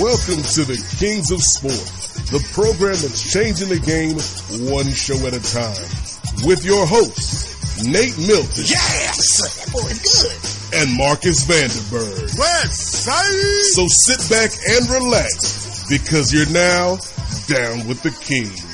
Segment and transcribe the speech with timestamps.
[0.00, 1.76] Welcome to the Kings of Sport,
[2.32, 4.16] the program that's changing the game
[4.72, 5.84] one show at a time.
[6.48, 8.64] With your hosts, Nate Milton.
[8.64, 9.44] Yes!
[9.44, 10.80] That boy's good.
[10.80, 12.38] And Marcus Vanderberg.
[12.38, 13.64] West Side!
[13.76, 16.96] So sit back and relax because you're now
[17.46, 18.67] down with the Kings.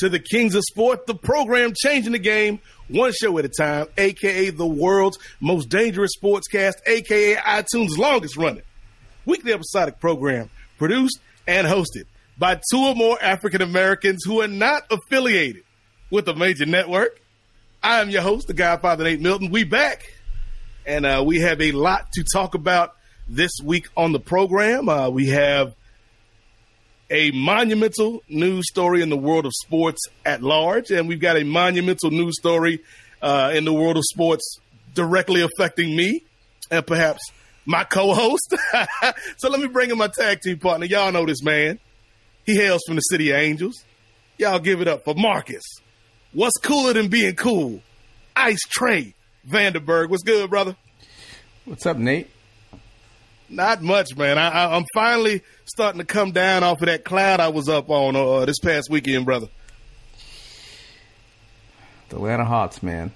[0.00, 3.86] To the Kings of Sport, the program changing the game one show at a time,
[3.96, 8.62] aka the world's most dangerous sportscast, aka iTunes' longest running
[9.24, 12.04] weekly episodic program, produced and hosted
[12.38, 15.62] by two or more African Americans who are not affiliated
[16.10, 17.20] with a major network.
[17.82, 19.50] I am your host, the Godfather Nate Milton.
[19.50, 20.02] We back,
[20.84, 22.96] and uh, we have a lot to talk about
[23.28, 24.88] this week on the program.
[24.88, 25.74] Uh, we have
[27.10, 31.44] a monumental news story in the world of sports at large, and we've got a
[31.44, 32.80] monumental news story
[33.20, 34.58] uh, in the world of sports
[34.94, 36.22] directly affecting me
[36.70, 37.20] and perhaps
[37.66, 38.54] my co-host.
[39.38, 40.86] so let me bring in my tag team partner.
[40.86, 41.78] Y'all know this man.
[42.46, 43.84] He hails from the city of Angels.
[44.38, 45.62] Y'all give it up for Marcus.
[46.32, 47.82] What's cooler than being cool?
[48.36, 49.14] Ice Trey
[49.48, 50.08] Vanderberg.
[50.08, 50.76] What's good, brother?
[51.64, 52.30] What's up, Nate?
[53.50, 54.38] Not much, man.
[54.38, 58.14] I, am finally starting to come down off of that cloud I was up on
[58.14, 59.48] uh, this past weekend, brother.
[62.10, 63.10] The Atlanta Hawks, man.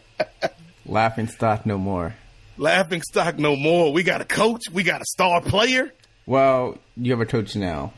[0.86, 2.14] Laughing stock no more.
[2.56, 3.92] Laughing stock no more.
[3.92, 4.62] We got a coach.
[4.72, 5.92] We got a star player.
[6.24, 7.92] Well, you have a coach now.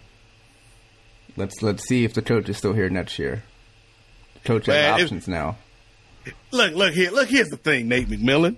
[1.37, 3.43] Let's let's see if the coach is still here next year.
[4.35, 5.57] The coach has man, options now.
[6.53, 7.11] Look, look here.
[7.11, 8.57] Look, here's the thing, Nate McMillan.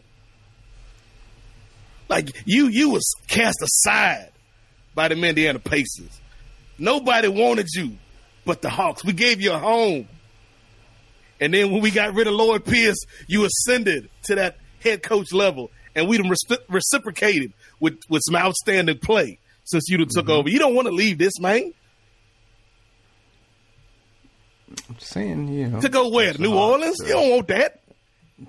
[2.09, 4.31] Like you, you was cast aside
[4.95, 6.21] by the Indiana Pacers.
[6.79, 7.97] Nobody wanted you
[8.47, 9.05] but the Hawks.
[9.05, 10.09] We gave you a home.
[11.39, 12.97] And then when we got rid of Lloyd Pierce,
[13.27, 16.19] you ascended to that head coach level, and we
[16.69, 20.31] reciprocated with, with some outstanding play since you took mm-hmm.
[20.31, 20.49] over.
[20.49, 21.75] You don't want to leave this, man.
[24.89, 25.81] I'm saying, you know.
[25.81, 26.33] To go where?
[26.39, 26.97] New Orleans?
[27.01, 27.83] You don't want that.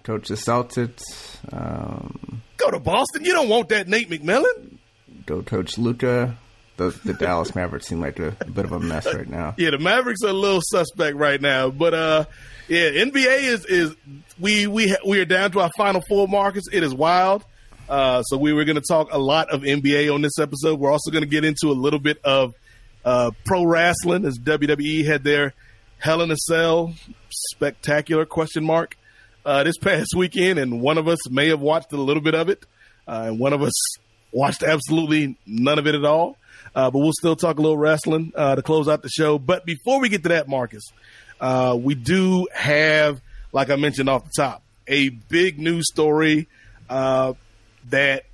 [0.04, 1.04] Coach the Celtics.
[1.52, 3.24] Um, Go to Boston.
[3.24, 4.78] You don't want that Nate McMillan.
[5.26, 6.38] Go coach Luka.
[6.78, 9.56] The, the Dallas Mavericks seem like a, a, bit of a mess right now.
[9.58, 12.26] Yeah, the Mavericks are a little suspect right now, but uh,
[12.68, 13.96] yeah, NBA is is
[14.40, 16.68] we we we are down to our final four markets.
[16.72, 17.44] It is wild.
[17.90, 20.80] Uh, so we were going to talk a lot of NBA on this episode.
[20.80, 22.54] We're also going to get into a little bit of
[23.06, 25.54] uh, pro wrestling as WWE had their
[26.00, 26.94] Hell in a Cell
[27.30, 28.98] spectacular question mark
[29.48, 32.50] uh, this past weekend, and one of us may have watched a little bit of
[32.50, 32.66] it,
[33.08, 33.74] uh, and one of us
[34.34, 36.38] watched absolutely none of it at all.
[36.76, 39.40] Uh, but we'll still talk a little wrestling uh, to close out the show.
[39.40, 40.84] But before we get to that, Marcus,
[41.40, 43.22] uh, we do have,
[43.54, 46.48] like I mentioned off the top, a big news story
[46.90, 47.34] uh,
[47.90, 48.26] that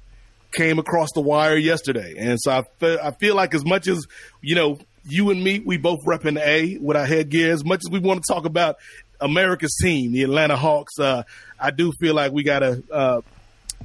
[0.52, 2.16] came across the wire yesterday.
[2.18, 4.06] And so I, fe- I feel like as much as,
[4.42, 7.52] you know, you and me, we both rep in A with our headgear.
[7.54, 8.78] As much as we want to talk about
[9.24, 11.24] America's team, the Atlanta Hawks, uh,
[11.60, 13.22] I do feel like we got to, uh,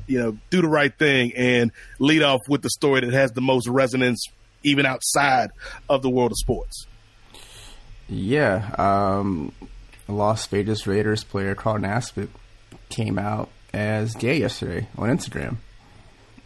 [0.06, 3.40] you know, do the right thing and lead off with the story that has the
[3.40, 4.26] most resonance,
[4.64, 5.50] even outside
[5.88, 6.86] of the world of sports.
[8.08, 9.52] Yeah, um,
[10.08, 12.28] Las Vegas Raiders player Carl Nassib
[12.88, 15.56] came out as gay yesterday on Instagram,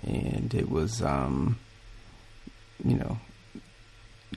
[0.03, 1.59] and it was, um,
[2.85, 3.19] you know,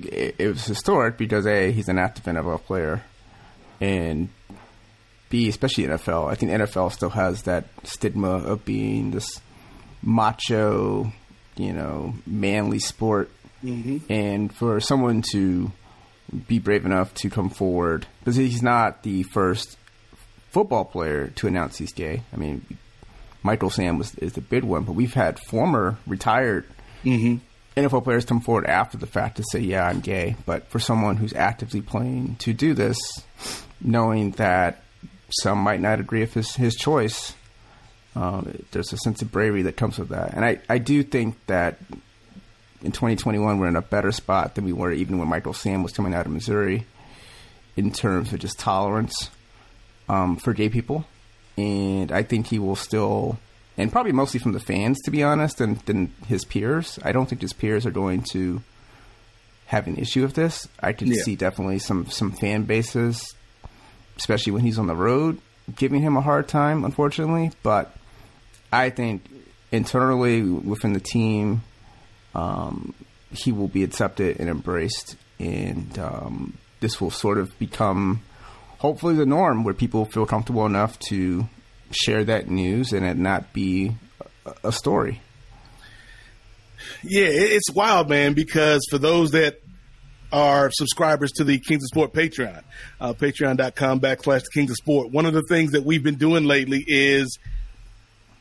[0.01, 3.03] it was historic because a he's an active NFL player,
[3.81, 4.29] and
[5.29, 9.41] B, especially NFL, I think NFL still has that stigma of being this
[10.01, 11.11] macho,
[11.55, 13.29] you know, manly sport.
[13.63, 14.11] Mm-hmm.
[14.11, 15.71] And for someone to
[16.47, 19.77] be brave enough to come forward, because he's not the first
[20.51, 22.21] football player to announce he's gay.
[22.31, 22.65] I mean,
[23.41, 26.65] Michael Sam was is the big one, but we've had former retired
[27.05, 27.35] Mm-hmm.
[27.79, 31.17] NFL players come forward after the fact to say, "Yeah, I'm gay." But for someone
[31.17, 32.97] who's actively playing to do this,
[33.81, 34.81] knowing that
[35.41, 37.33] some might not agree with his his choice,
[38.15, 41.35] um, there's a sense of bravery that comes with that, and I I do think
[41.47, 41.77] that
[42.81, 45.91] in 2021 we're in a better spot than we were even when Michael Sam was
[45.91, 46.85] coming out of Missouri
[47.75, 49.29] in terms of just tolerance
[50.07, 51.05] um, for gay people,
[51.57, 53.37] and I think he will still,
[53.77, 56.99] and probably mostly from the fans, to be honest, and than his peers.
[57.03, 58.61] I don't think his peers are going to
[59.67, 60.67] have an issue with this.
[60.79, 61.23] I can Yeah.
[61.23, 63.33] see definitely some some fan bases,
[64.17, 65.39] especially when he's on the road,
[65.75, 66.83] giving him a hard time.
[66.83, 67.95] Unfortunately, but
[68.71, 69.27] I think
[69.71, 71.63] internally within the team,
[72.33, 72.93] um,
[73.31, 78.21] he will be accepted and embraced, and um, this will sort of become
[78.79, 81.47] hopefully the norm where people feel comfortable enough to
[81.91, 83.95] share that news and it not be
[84.45, 85.21] a, a story.
[87.03, 89.59] Yeah, it's wild, man, because for those that
[90.35, 92.61] are subscribers to the Kings of Sport Patreon,
[92.99, 96.43] uh, patreon.com backslash the Kings of Sport, one of the things that we've been doing
[96.43, 97.39] lately is,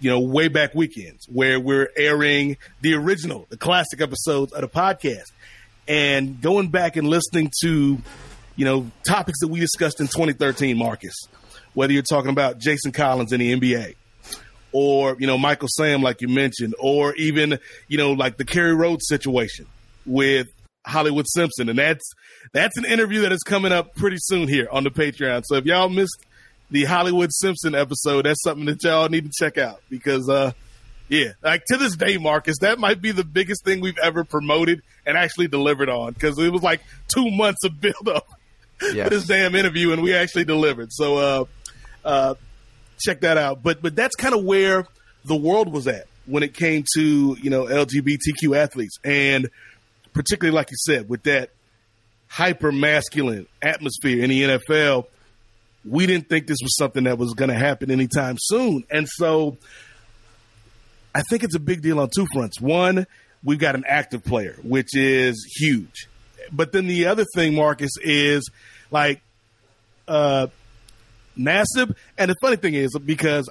[0.00, 4.69] you know, way back weekends where we're airing the original, the classic episodes of the
[4.69, 5.31] podcast.
[5.87, 7.99] And going back and listening to,
[8.56, 11.14] you know, topics that we discussed in 2013, Marcus,
[11.75, 13.94] whether you're talking about Jason Collins in the NBA,
[14.73, 18.75] or you know Michael Sam, like you mentioned, or even you know like the Kerry
[18.75, 19.67] Rhodes situation
[20.05, 20.49] with
[20.86, 22.04] Hollywood Simpson, and that's
[22.52, 25.42] that's an interview that is coming up pretty soon here on the Patreon.
[25.46, 26.25] So if y'all missed
[26.70, 30.52] the Hollywood Simpson episode, that's something that y'all need to check out because uh
[31.08, 34.81] yeah, like to this day, Marcus, that might be the biggest thing we've ever promoted
[35.04, 38.26] and actually delivered on because it was like two months of build up
[38.82, 39.04] Yes.
[39.04, 40.92] for this damn interview, and we actually delivered.
[40.92, 41.44] So, uh,
[42.04, 42.34] uh,
[42.98, 43.62] check that out.
[43.62, 44.87] But but that's kind of where
[45.25, 49.48] the world was at when it came to you know LGBTQ athletes, and
[50.14, 51.50] particularly like you said, with that
[52.28, 55.06] hyper masculine atmosphere in the NFL,
[55.84, 59.58] we didn't think this was something that was going to happen anytime soon, and so.
[61.16, 62.61] I think it's a big deal on two fronts.
[62.61, 63.06] One,
[63.44, 66.08] we've got an active player, which is huge.
[66.50, 68.50] But then the other thing, Marcus, is
[68.90, 69.20] like
[70.08, 70.49] uh
[71.38, 71.94] Nassib.
[72.19, 73.49] And the funny thing is because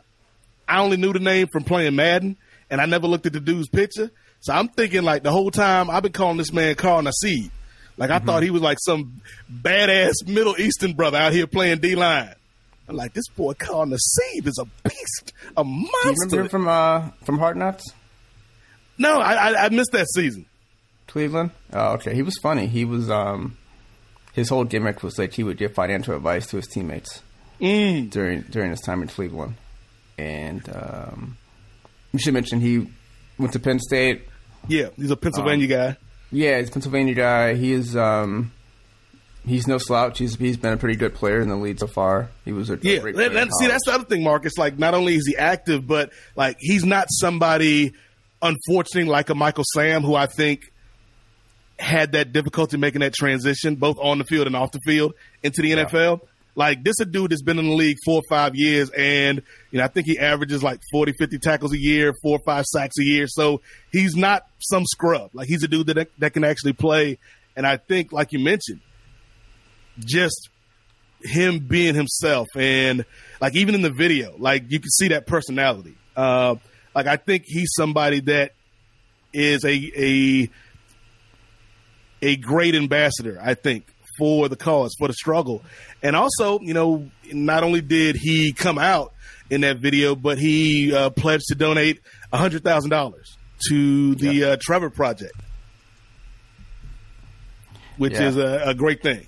[0.67, 2.37] I only knew the name from playing Madden
[2.69, 4.11] and I never looked at the dude's picture.
[4.43, 7.49] So I'm thinking like the whole time I've been calling this man Carl Nassib.
[7.95, 11.95] Like I thought he was like some badass Middle Eastern brother out here playing D
[11.95, 12.33] line.
[12.89, 16.11] I'm like, this boy Carl Nassib is a beast, a Do you monster.
[16.25, 17.85] remember him from uh, from Hard Knocks,
[18.97, 20.45] no, I, I, I missed that season.
[21.07, 21.51] Cleveland?
[21.71, 22.13] Oh, okay.
[22.13, 22.67] He was funny.
[22.67, 23.57] He was um,
[24.33, 27.21] his whole gimmick was like he would give financial advice to his teammates
[27.61, 28.09] Mm.
[28.09, 29.55] during during his time in Cleveland,
[30.17, 31.37] and um,
[32.11, 32.89] you should mention he
[33.37, 34.23] went to Penn State.
[34.67, 35.97] Yeah, he's a Pennsylvania guy.
[36.31, 37.53] Yeah, he's a Pennsylvania guy.
[37.55, 38.51] He is um,
[39.45, 40.17] he's no slouch.
[40.19, 42.29] He's he's been a pretty good player in the league so far.
[42.45, 44.57] He was a Yeah, great that- that- see, that's the other thing, Marcus.
[44.57, 47.93] Like, not only is he active, but like he's not somebody,
[48.41, 50.61] unfortunately, like a Michael Sam, who I think
[51.79, 55.61] had that difficulty making that transition, both on the field and off the field, into
[55.61, 56.21] the NFL.
[56.55, 59.41] Like, this a dude that's been in the league four or five years, and
[59.71, 62.65] you know, I think he averages like 40, 50 tackles a year, four or five
[62.65, 63.27] sacks a year.
[63.27, 65.31] So he's not some scrub.
[65.33, 67.17] Like, he's a dude that that can actually play.
[67.55, 68.81] And I think, like you mentioned,
[69.99, 70.49] just
[71.23, 73.05] him being himself and
[73.39, 76.55] like even in the video like you can see that personality uh
[76.93, 78.51] like i think he's somebody that
[79.31, 80.49] is a a
[82.21, 83.85] a great ambassador i think
[84.17, 85.63] for the cause for the struggle.
[86.01, 89.13] And also you know not only did he come out
[89.49, 91.99] in that video but he uh, pledged to donate
[92.31, 93.37] a hundred thousand dollars
[93.69, 95.33] to the uh, trevor project.
[97.97, 98.27] Which Yeah.
[98.27, 99.27] is a, a great thing.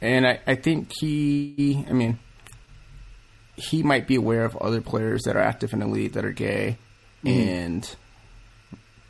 [0.00, 2.18] And I, I think he, I mean,
[3.56, 6.30] he might be aware of other players that are active in the league that are
[6.32, 6.78] gay,
[7.26, 7.96] and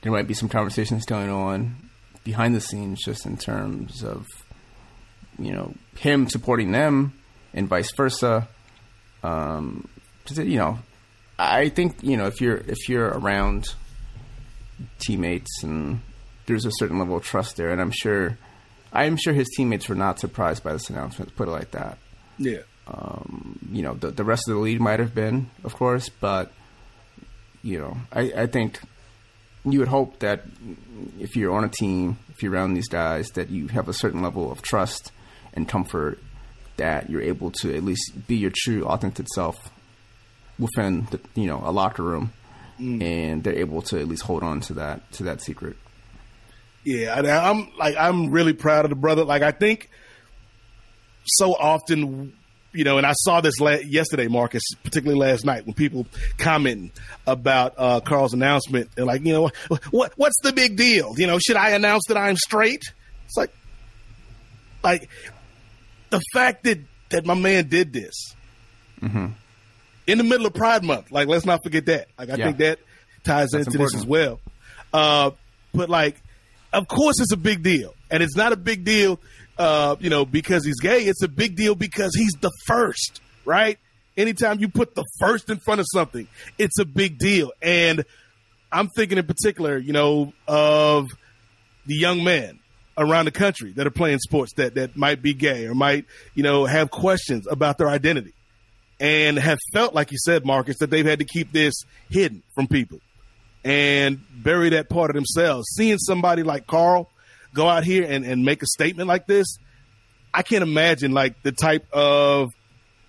[0.00, 1.87] there might be some conversations going on
[2.24, 4.26] behind the scenes just in terms of,
[5.38, 7.12] you know, him supporting them
[7.54, 8.48] and vice versa.
[9.22, 9.88] Um,
[10.30, 10.78] you know,
[11.38, 13.74] I think you know if you're if you're around
[14.98, 16.00] teammates and
[16.46, 18.38] there's a certain level of trust there, and I'm sure.
[18.90, 21.36] I'm sure his teammates were not surprised by this announcement.
[21.36, 21.98] Put it like that.
[22.38, 26.08] yeah Um, You know, the, the rest of the league might have been, of course,
[26.08, 26.52] but
[27.62, 28.80] you know, I, I think
[29.64, 30.44] you would hope that
[31.18, 34.22] if you're on a team, if you're around these guys, that you have a certain
[34.22, 35.12] level of trust
[35.54, 36.18] and comfort
[36.76, 39.70] that you're able to at least be your true, authentic self
[40.58, 42.32] within the, you know a locker room,
[42.80, 43.02] mm.
[43.02, 45.76] and they're able to at least hold on to that to that secret.
[46.84, 49.24] Yeah, I, I'm like I'm really proud of the brother.
[49.24, 49.90] Like I think
[51.24, 52.32] so often
[52.72, 56.06] you know, and I saw this la- yesterday, Marcus, particularly last night when people
[56.36, 56.92] commenting
[57.26, 58.90] about uh, Carl's announcement.
[58.94, 59.50] They're like, you know,
[59.90, 61.14] what what's the big deal?
[61.16, 62.82] You know, should I announce that I'm straight?
[63.26, 63.50] It's like,
[64.82, 65.08] like
[66.10, 66.78] the fact that
[67.10, 68.34] that my man did this
[69.00, 69.28] mm-hmm.
[70.06, 71.10] in the middle of Pride Month.
[71.10, 72.08] Like, let's not forget that.
[72.18, 72.44] Like, I yeah.
[72.44, 72.78] think that
[73.24, 73.92] ties That's into important.
[73.92, 74.40] this as well.
[74.92, 75.30] Uh,
[75.72, 76.20] but like,
[76.72, 79.20] of course, it's a big deal, and it's not a big deal
[79.58, 81.02] uh, you know, because he's gay.
[81.02, 83.78] It's a big deal because he's the first, right?
[84.16, 86.26] Anytime you put the first in front of something,
[86.58, 87.52] it's a big deal.
[87.62, 88.04] And
[88.70, 91.08] I'm thinking in particular, you know, of
[91.86, 92.58] the young men
[92.96, 96.42] around the country that are playing sports that, that might be gay or might, you
[96.42, 98.32] know, have questions about their identity
[99.00, 101.74] and have felt, like you said, Marcus, that they've had to keep this
[102.10, 103.00] hidden from people
[103.64, 105.68] and bury that part of themselves.
[105.76, 107.08] Seeing somebody like Carl
[107.54, 109.58] go out here and, and make a statement like this,
[110.32, 112.50] I can't imagine like the type of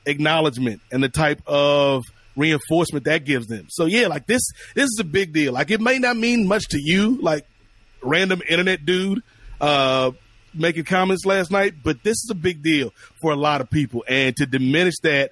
[0.05, 2.03] acknowledgement and the type of
[2.35, 3.67] reinforcement that gives them.
[3.69, 4.41] So yeah, like this
[4.75, 5.53] this is a big deal.
[5.53, 7.45] Like it may not mean much to you, like
[8.01, 9.21] random internet dude
[9.59, 10.11] uh
[10.53, 12.91] making comments last night, but this is a big deal
[13.21, 14.03] for a lot of people.
[14.07, 15.31] And to diminish that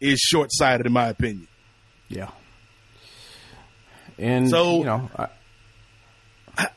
[0.00, 1.48] is short sighted in my opinion.
[2.08, 2.30] Yeah.
[4.18, 5.28] And so you know, I,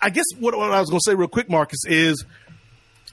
[0.02, 2.26] I guess what, what I was going to say real quick, Marcus, is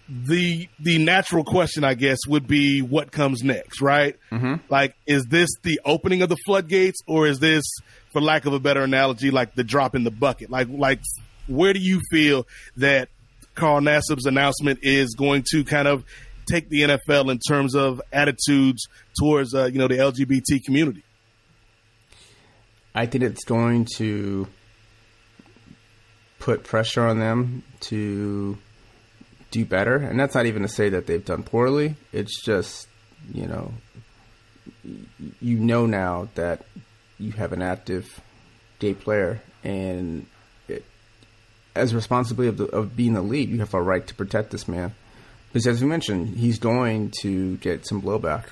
[0.09, 4.17] the the natural question, I guess, would be what comes next, right?
[4.33, 4.55] Mm-hmm.
[4.71, 7.65] Like, is this the opening of the floodgates, or is this,
[8.13, 10.51] for lack of a better analogy, like the drop in the bucket?
[10.51, 11.01] Like, like
[11.47, 13.11] where do you feel that
[13.55, 16.05] Carl Nassib's announcement is going to kind of
[16.51, 18.87] take the NFL in terms of attitudes
[19.19, 21.03] towards, uh, you know, the LGBT community?
[22.95, 24.49] I think it's going to
[26.49, 28.57] put pressure on them to
[29.51, 29.97] do better.
[29.97, 31.97] And that's not even to say that they've done poorly.
[32.11, 32.89] It's just,
[33.35, 33.75] you know,
[35.43, 36.65] you know now that
[37.19, 38.23] you have an active
[38.79, 40.25] gay player, and
[40.69, 40.87] it,
[41.75, 44.67] as responsibility of, the, of being the lead, you have a right to protect this
[44.67, 44.95] man.
[45.53, 48.45] Because as we mentioned, he's going to get some blowback,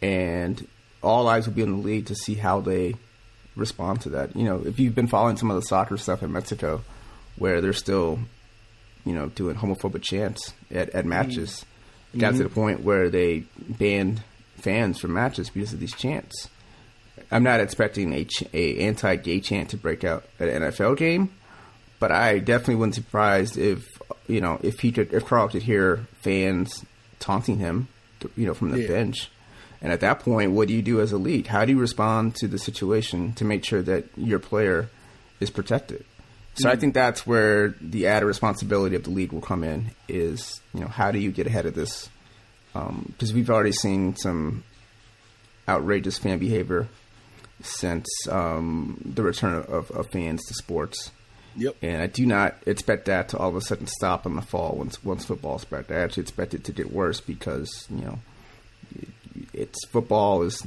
[0.00, 0.68] and
[1.02, 2.94] all eyes will be on the league to see how they
[3.56, 4.36] respond to that.
[4.36, 6.84] You know, if you've been following some of the soccer stuff in Mexico,
[7.38, 8.18] where they're still,
[9.04, 11.50] you know, doing homophobic chants at, at matches.
[11.50, 12.18] Mm-hmm.
[12.18, 12.54] It got to the mm-hmm.
[12.54, 14.22] point where they banned
[14.56, 16.48] fans from matches because of these chants.
[17.30, 21.30] I'm not expecting a, ch- a anti-gay chant to break out at an NFL game,
[21.98, 23.86] but I definitely wouldn't be surprised if
[24.26, 26.84] you know if he could if Carl could hear fans
[27.18, 27.88] taunting him,
[28.36, 28.88] you know, from the yeah.
[28.88, 29.30] bench.
[29.80, 31.46] And at that point, what do you do as a league?
[31.46, 34.88] How do you respond to the situation to make sure that your player
[35.38, 36.04] is protected?
[36.58, 39.90] So I think that's where the added responsibility of the league will come in.
[40.08, 42.08] Is you know how do you get ahead of this?
[42.72, 44.64] Because um, we've already seen some
[45.68, 46.88] outrageous fan behavior
[47.62, 51.10] since um, the return of, of, fans to sports.
[51.56, 51.76] Yep.
[51.82, 54.76] And I do not expect that to all of a sudden stop in the fall
[54.76, 55.90] once once football's back.
[55.90, 58.18] I actually expect it to get worse because you know
[59.52, 60.66] it's football is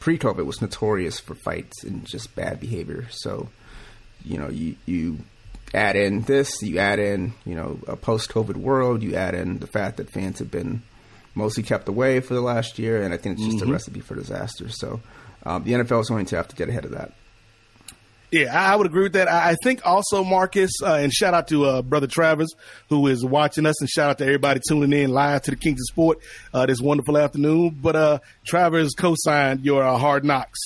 [0.00, 3.06] pre-COVID was notorious for fights and just bad behavior.
[3.10, 3.48] So
[4.24, 5.18] you know, you, you
[5.74, 9.58] add in this, you add in, you know, a post COVID world, you add in
[9.58, 10.82] the fact that fans have been
[11.34, 13.70] mostly kept away for the last year, and I think it's just mm-hmm.
[13.70, 14.68] a recipe for disaster.
[14.68, 15.00] So
[15.44, 17.12] um, the NFL is going to have to get ahead of that.
[18.30, 19.28] Yeah, I would agree with that.
[19.28, 22.48] I think also Marcus, uh, and shout out to uh, brother Travis
[22.88, 25.80] who is watching us, and shout out to everybody tuning in live to the Kings
[25.82, 26.18] of Sport
[26.54, 27.76] uh, this wonderful afternoon.
[27.78, 30.58] But uh, Travis co-signed your uh, Hard Knocks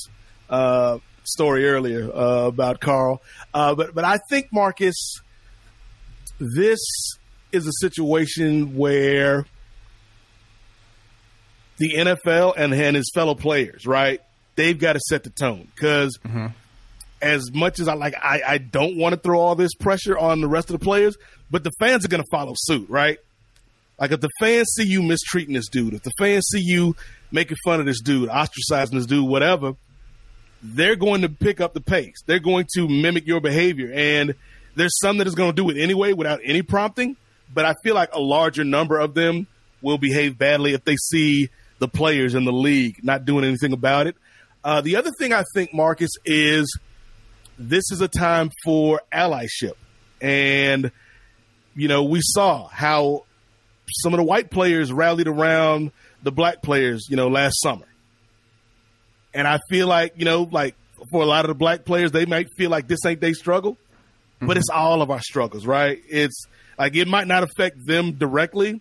[0.49, 3.23] uh, story earlier uh, about Carl.
[3.53, 5.21] Uh, but but I think Marcus,
[6.39, 6.79] this
[7.53, 9.47] is a situation where
[11.79, 14.21] the NFL and, and his fellow players, right?
[14.55, 16.19] They've got to set the tone because.
[16.25, 16.47] Mm-hmm.
[17.23, 20.43] As much as I like, I, I don't want to throw all this pressure on
[20.43, 21.17] the rest of the players,
[21.51, 23.19] but the fans are going to follow suit, right?
[23.99, 26.95] Like if the fans see you mistreating this dude, if the fans see you
[27.31, 29.75] making fun of this dude, ostracizing this dude, whatever,
[30.75, 32.17] they're going to pick up the pace.
[32.27, 33.91] They're going to mimic your behavior.
[33.95, 34.35] And
[34.75, 37.17] there's some that is going to do it anyway without any prompting.
[37.53, 39.47] But I feel like a larger number of them
[39.81, 44.07] will behave badly if they see the players in the league not doing anything about
[44.07, 44.17] it.
[44.65, 46.79] Uh, the other thing I think, Marcus, is
[47.59, 49.75] this is a time for allyship.
[50.21, 50.91] And,
[51.77, 53.25] you know, we saw how
[54.03, 55.93] some of the white players rallied around
[56.23, 57.87] the black players, you know, last summer
[59.37, 60.75] And I feel like, you know, like
[61.13, 63.73] for a lot of the black players, they might feel like this ain't their struggle,
[63.73, 64.47] mm-hmm.
[64.47, 66.01] but it's all of our struggles, right?
[66.09, 66.47] It's
[66.79, 68.81] like it might not affect them directly,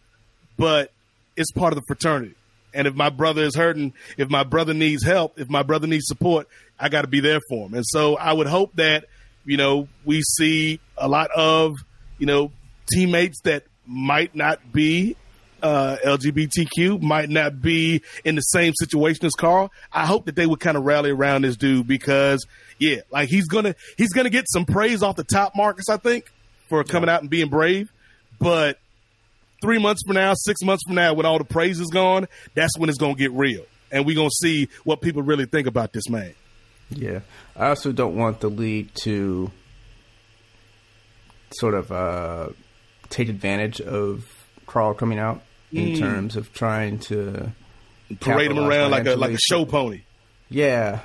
[0.58, 0.94] but
[1.36, 2.36] it's part of the fraternity.
[2.74, 6.08] And if my brother is hurting, if my brother needs help, if my brother needs
[6.08, 6.48] support,
[6.80, 7.74] I got to be there for him.
[7.74, 9.06] And so I would hope that,
[9.44, 11.76] you know, we see a lot of,
[12.18, 12.52] you know,
[12.94, 15.18] teammates that might not be
[15.62, 19.72] uh, LGBTQ, might not be in the same situation as Carl.
[19.92, 22.46] I hope that they would kind of rally around this dude because,
[22.80, 25.90] yeah, like he's gonna he's gonna get some praise off the top, Marcus.
[25.90, 26.32] I think
[26.70, 27.16] for coming yeah.
[27.16, 27.92] out and being brave,
[28.40, 28.80] but
[29.62, 32.78] three months from now, six months from now, when all the praise is gone, that's
[32.78, 36.10] when it's gonna get real, and we're gonna see what people really think about this
[36.10, 36.34] man.
[36.90, 37.22] Yeah,
[37.56, 39.52] I also don't want the league to
[41.52, 42.50] sort of uh,
[43.10, 44.35] take advantage of
[44.65, 45.41] Carl coming out
[45.72, 46.00] in mm.
[46.00, 47.51] terms of trying to
[48.19, 50.01] parade him around like a like a show pony.
[50.50, 51.00] Yeah,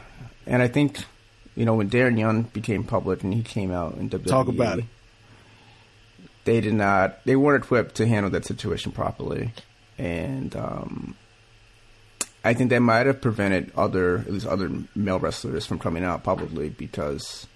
[0.46, 0.98] and I think
[1.54, 4.78] you know when Darren Young became public and he came out in WWE, talk about
[4.78, 4.84] it.
[6.44, 7.24] They did not.
[7.24, 9.52] They weren't equipped to handle that situation properly,
[9.98, 11.16] and um,
[12.44, 16.24] I think that might have prevented other at least other male wrestlers from coming out
[16.24, 17.46] publicly because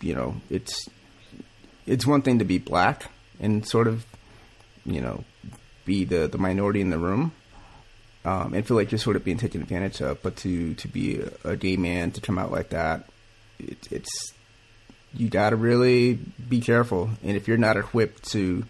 [0.00, 0.88] you know it's
[1.86, 3.10] it's one thing to be black
[3.40, 4.06] and sort of
[4.86, 5.24] you know
[5.84, 7.32] be the the minority in the room
[8.24, 11.20] um, and feel like you're sort of being taken advantage of, but to to be
[11.20, 13.08] a, a gay man to come out like that,
[13.58, 14.32] it, it's
[15.12, 17.10] you got to really be careful.
[17.22, 18.64] And if you're not equipped to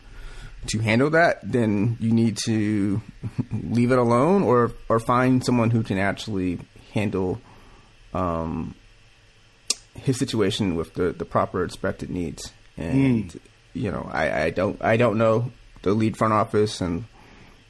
[0.67, 3.01] to handle that, then you need to
[3.53, 6.59] leave it alone or or find someone who can actually
[6.93, 7.41] handle
[8.13, 8.75] um,
[9.95, 12.53] his situation with the, the proper expected needs.
[12.77, 13.41] And mm.
[13.73, 15.53] you know, I, I don't I don't know
[15.85, 17.05] the lead front office and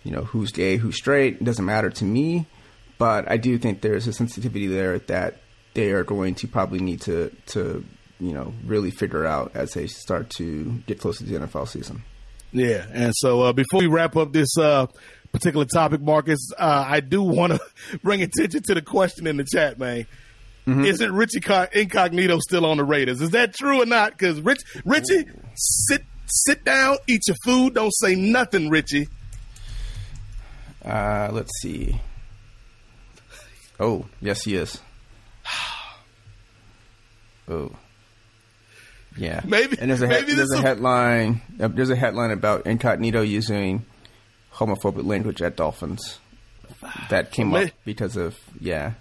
[0.02, 1.34] you know who's gay, who's straight.
[1.34, 2.46] It doesn't matter to me,
[2.96, 5.36] but I do think there's a sensitivity there that
[5.74, 7.84] they are going to probably need to to
[8.18, 12.02] you know really figure out as they start to get close to the NFL season.
[12.52, 14.86] Yeah, and so uh, before we wrap up this uh,
[15.32, 17.60] particular topic, Marcus, uh, I do want to
[18.02, 20.06] bring attention to the question in the chat, man.
[20.66, 20.84] Mm-hmm.
[20.84, 21.42] Isn't Richie
[21.74, 23.20] Incognito still on the Raiders?
[23.20, 24.12] Is that true or not?
[24.12, 29.08] Because Rich, Richie, sit sit down, eat your food, don't say nothing, Richie.
[30.84, 32.00] Uh, let's see.
[33.80, 34.80] Oh, yes, he is.
[37.48, 37.70] oh.
[39.16, 39.76] Yeah, maybe.
[39.80, 41.40] And there's a he- there's a headline.
[41.60, 43.84] Uh, there's a headline about Incognito using
[44.54, 46.18] homophobic language at Dolphins
[47.10, 48.94] that came up because of yeah.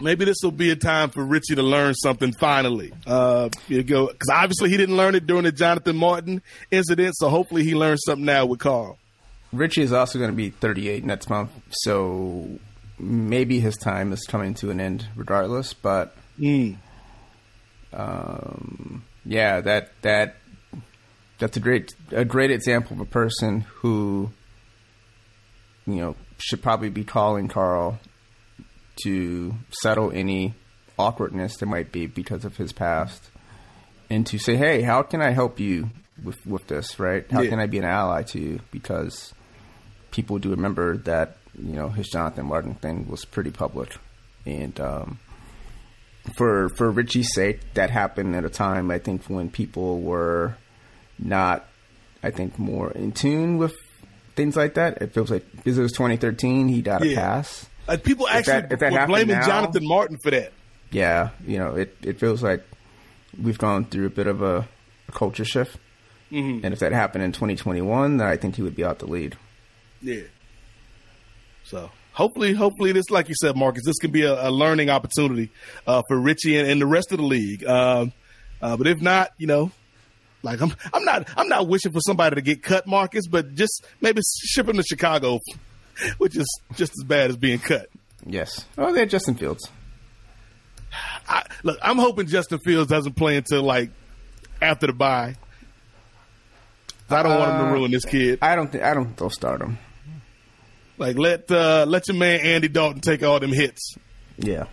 [0.00, 2.92] Maybe this will be a time for Richie to learn something finally.
[3.06, 7.30] Uh, you go because obviously he didn't learn it during the Jonathan Martin incident, so
[7.30, 8.98] hopefully he learns something now with Carl.
[9.52, 12.46] Richie is also going to be 38 next month, so
[12.98, 15.72] maybe his time is coming to an end regardless.
[15.72, 16.76] But mm.
[17.94, 20.36] um, yeah, that that
[21.38, 24.30] that's a great a great example of a person who
[25.86, 27.98] you know should probably be calling Carl
[29.02, 30.54] to settle any
[30.98, 33.30] awkwardness there might be because of his past,
[34.10, 35.90] and to say, "Hey, how can I help you
[36.22, 36.98] with with this?
[36.98, 37.30] Right?
[37.30, 37.50] How yeah.
[37.50, 39.34] can I be an ally to you?" Because
[40.10, 43.96] people do remember that you know his Jonathan Martin thing was pretty public,
[44.44, 45.18] and um,
[46.34, 50.56] for for Richie's sake, that happened at a time I think when people were
[51.18, 51.66] not,
[52.22, 53.74] I think, more in tune with
[54.34, 55.00] things like that.
[55.00, 57.20] It feels like because it was 2013, he got a yeah.
[57.20, 57.68] pass.
[57.88, 60.52] Uh, people actually if that, if that were blaming now, Jonathan Martin for that.
[60.90, 62.64] Yeah, you know, it it feels like
[63.40, 64.66] we've gone through a bit of a,
[65.08, 65.76] a culture shift.
[66.32, 66.64] Mm-hmm.
[66.64, 69.36] And if that happened in 2021, then I think he would be out the lead.
[70.02, 70.22] Yeah.
[71.64, 75.50] So hopefully, hopefully this, like you said, Marcus, this can be a, a learning opportunity
[75.86, 77.64] uh, for Richie and, and, the rest of the league.
[77.64, 78.12] Um,
[78.60, 79.70] uh, but if not, you know,
[80.42, 83.84] like I'm, I'm not, I'm not wishing for somebody to get cut, Marcus, but just
[84.00, 85.38] maybe ship him to Chicago,
[86.18, 87.88] which is just as bad as being cut.
[88.24, 88.64] Yes.
[88.76, 89.70] Oh, they're Justin Fields.
[91.28, 93.90] I, look, I'm hoping Justin Fields doesn't play until like
[94.60, 95.36] after the bye.
[97.10, 98.38] I don't uh, want him to uh, ruin this kid.
[98.42, 99.78] I don't think I don't think they'll start him.
[100.98, 103.94] Like let uh, let your man Andy Dalton take all them hits.
[104.38, 104.66] Yeah.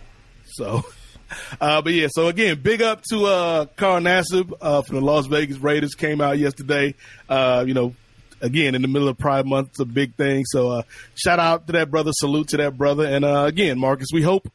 [0.46, 0.84] So,
[1.62, 2.08] uh, but yeah.
[2.10, 5.96] So again, big up to uh, Carl Nassib uh, from the Las Vegas Raiders.
[5.96, 6.96] Came out yesterday.
[7.28, 7.94] Uh, you know,
[8.44, 10.46] again in the middle of Pride Month, it's a big thing.
[10.46, 10.84] So uh,
[11.16, 12.12] shout out to that brother.
[12.14, 13.06] Salute to that brother.
[13.06, 14.48] And uh, again, Marcus, we hope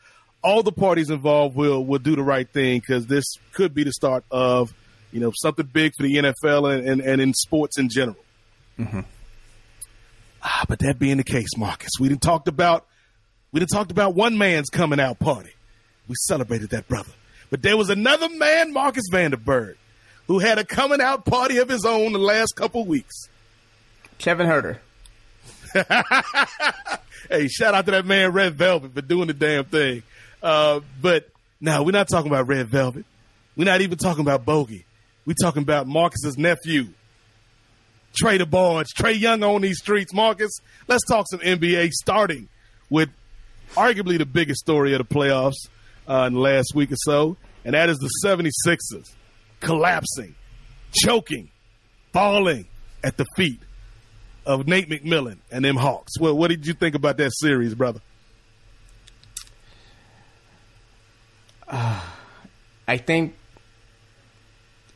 [0.42, 3.92] all the parties involved will will do the right thing because this could be the
[3.92, 4.72] start of
[5.11, 8.16] you know something big for the NFL and, and, and in sports in general.
[8.79, 9.01] Mm-hmm.
[10.42, 12.87] Ah, but that being the case, Marcus, we didn't talked about
[13.53, 15.51] we didn't talked about one man's coming out party.
[16.07, 17.12] we celebrated that brother.
[17.51, 19.77] But there was another man, Marcus Vanderberg,
[20.27, 23.29] who had a coming out party of his own the last couple weeks.
[24.18, 24.78] Kevin Huerter.
[27.31, 30.02] hey, shout out to that man Red Velvet for doing the damn thing.
[30.42, 31.28] Uh, but
[31.61, 33.04] no, we're not talking about Red Velvet.
[33.57, 34.85] We're not even talking about Bogey.
[35.26, 36.88] We're talking about Marcus's nephew,
[38.20, 40.14] Trae DeBarge, Trae Young on these streets.
[40.14, 40.52] Marcus,
[40.87, 42.48] let's talk some NBA starting
[42.88, 43.11] with
[43.74, 45.68] arguably the biggest story of the playoffs
[46.09, 49.14] uh, in the last week or so, and that is the 76ers
[49.61, 50.35] collapsing,
[50.92, 51.50] choking,
[52.12, 52.66] falling
[53.04, 53.61] at the feet
[54.48, 56.18] of Nate McMillan and them Hawks.
[56.18, 58.00] Well, what did you think about that series, brother?
[61.68, 62.00] Uh,
[62.88, 63.37] I think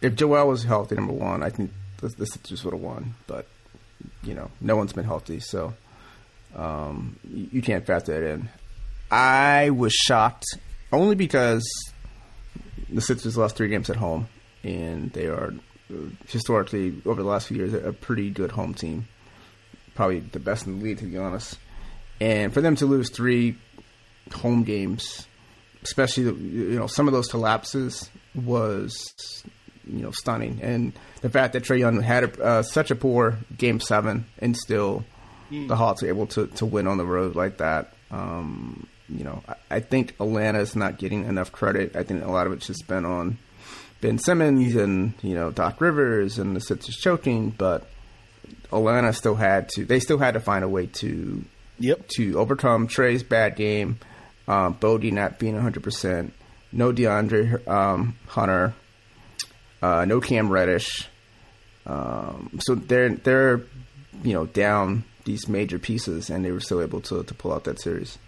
[0.01, 3.15] if Joel was healthy, number one, I think the, the Sixers would have won.
[3.27, 3.47] But
[4.23, 5.75] you know, no one's been healthy, so
[6.57, 8.49] um, you, you can't factor that in.
[9.11, 10.47] I was shocked
[10.91, 11.69] only because
[12.89, 14.29] the Sixers lost three games at home,
[14.65, 15.53] and they are
[15.93, 19.07] uh, historically over the last few years a pretty good home team,
[19.95, 21.59] probably the best in the league to be honest.
[22.21, 23.57] And for them to lose three
[24.33, 25.27] home games,
[25.83, 29.45] especially you know some of those collapses was
[29.87, 33.39] you know stunning, and the fact that Trae Young had a, uh, such a poor
[33.57, 35.05] game seven and still
[35.51, 35.69] mm.
[35.69, 37.93] the Hawks were able to to win on the road like that.
[38.11, 41.97] Um, you know, I, I think Atlanta's not getting enough credit.
[41.97, 43.39] I think a lot of it's just been on
[44.01, 47.89] Ben Simmons and you know Doc Rivers and the Sixers choking, but
[48.73, 49.85] Atlanta still had to.
[49.85, 51.45] They still had to find a way to
[51.79, 53.99] yep to overcome Trae's bad game,
[54.49, 55.83] um, Bogey not being 100.
[55.83, 56.33] percent
[56.73, 58.75] No DeAndre um, Hunter,
[59.83, 61.09] uh, no Cam Reddish.
[61.87, 63.63] Um, so they're they're
[64.23, 67.65] you know down these major pieces, and they were still able to to pull out
[67.65, 68.19] that series.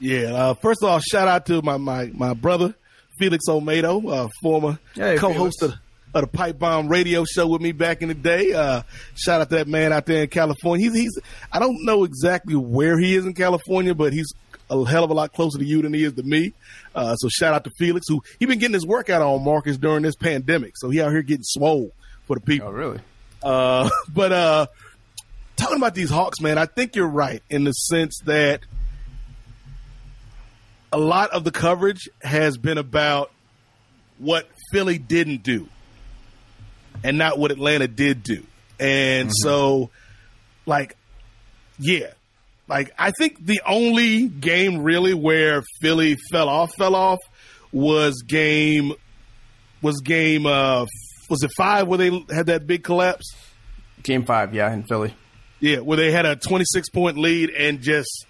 [0.00, 0.32] Yeah.
[0.32, 2.74] Uh, first of all, shout out to my my, my brother
[3.18, 5.74] Felix Olmedo, uh, former hey, co-host of,
[6.14, 8.52] of, the Pipe Bomb Radio Show with me back in the day.
[8.52, 8.82] Uh,
[9.14, 10.90] shout out to that man out there in California.
[10.90, 11.18] He's he's
[11.52, 14.32] I don't know exactly where he is in California, but he's
[14.70, 16.52] a hell of a lot closer to you than he is to me.
[16.94, 20.02] Uh, so shout out to Felix, who he been getting his workout on Marcus during
[20.02, 20.74] this pandemic.
[20.76, 21.92] So he out here getting swole
[22.26, 22.68] for the people.
[22.68, 23.00] Oh, really?
[23.42, 24.66] Uh, but uh,
[25.56, 28.60] talking about these Hawks, man, I think you're right in the sense that–
[30.92, 33.30] a lot of the coverage has been about
[34.18, 35.68] what Philly didn't do
[37.04, 38.44] and not what Atlanta did do.
[38.80, 39.48] And mm-hmm.
[39.48, 39.90] so,
[40.66, 40.96] like,
[41.78, 42.12] yeah,
[42.68, 47.18] like I think the only game really where Philly fell off, fell off
[47.72, 48.92] was game
[49.82, 50.86] was game uh
[51.28, 53.34] was it five where they had that big collapse?
[54.02, 55.14] Game five, yeah, in Philly.
[55.60, 58.26] Yeah, where they had a twenty six point lead and just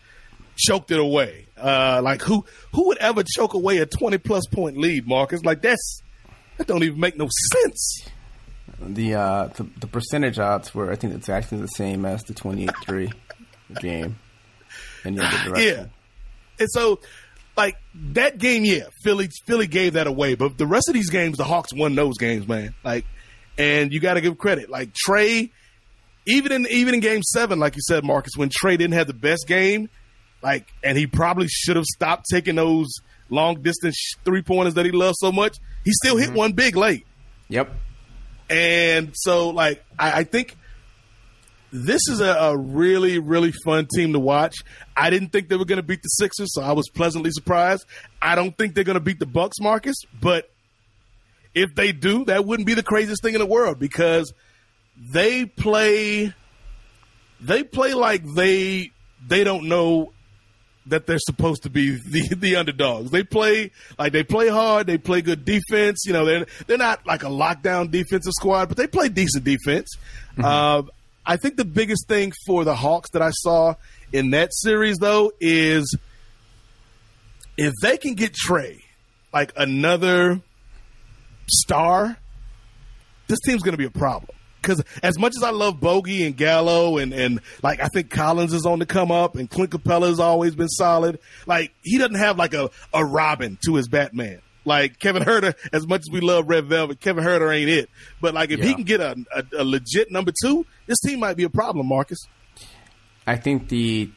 [0.56, 1.46] choked it away.
[1.56, 5.44] Uh, like who who would ever choke away a twenty plus point lead, Marcus?
[5.44, 6.00] Like that's
[6.56, 8.08] that don't even make no sense.
[8.80, 12.64] The uh, the, the percentage odds were I think exactly the same as the twenty
[12.64, 13.10] eight three
[13.80, 14.18] game
[15.04, 15.76] in the other direction.
[15.76, 15.86] Yeah,
[16.60, 17.00] and so
[17.56, 17.76] like
[18.12, 21.44] that game, yeah, Philly Philly gave that away, but the rest of these games, the
[21.44, 22.74] Hawks won those games, man.
[22.84, 23.04] Like,
[23.58, 24.70] and you got to give credit.
[24.70, 25.50] Like Trae.
[26.26, 29.12] even in even in Game Seven, like you said, Marcus, when Trae didn't have the
[29.12, 29.90] best game,
[30.40, 32.88] like, and he probably should have stopped taking those
[33.28, 35.58] long distance three pointers that he loves so much.
[35.84, 36.30] He still mm-hmm.
[36.30, 37.06] hit one big late.
[37.48, 37.72] Yep.
[38.50, 40.56] And so, like, I, I think
[41.70, 44.56] this is a, a, really, really fun team to watch.
[44.96, 47.84] I didn't think they were going to beat the Sixers, so I was pleasantly surprised.
[48.22, 50.50] I don't think they're going to beat the Bucks, Marcus, but
[51.54, 54.32] if they do, that wouldn't be the craziest thing in the world because
[55.12, 56.34] they play
[57.40, 58.90] they play like they
[59.26, 60.12] they don't know
[60.88, 63.10] that they're supposed to be the the underdogs.
[63.10, 64.86] They play like they play hard.
[64.86, 66.04] They play good defense.
[66.06, 69.96] You know, they're they're not like a lockdown defensive squad, but they play decent defense.
[70.32, 70.44] Mm-hmm.
[70.44, 70.82] Uh,
[71.26, 73.74] I think the biggest thing for the Hawks that I saw
[74.12, 75.96] in that series though is
[77.56, 78.80] if they can get Trae
[79.32, 80.40] like another
[81.48, 82.16] star,
[83.26, 84.37] this team's going to be a problem
[84.68, 88.52] because as much as I love Bogey and Gallo and and like I think Collins
[88.52, 91.18] is on the come up and Clint Capela has always been solid.
[91.46, 94.40] Like he doesn't have like a a Robin to his Batman.
[94.64, 97.88] Like Kevin Huerter, as much as we love Red Velvet, Kevin Huerter ain't it.
[98.20, 98.66] But like if yeah.
[98.66, 101.86] he can get a, a, a legit number two, this team might be a problem,
[101.86, 102.18] Marcus.
[103.26, 104.10] I think the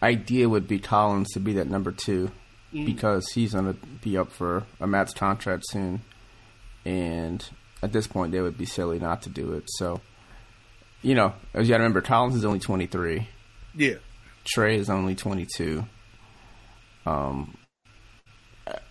[0.00, 2.30] idea would be Collins to be that number two
[2.72, 2.86] mm.
[2.86, 6.02] because he's going to be up for a max contract soon,
[6.84, 7.44] and
[7.82, 9.64] at this point, they would be silly not to do it.
[9.66, 10.00] So,
[11.02, 13.28] you know, as you got to remember, Collins is only 23.
[13.74, 13.94] Yeah.
[14.44, 15.84] Trae is only 22.
[17.06, 17.56] Um,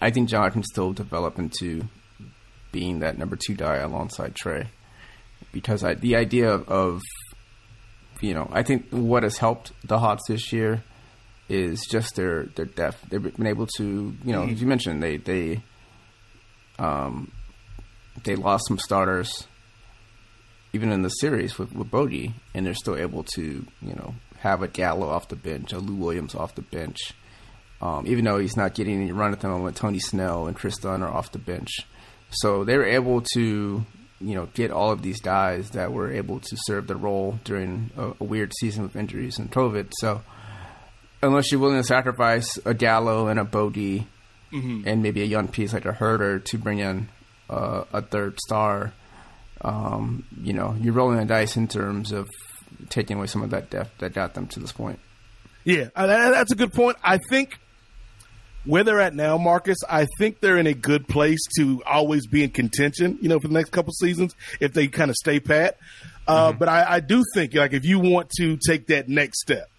[0.01, 1.83] I think John can still develop into
[2.71, 4.67] being that number two guy alongside Trae
[5.51, 7.01] because I, the idea of, of
[8.21, 10.83] you know I think what has helped the Hawks this year
[11.49, 13.09] is just their their depth.
[13.09, 15.61] They've been able to you know as you mentioned they they
[16.79, 17.31] um
[18.23, 19.47] they lost some starters
[20.73, 24.61] even in the series with, with Bogey, and they're still able to, you know, have
[24.61, 27.13] a Gallo off the bench, a Lou Williams off the bench.
[27.81, 30.77] Um, even though he's not getting any run at the moment, Tony Snell and Kris
[30.77, 31.69] Dunn are off the bench.
[32.29, 33.85] So they were able to,
[34.19, 37.91] you know, get all of these guys that were able to serve the role during
[37.95, 39.93] a, a weird season with injuries and COVID.
[39.99, 40.21] So
[41.21, 44.07] unless you're willing to sacrifice a Gallo and a Bogey
[44.51, 44.87] mm-hmm.
[44.87, 47.09] and maybe a young piece like a Huerter to bring in
[47.49, 48.93] uh, a third star–
[49.61, 52.29] um, you know, you're rolling the dice in terms of
[52.89, 54.99] taking away some of that depth that got them to this point.
[55.63, 56.97] Yeah, that's a good point.
[57.03, 57.59] I think
[58.65, 62.43] where they're at now, Marcus, I think they're in a good place to always be
[62.43, 65.77] in contention, you know, for the next couple seasons if they kind of stay pat.
[66.27, 66.59] Uh, mm-hmm.
[66.59, 69.71] But I, I do think, like, if you want to take that next step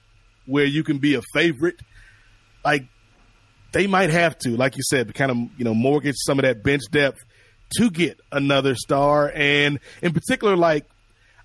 [0.45, 1.77] where you can be a favorite,
[2.65, 2.85] like,
[3.71, 6.65] they might have to, like you said, kind of, you know, mortgage some of that
[6.65, 7.19] bench depth
[7.77, 9.31] to get another star.
[9.35, 10.85] And in particular, like,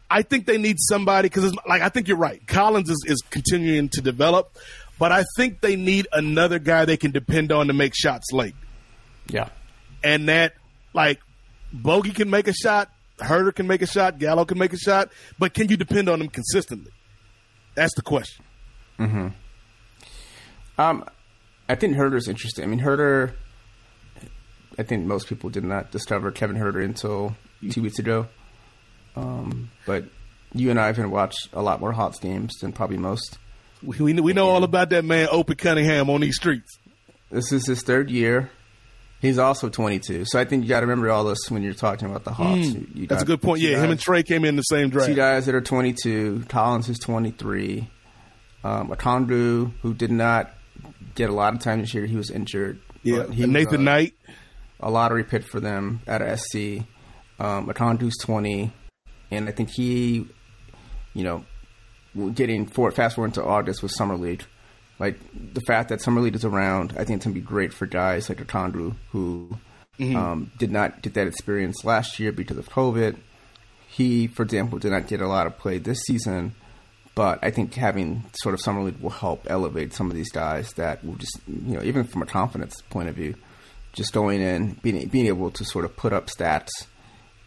[0.10, 2.46] I think they need somebody because, like, I think you're right.
[2.46, 4.58] Collins is, is continuing to develop,
[5.00, 8.56] but I think they need another guy they can depend on to make shots late.
[9.28, 9.50] Yeah.
[10.04, 10.54] And that,
[10.94, 11.20] like,
[11.72, 15.10] Bogey can make a shot, Huerter can make a shot, Gallo can make a shot,
[15.40, 16.92] but can you depend on them consistently?
[17.76, 18.46] That's the question.
[18.98, 19.28] Hmm.
[20.78, 21.06] Um,
[21.68, 22.64] I think Huerter's interesting.
[22.64, 23.34] I mean, Huerter
[24.78, 27.36] I think most people did not discover Kevin Huerter until
[27.70, 28.28] two weeks ago.
[29.16, 30.06] Um, but
[30.54, 33.38] you and I have watched a lot more Hawks games than probably most.
[33.82, 36.80] We we, we know and all about that man, Opie Cunningham, on these streets.
[37.30, 38.50] This is his third year.
[39.22, 42.10] He's also 22, so I think you got to remember all this when you're talking
[42.10, 42.68] about the Hawks.
[42.68, 43.62] Mm, you, you that's a good point.
[43.62, 45.08] Yeah, guys, him and Trae came in the same draft.
[45.08, 46.44] Two guys that are 22.
[46.50, 47.90] Collins is 23.
[48.66, 50.52] Um, Okongwu, who did not
[51.16, 52.82] get a lot of time this year, he was injured.
[53.02, 54.14] Yeah, he Nathan uh, Knight
[54.84, 56.84] a lottery pick for them at SC.
[57.39, 58.72] Um, Okongwu's 20,
[59.32, 60.28] and I think he,
[61.13, 61.46] you know,
[62.34, 64.43] getting forward, fast forward into August with Summer League.
[65.00, 65.19] Like
[65.54, 68.30] the fact that Summer League is around, I think it's gonna be great for guys
[68.30, 69.58] like Okongwu who
[70.00, 70.15] mm-hmm.
[70.15, 73.17] um, did not get that experience last year because of COVID.
[73.88, 76.56] He, for example, did not get a lot of play this season,
[77.15, 80.72] but I think having sort of Summer League will help elevate some of these guys
[80.74, 83.36] that will just, you know, even from a confidence point of view,
[83.94, 86.70] just going in, being being able to sort of put up stats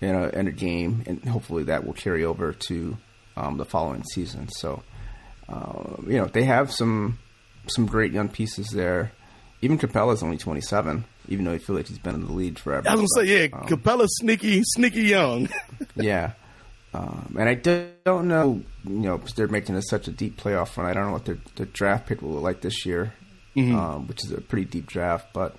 [0.01, 2.97] in a in a game, and hopefully that will carry over to
[3.37, 4.49] um, the following season.
[4.49, 4.83] So,
[5.49, 7.19] uh, you know, they have some
[7.69, 9.13] some great young pieces there.
[9.63, 12.59] Even Capela's only twenty seven, even though I feel like he's been in the league
[12.59, 12.89] forever.
[12.89, 15.49] I was gonna say, yeah, um, Capela's sneaky, sneaky young.
[15.97, 16.33] yeah.
[16.95, 17.55] Um, and I
[18.05, 20.87] don't know, you know, because they're making this such a deep playoff run.
[20.87, 23.13] I don't know what their, their draft pick will look like this year,
[23.55, 23.77] mm-hmm.
[23.77, 25.35] um, which is a pretty deep draft.
[25.35, 25.57] But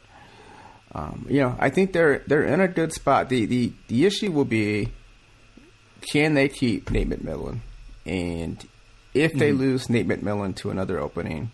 [0.93, 3.29] um, you know, I think they're they're in a good spot.
[3.29, 4.91] The the the issue will be
[6.01, 7.59] can they keep Nate McMillan,
[8.05, 8.65] and
[9.13, 9.59] if they mm-hmm.
[9.59, 11.51] lose Nate McMillan to another opening,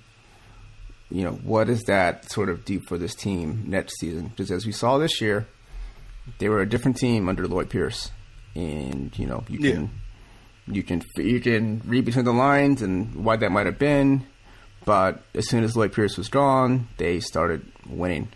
[1.10, 4.28] you know, what does that sort of do for this team next season?
[4.28, 5.48] Because as we saw this year,
[6.38, 8.12] they were a different team under Lloyd Pierce,
[8.56, 9.82] and you know, you can
[10.68, 10.74] yeah.
[10.74, 14.26] you can you can read between the lines and why that might have been.
[14.86, 18.28] But as soon as Lloyd Pierce was gone, they started winning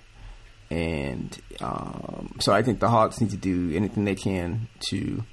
[0.70, 5.24] and um, so I think the Hawks need to do anything they can to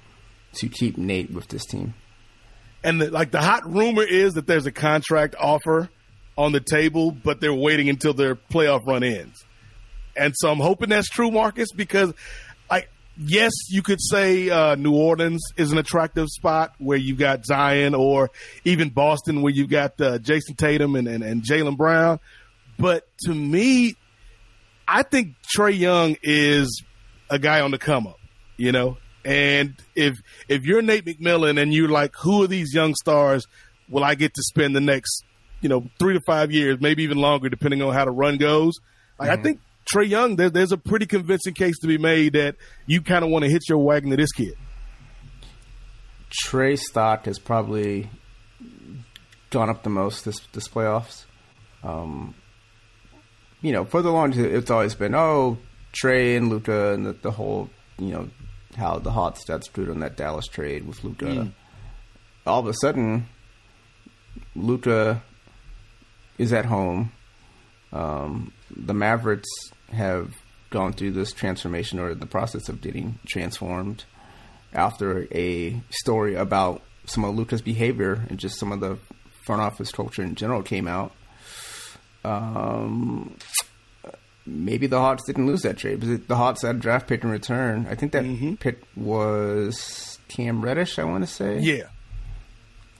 [0.54, 1.94] to keep Nate with this team.
[2.84, 5.88] And the, like the hot rumor is that there's a contract offer
[6.36, 9.44] on the table, but they're waiting until their playoff run ends.
[10.16, 12.12] And so I'm hoping that's true, Marcus, because
[12.70, 17.44] like yes, you could say uh, New Orleans is an attractive spot where you've got
[17.44, 18.30] Zion, or
[18.64, 22.20] even Boston where you've got uh, Jayson Tatum and, and, and Jaylen Brown.
[22.78, 23.96] But to me,
[24.86, 26.82] I think Trae Young is
[27.30, 28.18] a guy on the come up,
[28.56, 28.98] you know.
[29.24, 30.18] And if
[30.48, 33.46] if you're Nate McMillan and you're like, who are these young stars?
[33.88, 35.24] Will I get to spend the next,
[35.60, 38.74] you know, three to five years, maybe even longer, depending on how the run goes?
[39.18, 39.40] Like, mm-hmm.
[39.40, 39.60] I think
[39.92, 43.30] Trae Young, there, there's a pretty convincing case to be made that you kind of
[43.30, 44.54] want to hitch your wagon to this kid.
[46.44, 48.10] Trae stock has probably
[49.50, 51.24] gone up the most this this playoffs.
[51.82, 52.34] Um,
[53.64, 55.56] you know, for the longest, it's always been, oh,
[55.94, 58.28] Trae and Luka and the, the, whole, you know,
[58.76, 61.24] how the hot stats screwed on that Dallas trade with Luka.
[61.24, 61.52] Mm.
[62.46, 63.26] All of a sudden,
[64.54, 65.22] Luka
[66.36, 67.10] is at home.
[67.90, 69.48] Um, the Mavericks
[69.90, 70.34] have
[70.68, 74.04] gone through this transformation or the process of getting transformed
[74.74, 78.98] after a story about some of Luka's behavior and just some of the
[79.46, 81.12] front office culture in general came out.
[82.24, 83.36] Um,
[84.46, 87.30] maybe the Hawks didn't lose that trade because the Hawks had a draft pick in
[87.30, 87.86] return.
[87.90, 88.54] I think that Mm-hmm.
[88.54, 90.98] pick was Cam Reddish.
[90.98, 91.58] I want to say.
[91.60, 91.84] Yeah.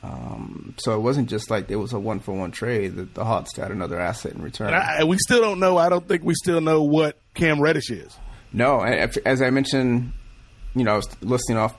[0.02, 2.94] Um, so it wasn't just like it was a one for one trade.
[2.96, 4.66] The, the Hawks got another asset in return.
[4.68, 5.78] And I, we still don't know.
[5.78, 8.14] I don't think we still know what Cam Reddish is.
[8.52, 10.12] No, and as I mentioned,
[10.74, 11.74] you know, I was listing off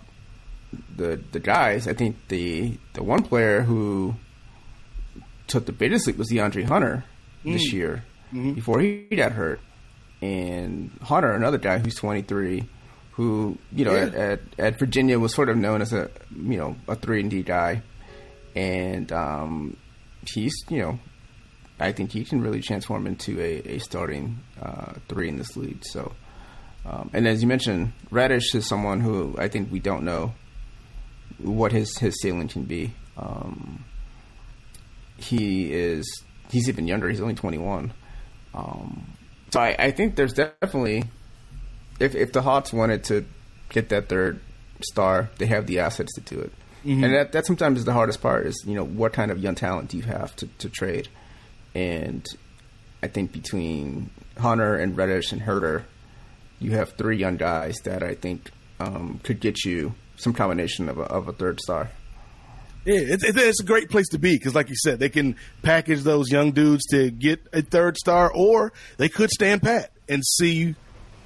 [0.95, 1.87] the the guys.
[1.87, 4.15] I think the the one player who
[5.47, 7.03] took the biggest leap was DeAndre Hunter
[7.45, 8.03] this year
[8.33, 9.59] before he got hurt,
[10.21, 12.67] and Hunter, another guy who's 23,
[13.13, 14.01] who you know Yeah.
[14.05, 17.29] at, at at Virginia was sort of known as a you know a three and
[17.29, 17.81] D guy,
[18.55, 19.77] and um,
[20.33, 20.99] he's you know
[21.79, 25.83] I think he can really transform into a, a starting uh, three in this league.
[25.83, 26.13] So,
[26.85, 30.33] um, and as you mentioned, Reddish is someone who I think we don't know
[31.37, 32.93] what his his ceiling can be.
[33.17, 33.83] Um,
[35.17, 36.05] he is
[36.51, 37.09] he's even younger.
[37.09, 37.93] He's only twenty one.
[38.53, 39.05] Um,
[39.51, 41.03] so I, I think there's definitely
[41.99, 43.25] if if the Hawks wanted to
[43.69, 44.39] get that third
[44.81, 46.51] star, they have the assets to do it.
[46.83, 49.55] And that that sometimes is the hardest part is you know what kind of young
[49.55, 51.07] talent do you have to, to trade,
[51.73, 52.25] and
[53.01, 55.83] I think between Hunter and Reddish and Huerter,
[56.59, 60.97] you have three young guys that I think um, could get you some combination of
[60.99, 61.89] a, of a third star.
[62.85, 65.35] Yeah, it's, it's, it's a great place to be because, like you said, they can
[65.63, 70.23] package those young dudes to get a third star, or they could stand pat and
[70.23, 70.75] see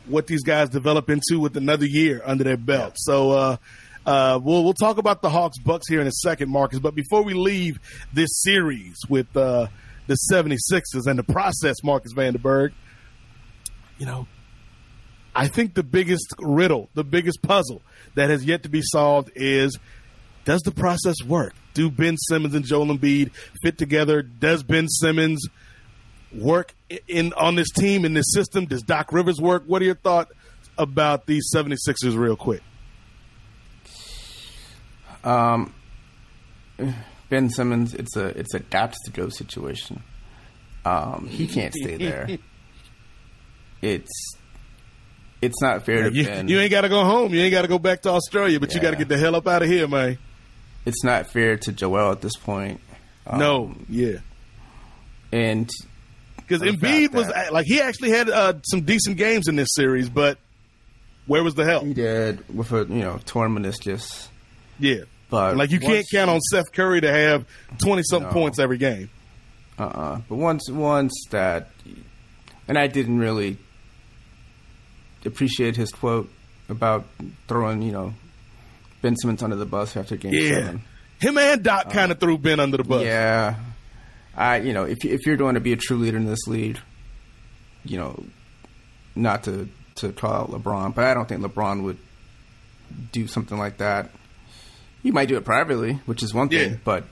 [0.05, 2.93] what these guys develop into with another year under their belt.
[2.95, 3.57] So, uh,
[4.05, 6.79] uh, we'll we'll talk about the Hawks Bucks here in a second, Marcus.
[6.79, 7.79] But before we leave
[8.13, 9.67] this series with uh,
[10.07, 12.71] the 76ers and the process, Marcus Vanderberg,
[13.97, 14.27] you know,
[15.35, 17.81] I think the biggest riddle, the biggest puzzle
[18.15, 19.77] that has yet to be solved is
[20.45, 21.53] does the process work?
[21.73, 24.21] Do Ben Simmons and Joel Embiid fit together?
[24.21, 25.47] Does Ben Simmons
[26.33, 26.73] work
[27.07, 28.65] in on this team in this system?
[28.65, 29.63] Does Doc Rivers work?
[29.67, 30.31] What are your thoughts
[30.77, 32.61] about these 76ers real quick?
[35.23, 35.73] Um,
[37.29, 40.01] Ben Simmons, it's a it's a gaps to go situation.
[40.85, 42.27] Um, he can't stay there.
[43.81, 44.11] It's
[45.41, 46.49] it's not fair to You, Ben.
[46.49, 47.33] you ain't got to go home.
[47.33, 49.37] You ain't got to go back to Australia, but you got to get the hell
[49.37, 50.17] up out of here, man.
[50.89, 52.81] It's not fair to Joel at this point.
[53.25, 54.17] Um, no, yeah.
[55.31, 55.69] and
[56.37, 60.37] Because Embiid was like he actually had uh, some decent games in this series, but
[61.27, 61.85] where was the help?
[61.85, 64.27] he did with a you know torn meniscus.
[64.79, 67.45] Yeah, But like you can't count on Seth Curry to have
[67.77, 68.33] twenty something No.
[68.33, 69.09] points every game.
[69.77, 70.21] Uh-uh.
[70.27, 71.69] But once once that,
[72.67, 73.57] and I didn't really
[75.25, 76.29] appreciate his quote
[76.69, 77.05] about
[77.47, 78.13] throwing you know
[79.01, 80.83] Ben Simmons under the bus after game Yeah, seven.
[81.19, 83.01] him and Doc kind of threw Ben under the bus.
[83.01, 83.55] Uh, Yeah,
[84.35, 86.77] I you know if if you're going to be a true leader in this league,
[87.85, 88.23] you know,
[89.15, 91.97] not to to call out LeBron, but I don't think LeBron would
[93.11, 94.09] do something like that.
[95.03, 96.77] You might do it privately, which is one thing, Yeah.
[96.83, 97.05] but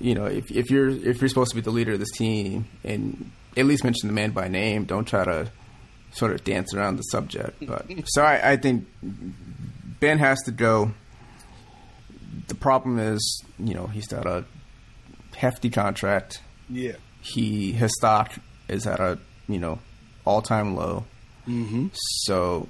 [0.00, 2.66] you know, if if you're if you're supposed to be the leader of this team
[2.84, 5.50] and at least mention the man by name, don't try to
[6.12, 7.64] sort of dance around the subject.
[7.66, 8.86] But so I, I think
[10.00, 10.92] Ben has to go.
[12.48, 14.44] The problem is, you know, he's got a
[15.36, 16.42] hefty contract.
[16.68, 16.92] yeah.
[17.20, 18.32] He his stock
[18.68, 19.80] is at a you know
[20.24, 21.04] all time low.
[21.46, 21.88] Mm-hmm.
[22.24, 22.68] So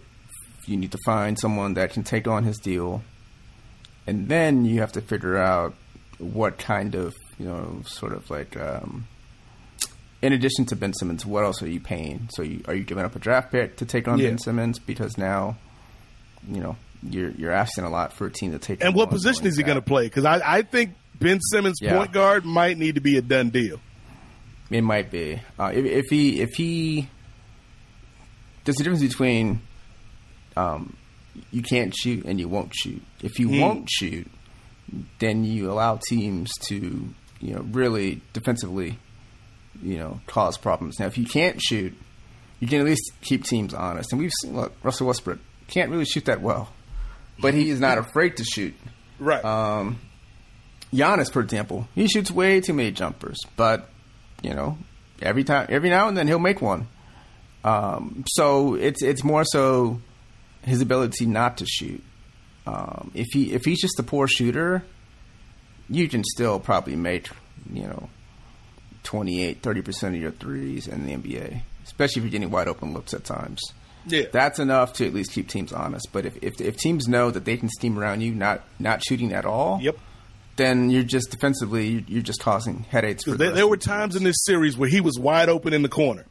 [0.66, 3.02] you need to find someone that can take on his deal,
[4.06, 5.74] and then you have to figure out
[6.18, 8.56] what kind of you know sort of like.
[8.56, 9.06] Um,
[10.20, 12.28] in addition to Ben Simmons, what else are you paying?
[12.32, 14.30] So, you, are you giving up a draft pick to take on Yeah.
[14.30, 15.56] Ben Simmons because now,
[16.48, 18.82] you know, you're you're asking a lot for a team to take.
[18.82, 20.04] And what position is he going to play?
[20.06, 21.96] Because I, I think Ben Simmons Yeah.
[21.96, 23.78] point guard might need to be a done deal.
[24.70, 25.40] It might be.
[25.58, 27.08] Uh, if, if he if he
[28.64, 29.60] there's a difference between
[30.56, 30.96] um,
[31.50, 33.02] you can't shoot and you won't shoot.
[33.22, 33.60] If you Hmm.
[33.60, 34.28] won't shoot,
[35.18, 37.08] then you allow teams to
[37.40, 38.98] you know really defensively
[39.82, 40.98] you know cause problems.
[40.98, 41.94] Now, if you can't shoot,
[42.60, 44.12] you can at least keep teams honest.
[44.12, 45.38] And we've seen look Russell Westbrook
[45.68, 46.70] can't really shoot that well,
[47.38, 48.74] but he is not afraid to shoot.
[49.18, 49.44] Right.
[49.44, 49.98] Um,
[50.92, 53.88] Giannis, for example, he shoots way too many jumpers, but
[54.42, 54.78] you know,
[55.20, 56.88] every time, every now and then, he'll make one.
[57.64, 60.00] Um, so it's it's more so
[60.62, 62.02] his ability not to shoot.
[62.66, 64.82] Um, if he if he's just a poor shooter,
[65.88, 67.28] you can still probably make
[67.72, 68.08] you know
[69.04, 71.60] 28, 30 percent of your threes in the NBA.
[71.84, 73.60] especially if you're getting wide open looks at times.
[74.10, 74.24] Yeah.
[74.32, 76.08] That's enough to at least keep teams honest.
[76.12, 79.32] But if, if if teams know that they can steam around you, not not shooting
[79.32, 79.96] at all, Yep.
[80.56, 83.24] then you're just defensively you're, you're just causing headaches.
[83.24, 85.48] For the There, rest there were the times in this series where he was wide
[85.48, 86.24] open in the corner,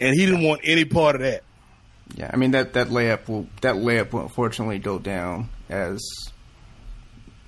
[0.00, 1.42] and he didn't want any part of that.
[2.14, 6.00] Yeah, I mean that that layup will that layup will unfortunately go down as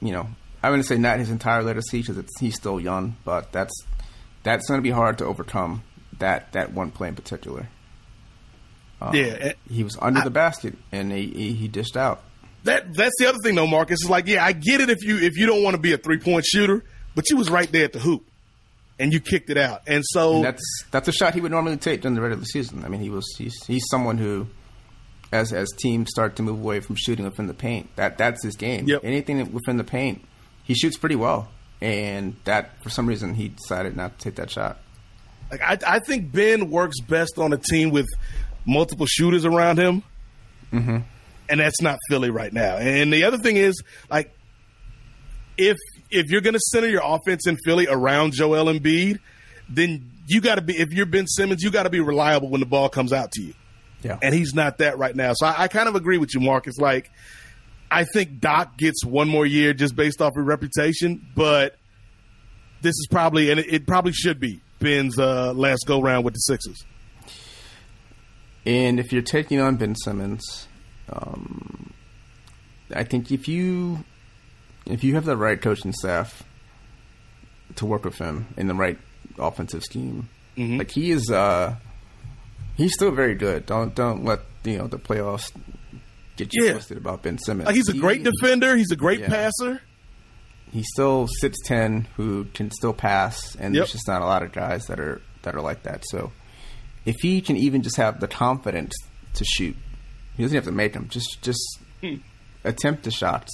[0.01, 0.29] you know.
[0.63, 3.73] I wouldn't say not his entire legacy because he's still young, but that's
[4.43, 5.83] that's going to be hard to overcome
[6.19, 7.69] that that one play in particular.
[9.01, 12.23] Um, Yeah, he was under the basket and he, he he dished out.
[12.65, 14.01] That that's the other thing though, Marcus.
[14.03, 15.99] It's like, yeah, I get it if you if you don't want to be a
[15.99, 16.83] three point shooter,
[17.15, 18.25] but you was right there at the hoop,
[18.99, 19.83] and you kicked it out.
[19.87, 22.85] And so And that's that's a shot he would normally take during the regular season.
[22.85, 24.47] I mean, he was he's he's someone who,
[25.31, 28.57] as as teams start to move away from shooting within the paint, that that's his
[28.57, 28.87] game.
[28.89, 29.03] Yep.
[29.05, 30.25] Anything within the paint,
[30.63, 31.49] he shoots pretty well,
[31.83, 34.79] and that for some reason he decided not to take that shot.
[35.51, 38.07] like I, I think Ben works best on a team with
[38.67, 40.03] multiple shooters around him,
[40.73, 40.99] Mm-hmm.
[41.49, 42.77] and that's not Philly right now.
[42.77, 44.33] And the other thing is, like,
[45.57, 45.77] if
[46.11, 49.21] if you're going to center your offense in Philly around Joel Embiid,
[49.69, 50.75] then you got to be.
[50.77, 53.43] If you're Ben Simmons, you got to be reliable when the ball comes out to
[53.43, 53.55] you.
[54.03, 55.33] Yeah, and he's not that right now.
[55.35, 56.77] So I, I kind of agree with you, Marcus.
[56.79, 57.11] Like,
[57.91, 61.77] I think Doc gets one more year just based off of reputation, but
[62.83, 66.35] this is probably, and it, it probably should be Ben's uh, last go round with
[66.35, 66.85] the Sixers.
[68.67, 70.67] And if you're taking on Ben Simmons,
[71.11, 71.93] um,
[72.95, 74.05] I think if you
[74.87, 76.43] if you have the right coaching staff
[77.77, 78.99] to work with him in the right
[79.39, 80.79] offensive scheme, Mm-hmm.
[80.79, 81.75] like he is, uh,
[82.77, 83.67] he's still very good.
[83.67, 85.51] Don't don't let you know the playoffs
[86.37, 86.73] get you Yeah.
[86.75, 87.67] twisted about Ben Simmons.
[87.67, 88.77] Like, he's a He- great defender.
[88.77, 89.29] He's a great Yeah.
[89.31, 89.83] passer.
[90.71, 93.81] He's still six ten who can still pass, and Yep.
[93.81, 96.05] there's just not a lot of guys that are that are like that.
[96.09, 96.31] So
[97.05, 98.95] if he can even just have the confidence
[99.35, 99.77] to shoot,
[100.37, 101.09] he doesn't have to make them.
[101.09, 102.17] Just just hmm.
[102.65, 103.51] attempt the shots.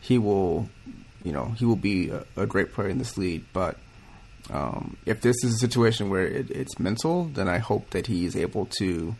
[0.00, 0.68] He will,
[1.22, 3.44] you know, he will be a, a great player in this league.
[3.52, 3.78] But
[4.50, 8.26] um, if this is a situation where it, it's mental, then I hope that he
[8.26, 9.14] is able to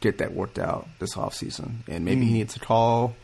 [0.00, 1.76] get that worked out this offseason.
[1.88, 2.34] And maybe he hmm.
[2.34, 3.16] needs to call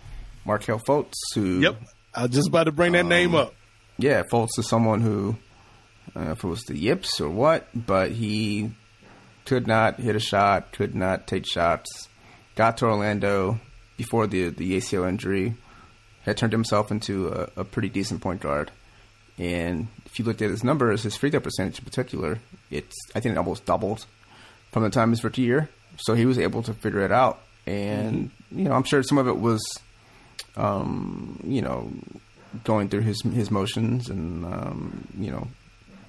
[0.44, 1.76] Markelle Fultz, who Yep.
[2.14, 3.54] I was just about to bring that um, name up.
[3.98, 5.36] yeah, Fultz is someone who,
[6.08, 8.72] I don't know if it was the yips or what, but he
[9.50, 12.08] could not hit a shot, could not take shots.
[12.54, 13.58] Got to Orlando
[13.96, 15.54] before the the ACL injury,
[16.22, 18.70] had turned himself into a, a pretty decent point guard.
[19.38, 22.38] And if you looked at his numbers, his free throw percentage in particular,
[22.70, 24.06] it's I think it almost doubled
[24.70, 25.68] from the time his rookie year.
[25.96, 29.26] So he was able to figure it out, and you know I'm sure some of
[29.26, 29.60] it was
[30.56, 31.90] um, you know,
[32.62, 35.48] going through his his motions and um, you know,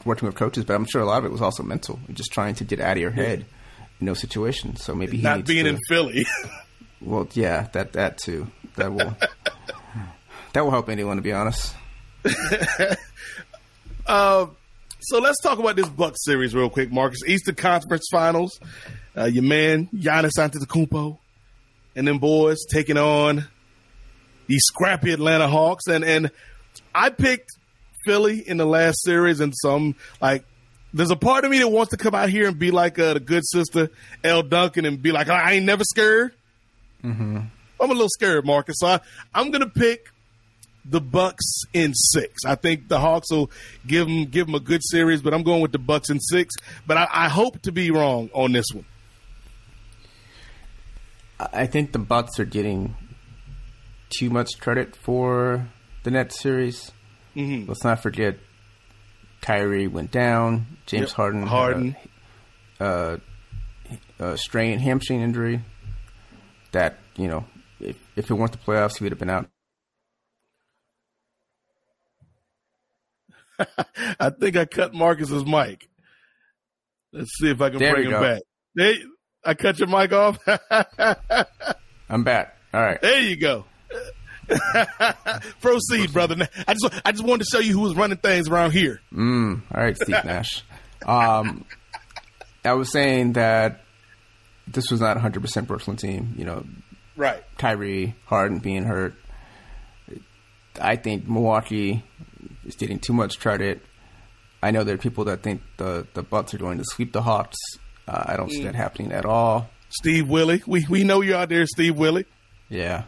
[0.05, 0.65] working with coaches.
[0.65, 2.97] But I'm sure a lot of it was also mental, just trying to get out
[2.97, 3.45] of your head
[3.99, 4.83] in those situations.
[4.83, 6.25] So maybe he Not being to, in Philly.
[7.03, 8.45] Well, yeah, that that too.
[8.75, 9.17] That will
[10.53, 11.73] that will help anyone, to be honest.
[15.03, 17.23] So let's talk about this Bucks series real quick, Marcus.
[17.25, 18.59] Eastern Conference Finals.
[19.17, 21.17] Uh, your man Giannis Antetokounmpo
[21.95, 23.47] and them boys taking on
[24.45, 26.29] the scrappy Atlanta Hawks, and and
[26.93, 27.49] I picked
[28.05, 30.45] Philly in the last series, and some like
[30.93, 33.13] there's a part of me that wants to come out here and be like uh,
[33.13, 33.89] the good sister
[34.23, 36.33] Elle Duncan and be like I ain't never scared.
[37.03, 37.39] Mm-hmm.
[37.79, 38.75] I'm a little scared, Marcus.
[38.79, 38.99] So I,
[39.33, 40.11] I'm gonna pick
[40.85, 42.45] the Bucks in six.
[42.45, 43.51] I think the Hawks will
[43.85, 46.55] give them give them a good series, but I'm going with the Bucks in six.
[46.85, 48.85] But I, I hope to be wrong on this one.
[51.39, 52.95] I think the Bucks are getting
[54.09, 55.69] too much credit for
[56.03, 56.91] the Nets series.
[57.35, 57.67] Mm-hmm.
[57.69, 58.37] Let's not forget
[59.41, 60.65] Kyrie went down.
[60.85, 61.15] James Yep.
[61.15, 61.95] Harden, had Harden.
[62.79, 63.17] a, uh,
[64.19, 65.61] a strain hamstring injury.
[66.73, 67.45] That you know,
[67.79, 69.49] if, if it weren't the playoffs, he would have been out.
[74.19, 75.87] I think I cut Marcus's mic.
[77.13, 78.21] Let's see if I can There bring him go.
[78.21, 78.41] back.
[78.75, 78.93] There,
[79.43, 80.37] I cut your mic off.
[82.09, 82.57] I'm back.
[82.73, 83.01] All right.
[83.01, 83.65] there you go.
[85.61, 86.47] Proceed, brother.
[86.67, 89.01] I just I just wanted to show you who was running things around here.
[89.13, 90.63] Mm, all right, Steve Nash.
[91.05, 91.65] Um,
[92.63, 93.81] I was saying that
[94.67, 96.35] this was not a 100% Brooklyn team.
[96.37, 96.65] You know,
[97.15, 97.43] Right.
[97.57, 99.15] Kyrie, Harden being hurt.
[100.79, 102.03] I think Milwaukee
[102.65, 103.81] is getting too much credit.
[104.63, 107.21] I know there are people that think the the Bucks are going to sweep the
[107.21, 107.57] Hawks.
[108.07, 109.69] Uh, I don't see that happening at all.
[109.89, 110.61] Steve Willie.
[110.65, 112.25] We we know you out there, Steve Willie.
[112.69, 113.03] Yeah,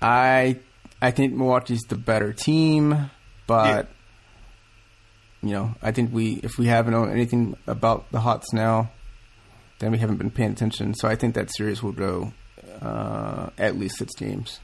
[0.00, 0.58] I
[1.00, 3.10] I think Milwaukee's the better team,
[3.46, 3.88] but
[5.42, 8.90] you know I think we if we haven't known anything about the Hawks now,
[9.78, 10.94] then we haven't been paying attention.
[10.94, 12.32] So I think that series will go
[12.80, 14.60] uh, at least six games.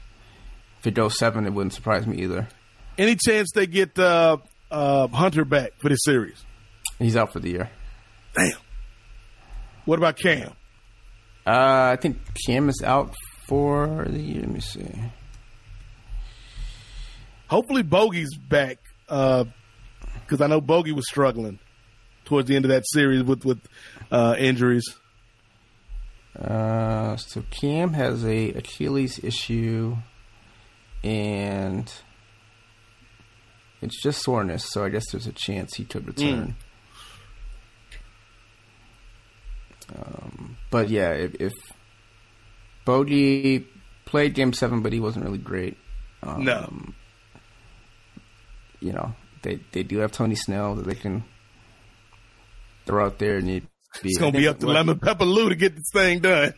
[0.79, 2.47] If it goes seven, it wouldn't surprise me either.
[2.97, 4.37] Any chance they get uh,
[4.71, 6.45] uh, Hunter back for this series?
[6.99, 7.69] He's out for the year.
[8.35, 8.57] Damn.
[9.85, 10.53] What about Cam?
[11.45, 13.13] Uh, I think Cam is out
[13.47, 14.41] for the year.
[14.41, 14.87] Let me see.
[17.47, 19.47] Hopefully Bogey's back because
[20.41, 21.59] uh, I know Bogey was struggling
[22.25, 23.61] towards the end of that series with with
[24.11, 24.83] uh, injuries.
[26.37, 29.95] Uh, so Cam has a Achilles issue,
[31.03, 31.91] and
[33.81, 34.65] it's just soreness.
[34.71, 36.55] So I guess there's a chance he could return.
[39.91, 39.97] Mm.
[39.97, 41.53] Um, but yeah, if, if
[42.85, 43.67] Bogey
[44.05, 45.77] played Game Seven, but he wasn't really great.
[46.23, 46.93] Um, no.
[48.85, 51.23] You know, they they do have Tony Snell that they can
[52.85, 53.63] throw out there and be.
[54.03, 56.53] It's gonna be up to Lemon Pepper Lou to get this thing done.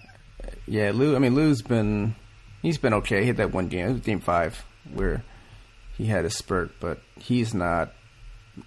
[0.65, 1.15] Yeah, Lou.
[1.15, 2.15] I mean, Lou's been
[2.61, 3.21] he's been okay.
[3.21, 4.61] He had that one game, game five,
[4.93, 5.23] where
[5.97, 7.93] he had a spurt, but he's not.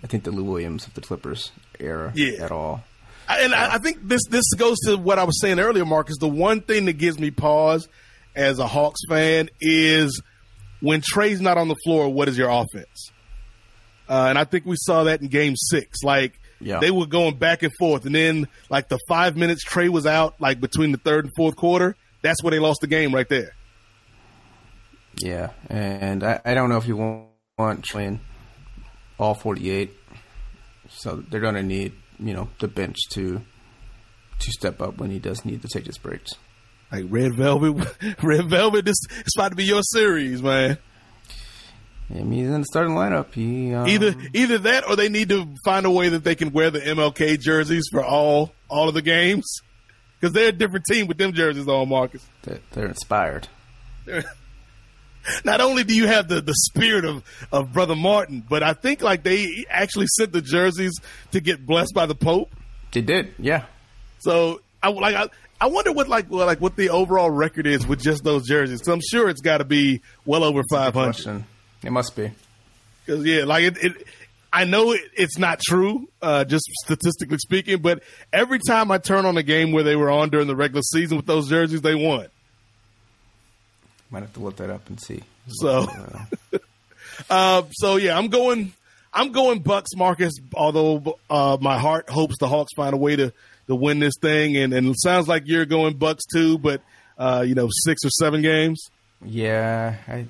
[0.02, 2.42] I think the Lou Williams of the Clippers era yeah.
[2.42, 2.82] at all.
[3.28, 6.16] And I, I think this this goes to what I was saying earlier, Marcus.
[6.18, 7.88] The one thing that gives me pause
[8.34, 10.22] as a Hawks fan is
[10.80, 12.08] when Trae's not on the floor.
[12.08, 13.12] What is your offense?
[14.10, 16.02] Uh, and I think we saw that in Game Six.
[16.02, 16.78] Like yeah.
[16.78, 18.04] They were going back and forth.
[18.04, 21.56] And then, like, the five minutes Trae was out, like, between the third and fourth
[21.56, 23.54] quarter, that's where they lost the game right there.
[25.18, 25.50] Yeah.
[25.68, 28.18] And I, I don't know if you want, want Trae
[29.18, 29.90] all 48.
[30.88, 33.40] So they're going to need, you know, the bench to
[34.40, 36.32] to step up when he does need to take his breaks.
[36.90, 40.78] Like Red Velvet, Red Velvet, this is about to be your series, man.
[42.10, 43.32] I mean, he's in the starting lineup.
[43.34, 46.52] He um, either either that or they need to find a way that they can
[46.52, 49.60] wear the MLK jerseys for all all of the games
[50.18, 52.26] because they're a different team with them jerseys on, Marcus.
[52.42, 53.48] They're, they're inspired.
[55.44, 59.02] not only do you have the, the spirit of, of Brother Martin, but I think
[59.02, 60.98] like they actually sent the jerseys
[61.32, 62.50] to get blessed by the Pope.
[62.92, 63.64] They did, yeah.
[64.18, 65.28] So I like I,
[65.60, 68.82] I wonder what like what, like what the overall record is with just those jerseys.
[68.84, 71.44] So I'm sure it's got to be well over 500.
[71.82, 72.30] It must be.
[73.04, 74.06] Because yeah, like it, it
[74.52, 78.02] I know it, it's not true, uh, just statistically speaking, but
[78.32, 81.16] every time I turn on a game where they were on during the regular season
[81.16, 82.26] with those jerseys, they won.
[84.10, 85.22] Might have to look that up and see.
[85.46, 85.86] So,
[87.30, 88.72] uh, so yeah, I'm going.
[89.12, 90.34] I'm going Bucks, Marcus.
[90.54, 93.32] Although uh, my heart hopes the Hawks find a way to
[93.66, 96.58] to win this thing, and, and it sounds like you're going Bucks too.
[96.58, 96.82] But
[97.18, 98.88] uh, you know, six or seven games.
[99.24, 100.26] Yeah, I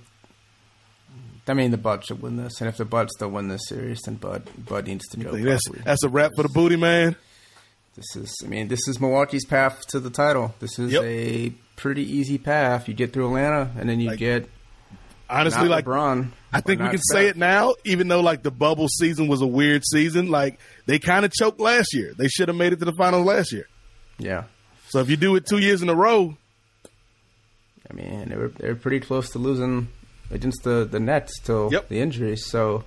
[1.46, 4.00] I mean, the Bud should win this, and if the Buds still win this series,
[4.02, 5.32] then Bud Bud needs to go.
[5.32, 7.16] That's, that's a wrap for the booty man.
[7.96, 10.54] This is, I mean, this is Milwaukee's path to the title.
[10.60, 11.02] This is yep.
[11.02, 12.88] a pretty easy path.
[12.88, 14.48] You get through Atlanta, and then you like, get
[15.28, 16.30] honestly like LeBron.
[16.52, 17.18] I think we can Steph.
[17.18, 20.30] say it now, even though like the bubble season was a weird season.
[20.30, 22.12] Like they kind of choked last year.
[22.16, 23.68] They should have made it to the finals last year.
[24.18, 24.44] Yeah.
[24.88, 26.36] So if you do it two years in a row,
[27.90, 29.88] I mean, they were they were pretty close to losing
[30.30, 31.88] against the the Nets till yep.
[31.88, 32.46] the injuries.
[32.46, 32.84] So,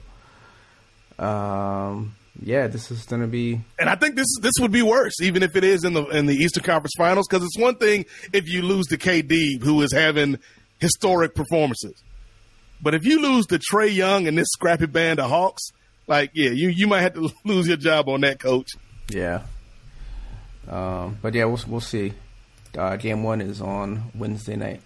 [1.20, 3.62] um, yeah, this is going to be.
[3.80, 6.26] And I think this this would be worse, even if it is in the in
[6.26, 9.94] the Eastern Conference Finals, because it's one thing if you lose to KD, who is
[9.94, 10.40] having
[10.80, 12.02] historic performances,
[12.82, 15.70] but if you lose to Trae Young and this scrappy band of Hawks,
[16.08, 18.70] like yeah, you you might have to lose your job on that, coach.
[19.10, 19.44] Yeah.
[20.68, 22.14] Um, but yeah, we'll we'll see.
[22.78, 24.82] Uh, game one is on Wednesday night.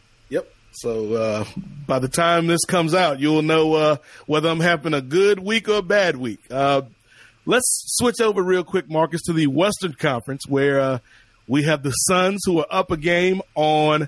[0.77, 1.45] So uh,
[1.87, 3.97] by the time this comes out, you'll know uh,
[4.27, 6.39] whether I'm having a good week or a bad week.
[6.51, 6.83] Uh,
[7.47, 7.65] let's
[7.97, 10.99] switch over real quick, Marcus, to the Western Conference, where uh,
[11.47, 14.07] we have the Suns who are up a game on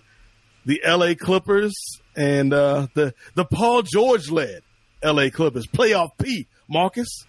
[0.65, 1.15] the L.A.
[1.15, 1.73] Clippers
[2.15, 4.61] and uh, the the Paul George led
[5.01, 5.31] L.A.
[5.31, 6.47] Clippers playoff P.
[6.67, 7.25] Marcus,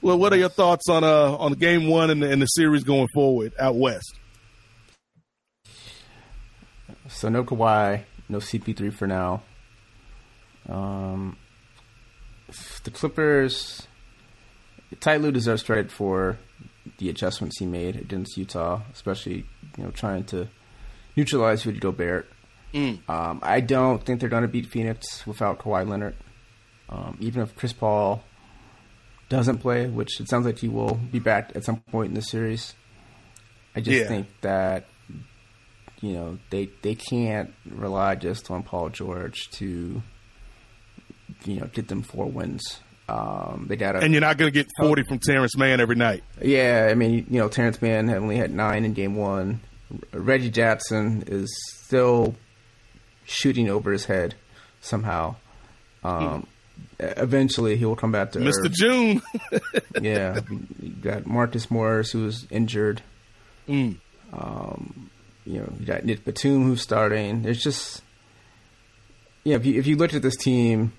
[0.00, 2.82] well, what are your thoughts on uh on game one and the, and the series
[2.82, 4.18] going forward out west?
[7.08, 9.42] So no Kawhi, no CP3 for now.
[10.68, 11.36] Um,
[12.84, 13.86] the Clippers,
[15.00, 16.38] Ty Lue deserves credit for
[16.98, 20.48] the adjustments he made against Utah, especially you know trying to
[21.16, 22.28] neutralize Rudy Gobert.
[22.74, 23.08] Mm.
[23.08, 26.16] Um, I don't think they're going to beat Phoenix without Kawhi Leonard.
[26.88, 28.22] Um, even if Chris Paul
[29.28, 32.22] doesn't play, which it sounds like he will be back at some point in the
[32.22, 32.74] series,
[33.74, 34.08] I just yeah.
[34.08, 34.86] think that
[36.02, 40.02] you know they they can't rely just on Paul George to
[41.44, 42.80] you know get them four wins.
[43.08, 46.22] Um, they got and you're not going to get 40 from Terrence Mann every night.
[46.40, 49.60] Yeah, I mean, you know, Terrence Mann only had nine in game one.
[50.12, 52.36] Reggie Jackson is still
[53.24, 54.34] shooting over his head
[54.80, 55.36] somehow.
[56.04, 56.46] Um,
[56.98, 58.64] eventually, he will come back to Mr.
[58.64, 58.72] Earth.
[58.72, 59.22] June.
[60.00, 60.40] yeah,
[60.80, 63.02] you got Marcus Morris who was injured.
[63.68, 63.98] Mm.
[64.32, 65.11] Um,
[65.44, 67.42] you know, you got Nick Batum who's starting.
[67.42, 68.02] There's just
[69.44, 69.56] yeah.
[69.56, 70.92] If you if you looked at this team,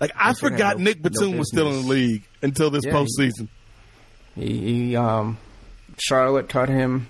[0.00, 2.92] like I forgot no- Nick no Batum was still in the league until this Yeah,
[2.92, 3.48] postseason.
[4.34, 5.38] he, he um,
[5.98, 7.08] Charlotte cut him.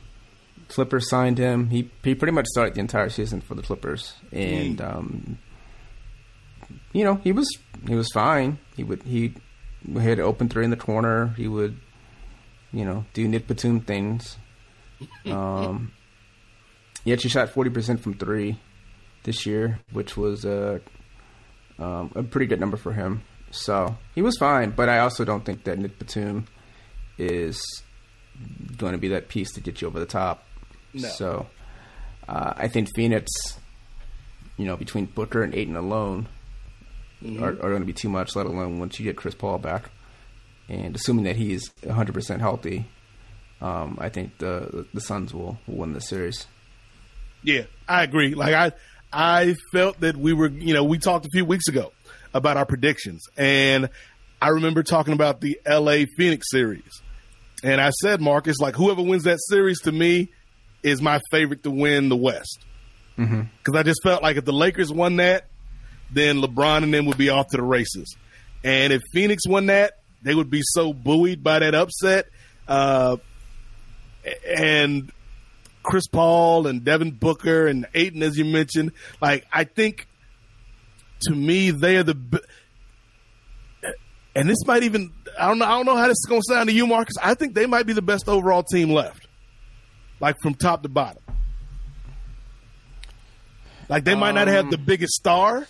[0.69, 1.71] Clippers signed him.
[1.71, 5.39] He he pretty much started the entire season for the Clippers, and um,
[6.93, 7.49] you know he was
[7.87, 8.59] he was fine.
[8.77, 9.35] He would he
[9.95, 11.29] hit open three in the corner.
[11.37, 11.79] He would
[12.73, 14.37] you know do Nick Batum things.
[15.27, 15.93] Um,
[17.07, 18.59] he actually shot forty percent from three
[19.23, 20.81] this year, which was a
[21.79, 23.23] um, a pretty good number for him.
[23.53, 26.47] So he was fine, but I also don't think that Nick Batum
[27.17, 27.63] is
[28.77, 30.45] going to be that piece to get you over the top.
[30.93, 31.09] No.
[31.09, 31.47] So
[32.29, 33.31] uh, I think Phoenix,
[34.57, 36.29] you know, between Booker and Ayton alone,
[37.39, 38.35] are, are going to be too much.
[38.35, 39.91] Let alone once you get Chris Paul back,
[40.69, 42.87] and assuming that he's 100 percent healthy,
[43.61, 46.47] um, I think the the Suns will, will win the series.
[47.47, 48.35] Yeah, I agree.
[48.35, 48.73] Like I,
[49.13, 51.93] I felt that we were, you know, we talked a few weeks ago
[52.35, 53.89] about our predictions, and
[54.43, 56.07] I remember talking about the L.A.
[56.17, 57.03] Phoenix series,
[57.63, 60.29] and I said, Marcus, like whoever wins that series to me
[60.83, 62.65] is my favorite to win the West,
[63.17, 65.47] because I just felt like if the Lakers won that,
[66.13, 68.17] then LeBron and them would be off to the races,
[68.65, 72.27] and if Phoenix won that, they would be so buoyed by that upset.
[72.67, 73.19] Uh,
[74.45, 75.13] and
[75.87, 78.93] Chris Paul and Devin Booker and Ayton, as you mentioned.
[79.23, 80.07] Like, I think
[81.23, 82.15] to me, they are the.
[82.15, 82.39] b-
[84.35, 86.55] And this might even I don't know I don't know how this is going to
[86.55, 87.15] sound to you, Marcus.
[87.23, 89.27] I think they might be the best overall team left,
[90.21, 91.23] like from top to bottom.
[93.89, 95.67] Like they might not have the biggest star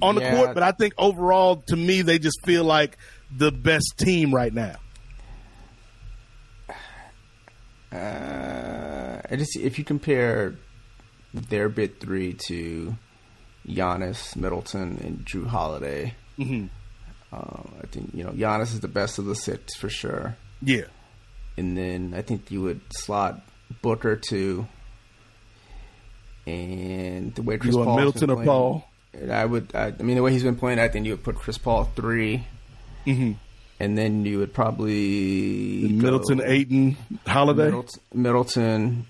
[0.00, 2.96] on the Yeah, court, but I think overall, to me, they just feel like
[3.30, 4.76] the best team right now.
[7.92, 8.73] Uh,
[9.34, 10.54] I just if you compare
[11.34, 12.94] their bit three to
[13.66, 16.66] Giannis, Middleton, and Jrue Holiday, Mm-hmm.
[17.32, 20.36] uh, I think you know Giannis is the best of the six for sure.
[20.62, 20.84] Yeah,
[21.56, 23.40] And then I think you would slot
[23.82, 24.66] Booker two,
[26.46, 28.88] and the way Chris you want Paul's Middleton or Paul?
[29.30, 29.74] I would.
[29.74, 31.84] I, I mean, the way he's been playing, I think you would put Chris Paul
[31.96, 32.46] 3
[33.06, 33.32] Mm-hmm.
[33.80, 37.64] and then you would probably Middleton, Ayton, Holiday.
[37.66, 39.06] Middleton, Middleton.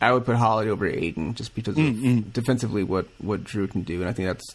[0.00, 2.32] I would put Holiday over Ayton just because of Mm-mm.
[2.32, 4.54] defensively what what Jrue can do, and I think that's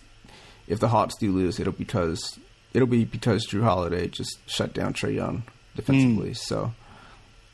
[0.67, 2.39] if the Hawks do lose, it'll because
[2.73, 5.43] it'll be because Jrue Holiday just shut down Trae Young
[5.75, 6.31] defensively.
[6.31, 6.37] Mm.
[6.37, 6.73] So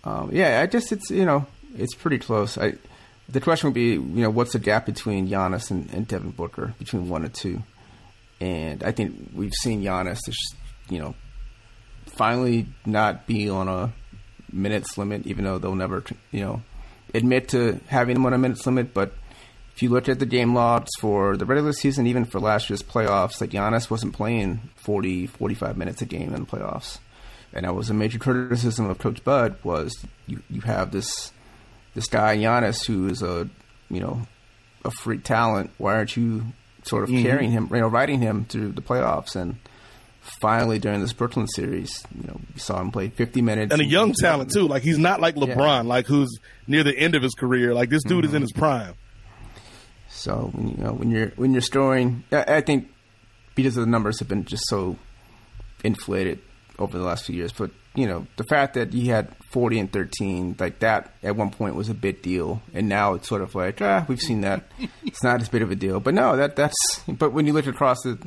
[0.03, 1.45] um, yeah, I just it's you know
[1.77, 2.57] it's pretty close.
[2.57, 2.73] I
[3.29, 6.73] the question would be you know what's the gap between Giannis and, and Devin Booker
[6.79, 7.63] between one and two,
[8.39, 10.55] and I think we've seen Giannis just
[10.89, 11.15] you know
[12.05, 13.93] finally not be on a
[14.51, 16.61] minutes limit, even though they'll never, you know,
[17.14, 18.93] admit to having him on a minutes limit.
[18.93, 19.14] But
[19.76, 22.82] if you look at the game logs for the regular season, even for last year's
[22.82, 26.99] playoffs, like Giannis wasn't playing 40, 45 minutes a game in the playoffs.
[27.53, 31.32] And that was a major criticism of Coach Bud was you, you have this
[31.93, 33.49] this guy Giannis who is a
[33.89, 34.22] you know
[34.84, 35.72] a freak talent.
[35.78, 36.45] Why aren't you
[36.84, 37.24] sort of mm-hmm.
[37.24, 39.36] carrying him, you know, riding him through the playoffs?
[39.36, 39.58] And
[40.41, 43.86] finally, during this Brooklyn series, you know, we saw him play 50 minutes and a
[43.86, 44.67] young talent too.
[44.67, 45.82] Like he's not like LeBron, Yeah.
[45.82, 47.73] like who's near the end of his career.
[47.73, 48.93] Like this dude is in his prime.
[50.09, 52.89] So when you know when you're when you're storing, I, I think
[53.55, 54.97] because the numbers have been just so
[55.84, 56.39] inflated
[56.80, 57.51] over the last few years.
[57.51, 61.49] But you know the fact that he had 40 and 13 like that at one
[61.51, 64.63] point was a big deal, and now it's sort of like ah we've seen that.
[65.05, 65.99] it's not as big of a deal.
[65.99, 66.75] But no, that that's.
[67.07, 68.17] But when you look across the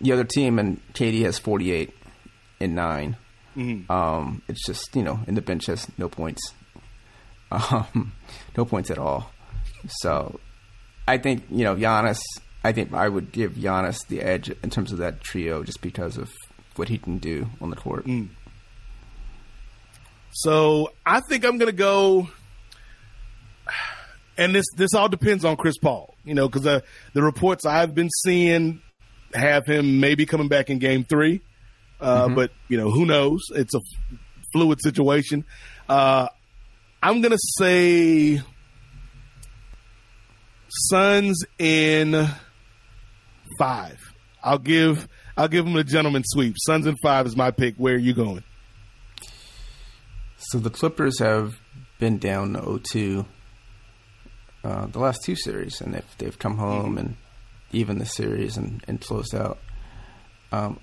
[0.00, 1.92] the other team, and KD has 48
[2.60, 3.16] and 9
[3.90, 6.52] Um, it's just you know, and the bench has no points,
[7.50, 8.12] um,
[8.56, 9.30] no points at all.
[10.00, 10.38] So
[11.06, 12.20] I think you know Giannis.
[12.64, 16.16] I think I would give Giannis the edge in terms of that trio, just because
[16.18, 16.30] of
[16.76, 18.06] what he can do on the court.
[20.30, 22.28] So I think I'm going to go.
[24.36, 26.80] And this this all depends on Chris Paul, you know, because uh,
[27.12, 28.82] the reports I've been seeing
[29.34, 31.40] have him maybe coming back in Game Three,
[32.00, 33.42] uh, but you know who knows?
[33.54, 33.80] It's a
[34.52, 35.44] fluid situation.
[35.88, 36.28] Uh,
[37.02, 38.42] I'm going to say
[40.68, 42.28] Suns in
[43.58, 43.98] five.
[44.42, 46.56] I'll give I'll give them a gentleman sweep.
[46.58, 47.76] Suns in five is my pick.
[47.76, 48.44] Where are you going?
[50.36, 51.58] So the Clippers have
[51.98, 53.26] been down 0-2
[54.64, 56.98] uh, the last two series, and they've they've come home mm-hmm.
[56.98, 57.16] and
[57.72, 59.58] even the series and, and closed out.
[60.52, 60.80] Um,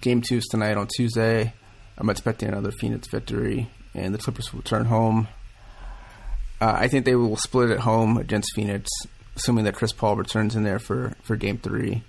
[0.00, 1.54] game two is tonight on Tuesday.
[1.96, 5.28] I'm expecting another Phoenix victory, and the Clippers will return home.
[6.60, 8.90] Uh, I think they will split at home against Phoenix,
[9.36, 12.02] assuming that Chris Paul returns in there for, for game three.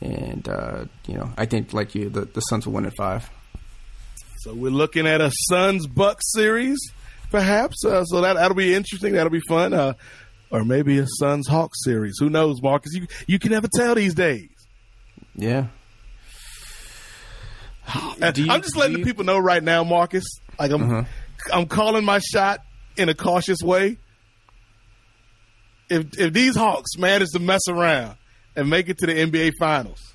[0.00, 3.30] And, uh, you know, I think, like you, the, the Suns will win at five.
[4.40, 6.78] So we're looking at a Suns Bucks series,
[7.30, 7.84] perhaps.
[7.84, 9.12] Uh, so that, that'll be interesting.
[9.12, 9.72] That'll be fun.
[10.52, 12.16] Uh, or maybe a Suns Hawks series.
[12.18, 12.92] Who knows, Marcus?
[12.94, 14.48] You, you can never tell these days.
[15.34, 15.66] Yeah.
[18.34, 20.24] You, I'm just letting you, the people know right now, Marcus.
[20.58, 21.04] Like I'm, uh-huh.
[21.52, 22.60] I'm calling my shot
[22.96, 23.98] in a cautious way.
[25.90, 28.16] If if these Hawks manage to mess around
[28.54, 30.14] and make it to the NBA Finals,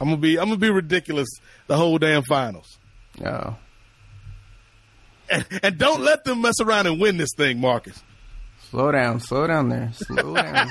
[0.00, 1.28] I'm gonna be I'm gonna be ridiculous
[1.66, 2.78] the whole damn finals.
[3.24, 3.56] Oh.
[5.30, 8.02] And, and don't let them mess around and win this thing, Marcus.
[8.70, 10.68] Slow down, slow down there, slow down.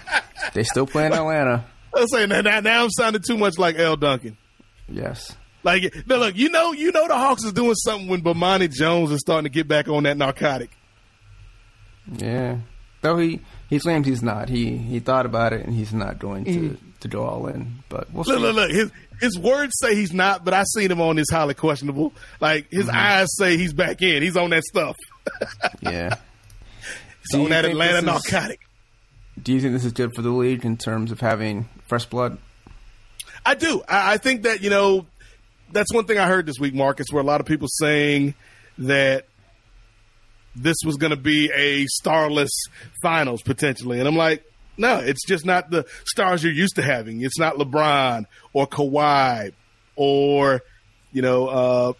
[0.54, 1.64] they still play in Atlanta.
[1.94, 4.36] I'm saying now, now I'm sounding too much like Elle Duncan.
[4.88, 5.36] Yes.
[5.62, 9.10] Like, no, look, you know, you know, the Hawks is doing something when Bomani Jones
[9.10, 10.70] is starting to get back on that narcotic.
[12.06, 12.58] Yeah,
[13.00, 13.40] though he
[13.70, 14.50] he claims he's not.
[14.50, 16.78] He he thought about it and he's not going to mm.
[17.00, 17.82] to go all in.
[17.88, 18.42] But we'll look, see.
[18.42, 21.54] look, look, his his words say he's not, but I seen him on this highly
[21.54, 22.12] questionable.
[22.40, 22.96] Like his mm-hmm.
[22.96, 24.22] eyes say he's back in.
[24.22, 24.96] He's on that stuff.
[25.80, 26.16] yeah,
[27.22, 28.60] he's on that Atlanta is, narcotic.
[29.42, 32.38] Do you think this is good for the league in terms of having fresh blood?
[33.44, 33.82] I do.
[33.88, 35.06] I, I think that you know
[35.72, 38.34] that's one thing I heard this week, Marcus, where a lot of people saying
[38.78, 39.26] that
[40.56, 42.52] this was going to be a starless
[43.02, 44.44] finals potentially, and I'm like,
[44.76, 47.22] no, it's just not the stars you're used to having.
[47.22, 49.52] It's not LeBron or Kawhi
[49.96, 50.62] or
[51.12, 51.92] you know uh,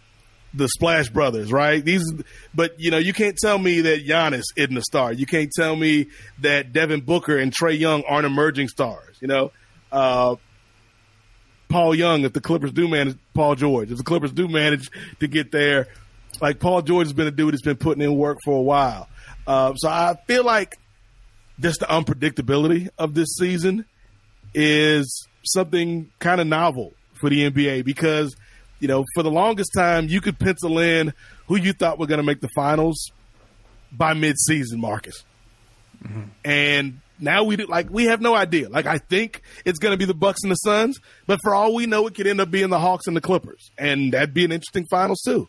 [0.54, 1.84] the Splash Brothers, right?
[1.84, 2.04] These,
[2.54, 5.12] but you know, you can't tell me that Giannis isn't a star.
[5.12, 6.08] You can't tell me
[6.40, 9.16] that Devin Booker and Trae Young aren't emerging stars.
[9.20, 9.52] You know,
[9.90, 10.36] uh,
[11.68, 15.26] Paul Young, if the Clippers do manage Paul George, if the Clippers do manage to
[15.26, 15.88] get there,
[16.40, 19.08] like Paul George has been a dude that's been putting in work for a while.
[19.46, 20.78] Uh, so I feel like
[21.61, 23.84] just the unpredictability of this season
[24.55, 28.34] is something kind of novel for the NBA because,
[28.80, 31.12] you know, for the longest time, you could pencil in
[31.46, 33.11] who you thought were going to make the finals
[33.92, 35.24] by mid-season, Marcus.
[36.02, 36.22] Mm-hmm.
[36.44, 38.68] And now we do, like we have no idea.
[38.68, 41.74] Like I think it's going to be the Bucks and the Suns, but for all
[41.74, 44.44] we know, it could end up being the Hawks and the Clippers, and that'd be
[44.44, 45.48] an interesting finals too.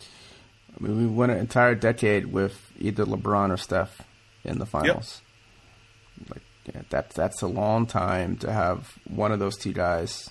[0.00, 4.00] I mean, we went an entire decade with either LeBron or Steph
[4.44, 5.22] in the finals.
[6.20, 6.30] Yep.
[6.30, 10.30] Like yeah, that's that's a long time to have one of those two guys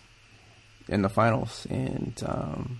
[0.88, 2.80] in the finals, and um,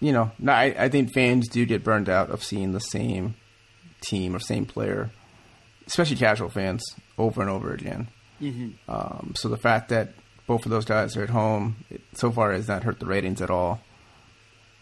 [0.00, 3.34] you know, I, I think fans do get burned out of seeing the same
[4.00, 5.10] team or same player
[5.88, 6.84] especially casual fans,
[7.16, 8.08] over and over again.
[8.40, 8.90] Mm-hmm.
[8.90, 10.12] Um, so the fact that
[10.46, 13.42] both of those guys are at home it, so far has not hurt the ratings
[13.42, 13.80] at all.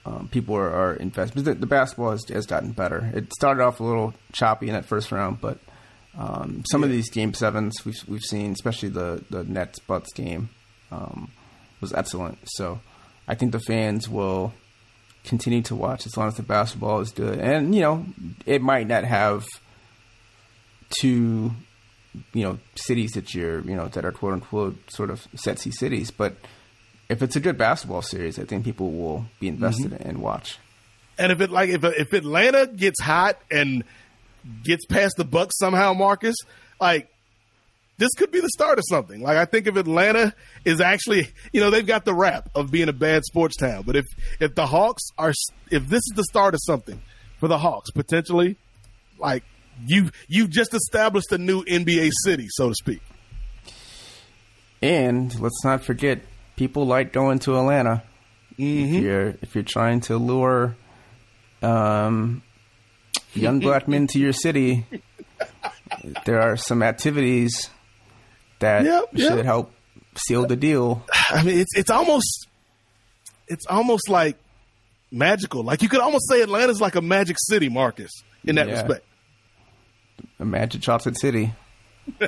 [0.06, 1.44] Um, people are, are invested.
[1.44, 3.10] The, the, basketball has, has, gotten better.
[3.12, 5.58] It started off a little choppy in that first round, but
[6.16, 6.86] um, some yeah.
[6.86, 10.50] of these game sevens we've we've seen, especially the the Nets Bucks game,
[10.92, 11.32] um,
[11.80, 12.38] was excellent.
[12.44, 12.78] So
[13.26, 14.54] I think the fans will
[15.24, 17.40] continue to watch as long as the basketball is good.
[17.40, 18.06] And you know,
[18.46, 19.44] it might not have
[21.00, 21.50] two
[22.32, 26.12] you know cities that you're you know that are quote unquote sort of sexy cities,
[26.12, 26.36] but
[27.08, 30.02] if it's a good basketball series, I think people will be invested mm-hmm.
[30.02, 30.58] in and watch.
[31.18, 33.84] And if it like if if Atlanta gets hot and
[34.62, 36.36] gets past the Bucks somehow, Marcus,
[36.80, 37.08] like
[37.98, 39.22] this could be the start of something.
[39.22, 40.34] Like I think if Atlanta
[40.64, 43.96] is actually, you know, they've got the rap of being a bad sports town, but
[43.96, 44.04] if
[44.40, 45.32] if the Hawks are,
[45.70, 47.00] if this is the start of something
[47.38, 48.56] for the Hawks, potentially,
[49.18, 49.44] like
[49.86, 53.00] you you've just established a new NBA city, so to speak.
[54.82, 56.20] And let's not forget,
[56.56, 58.02] people like going to Atlanta.
[58.58, 58.94] Mm-hmm.
[58.94, 60.76] If you're if you're trying to lure
[61.62, 62.42] um,
[63.34, 64.86] young black men to your city,
[66.24, 67.70] there are some activities
[68.58, 69.72] that yep, should help
[70.16, 71.04] seal the deal.
[71.30, 72.48] I mean, it's it's almost
[73.46, 74.38] it's almost like
[75.10, 75.62] magical.
[75.62, 78.10] Like you could almost say Atlanta's like a magic city, Marcus,
[78.44, 78.74] in that yeah.
[78.74, 79.04] respect.
[80.40, 81.52] Imagine Chocolate City.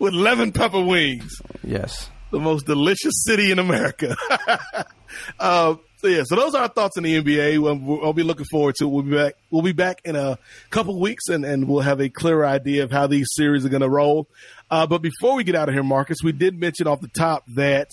[0.00, 1.40] With lemon pepper wings.
[1.62, 2.10] Yes.
[2.34, 4.16] The most delicious city in America.
[5.38, 7.58] uh, So yeah, so those are our thoughts on the NBA.
[7.62, 8.84] We'll, I'll be looking forward to.
[8.84, 8.88] It.
[8.90, 9.34] We'll be back.
[9.50, 10.38] We'll be back in a
[10.70, 13.82] couple weeks, and, and we'll have a clearer idea of how these series are going
[13.82, 14.26] to roll.
[14.70, 17.44] Uh, but before we get out of here, Marcus, we did mention off the top
[17.54, 17.88] that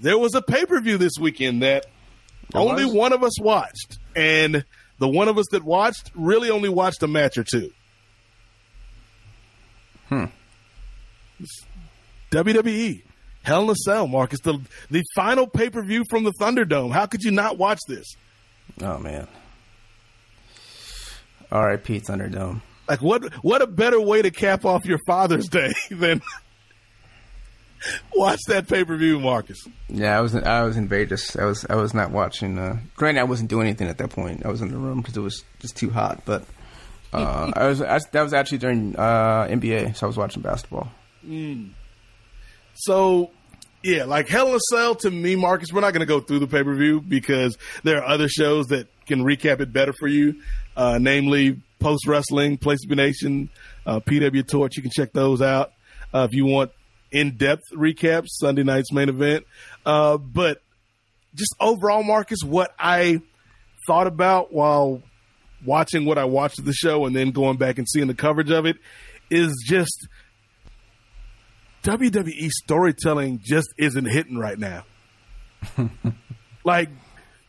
[0.00, 1.86] there was a pay per view this weekend that
[2.52, 2.94] There only was?
[2.94, 4.64] one of us watched, and
[5.00, 7.70] the one of us that watched really only watched a match or two.
[10.08, 10.26] Hmm.
[12.30, 13.02] WWE
[13.46, 14.58] Hell in a Cell, Marcus, the
[14.90, 16.90] the final pay per view from the Thunderdome.
[16.90, 18.16] How could you not watch this?
[18.82, 19.28] Oh man.
[21.52, 22.00] R.I.P.
[22.00, 22.60] Thunderdome.
[22.88, 26.22] Like what what a better way to cap off your Father's Day than
[28.16, 29.64] watch that pay per view, Marcus.
[29.88, 31.36] Yeah, I was in, I was in Vegas.
[31.36, 32.58] I was I was not watching.
[32.58, 34.44] Uh, granted, I wasn't doing anything at that point.
[34.44, 36.22] I was in the room because it was just too hot.
[36.24, 36.44] But
[37.12, 40.90] uh, I was I, that was actually during uh, NBA, so I was watching basketball.
[42.78, 43.30] So,
[43.86, 46.40] yeah, like Hell in a Cell to me, Marcus, we're not going to go through
[46.40, 50.08] the pay per view because there are other shows that can recap it better for
[50.08, 50.42] you,
[50.76, 53.48] uh, namely Post Wrestling, Place Be Nation,
[53.86, 54.76] uh, PW Torch.
[54.76, 55.72] You can check those out
[56.12, 56.72] uh, if you want
[57.12, 59.46] in depth recaps, Sunday night's main event.
[59.84, 60.62] Uh, but
[61.36, 63.20] just overall, Marcus, what I
[63.86, 65.00] thought about while
[65.64, 68.50] watching what I watched of the show and then going back and seeing the coverage
[68.50, 68.78] of it
[69.30, 70.08] is just
[71.86, 74.84] WWE storytelling just isn't hitting right now.
[76.64, 76.88] like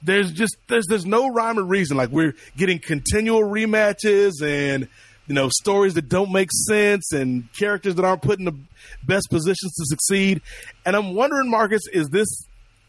[0.04, 1.98] there's just there's there's no rhyme or reason.
[1.98, 4.88] Like we're getting continual rematches and
[5.26, 8.56] you know stories that don't make sense and characters that aren't put in the
[9.04, 10.42] best positions to succeed.
[10.86, 12.28] And I'm wondering, Marcus, is this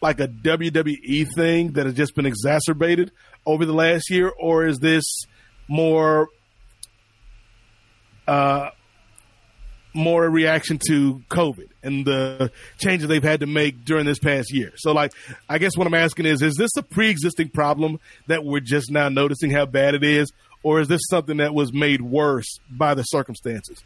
[0.03, 3.11] like a WWE thing that has just been exacerbated
[3.47, 5.23] over the last year, or is this
[5.67, 6.29] more
[8.27, 8.69] uh,
[9.95, 14.53] more a reaction to COVID and the changes they've had to make during this past
[14.53, 14.73] year.
[14.77, 15.13] So, like,
[15.49, 19.09] I guess what I'm asking is, is this a pre-existing problem that we're just now
[19.09, 20.31] noticing how bad it is,
[20.63, 23.83] or is this something that was made worse by the circumstances?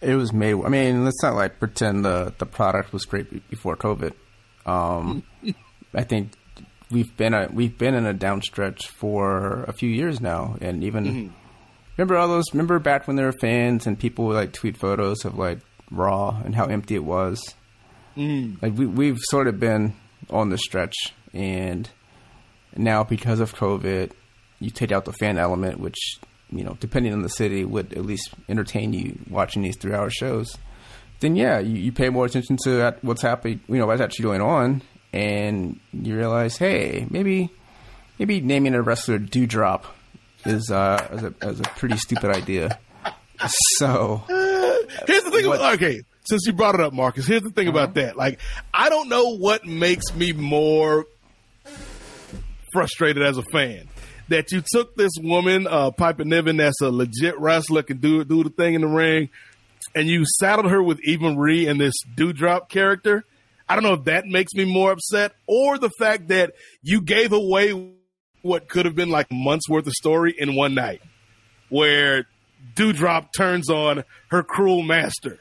[0.00, 0.54] It was made.
[0.64, 4.12] I mean, let's not like pretend the the product was great before COVID.
[4.66, 5.22] Um,
[5.94, 6.32] I think
[6.90, 11.32] we've been a, we've been in a downstretch for a few years now, and even
[11.96, 12.44] remember all those.
[12.52, 15.58] Remember back when there were fans and people would like tweet photos of like
[15.90, 17.54] Raw and how empty it was.
[18.16, 18.60] Mm.
[18.62, 19.94] Like we we've sort of been
[20.30, 20.94] on the stretch,
[21.32, 21.88] and
[22.76, 24.12] now because of COVID,
[24.58, 25.98] you take out the fan element, which
[26.50, 30.56] you know, depending on the city, would at least entertain you watching these three-hour shows.
[31.20, 34.42] Then yeah, you, you pay more attention to what's happening, you know, what's actually going
[34.42, 34.82] on,
[35.12, 37.50] and you realize, hey, maybe
[38.18, 39.84] maybe naming a wrestler Doudrop
[40.44, 42.78] is uh, is a, is a pretty stupid idea.
[43.78, 45.46] So Here's the thing.
[45.46, 48.16] What- About, okay, since you brought it up, Marcus, here's the thing about that.
[48.16, 48.40] Like,
[48.72, 51.04] I don't know what makes me more
[52.72, 53.88] frustrated as a fan.
[54.28, 58.42] That you took this woman, uh, Piper Niven, that's a legit wrestler, can do do
[58.42, 59.28] the thing in the ring,
[59.94, 63.24] and you saddled her with Eva Marie and this Doudrop character.
[63.68, 67.32] I don't know if that makes me more upset, or the fact that you gave
[67.32, 67.92] away
[68.42, 71.02] what could have been like months worth of story in one night,
[71.68, 72.26] where
[72.74, 75.38] Doudrop turns on her cruel master.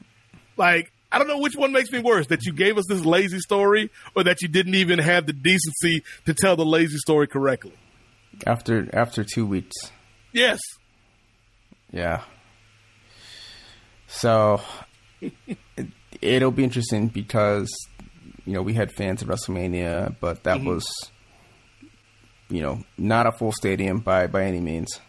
[0.57, 3.39] Like, I don't know which one makes me worse that you gave us this lazy
[3.39, 7.73] story or that you didn't even have the decency to tell the lazy story correctly.
[8.45, 9.75] after after two weeks,
[10.35, 10.59] Yes.
[11.91, 12.23] Yeah.
[14.07, 14.61] So
[15.21, 15.57] it,
[16.21, 17.69] it'll be interesting because
[18.45, 20.67] you know we had fans at WrestleMania, but that mm-hmm.
[20.67, 20.85] was
[22.49, 24.99] you know not a full stadium by by any means.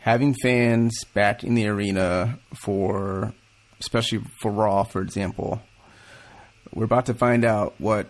[0.00, 3.34] Having fans back in the arena for,
[3.80, 5.60] especially for Raw, for example,
[6.72, 8.08] we're about to find out what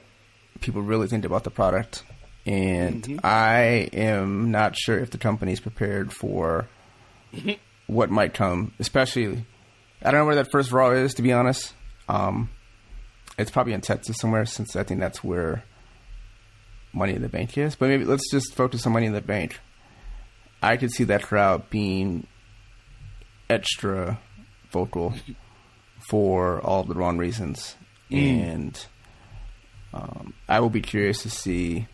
[0.60, 2.04] people really think about the product,
[2.46, 6.68] and I am not sure if the company's prepared for
[7.86, 8.74] what might come.
[8.78, 9.44] Especially,
[10.02, 11.72] I don't know where that first Raw is, to be honest.
[12.08, 12.50] Um,
[13.38, 15.64] it's probably in Texas somewhere, since I think that's where
[16.99, 17.76] Money in the Bank is.
[17.76, 19.61] But maybe let's just focus on Money in the Bank.
[20.62, 22.26] I could see that crowd being
[23.49, 24.18] extra
[24.70, 25.14] vocal
[26.11, 27.76] for all the wrong reasons,
[28.11, 28.86] and
[29.94, 31.86] um, I will be curious to see,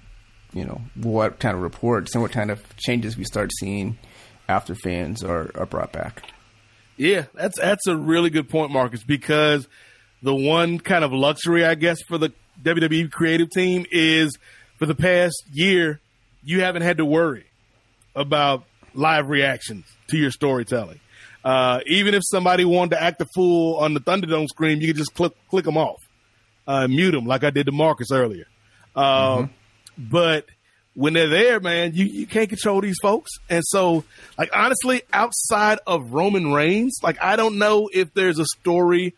[0.53, 3.99] you know, what kind of reports and what kind of changes we start seeing
[4.49, 6.23] after fans are, are brought back.
[6.97, 9.69] Yeah, that's that's a really good point, Marcus, because
[10.23, 12.33] the one kind of luxury, I guess, for the
[12.63, 14.39] WWE creative team is
[14.79, 16.01] for the past year,
[16.43, 17.45] you haven't had to worry
[18.15, 18.65] about
[18.95, 21.01] live reactions to your storytelling.
[21.45, 24.97] Uh, even if somebody wanted to act a fool on the Thunderdome screen, you could
[24.97, 26.01] just click click them off,
[26.67, 28.47] uh, mute them, like I did to Marcus earlier.
[28.97, 29.51] Um,
[29.97, 30.47] But
[30.95, 33.31] when they're there, man, you, you can't control these folks.
[33.49, 34.05] And so,
[34.39, 39.15] like, honestly, outside of Roman Reigns, like, I don't know if there's a story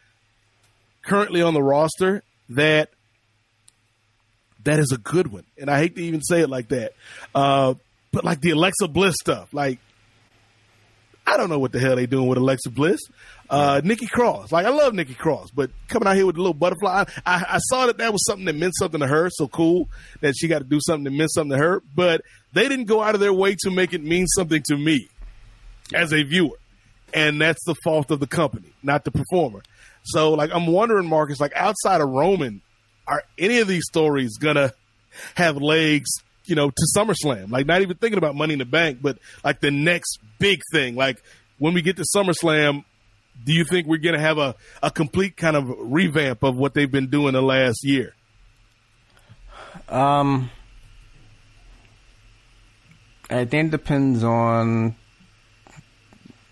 [1.03, 2.91] currently on the roster that
[4.67, 5.45] that is a good one.
[5.59, 6.93] And I hate to even say it like that.
[7.35, 7.75] Uh,
[8.13, 9.79] but like the Alexa Bliss stuff, like,
[11.27, 13.01] I don't know what the hell they doing with Alexa Bliss.
[13.49, 16.55] Uh, Nikki Cross, like I love Nikki Cross, but coming out here with a little
[16.55, 19.31] butterfly, I, I saw that that was something that meant something to her.
[19.31, 19.89] So cool
[20.21, 21.83] that she got to do something that meant something to her.
[21.95, 25.09] But they didn't go out of their way to make it mean something to me
[25.95, 26.59] as a viewer,
[27.15, 29.63] and that's the fault of the company, not the performer.
[30.03, 32.63] So like I'm wondering, Marcus, like outside of Roman,
[33.07, 34.73] are any of these stories gonna
[35.35, 36.11] have legs
[36.47, 37.51] you know, to SummerSlam.
[37.51, 40.95] Like not even thinking about Money in the Bank, but like the next big thing.
[40.95, 41.23] Like
[41.59, 42.85] when we get to SummerSlam,
[43.45, 46.91] do you think we're to have a, a complete kind of revamp of what they've
[46.91, 48.15] been doing the last year?
[49.89, 50.51] Um,
[53.29, 54.97] I think it depends on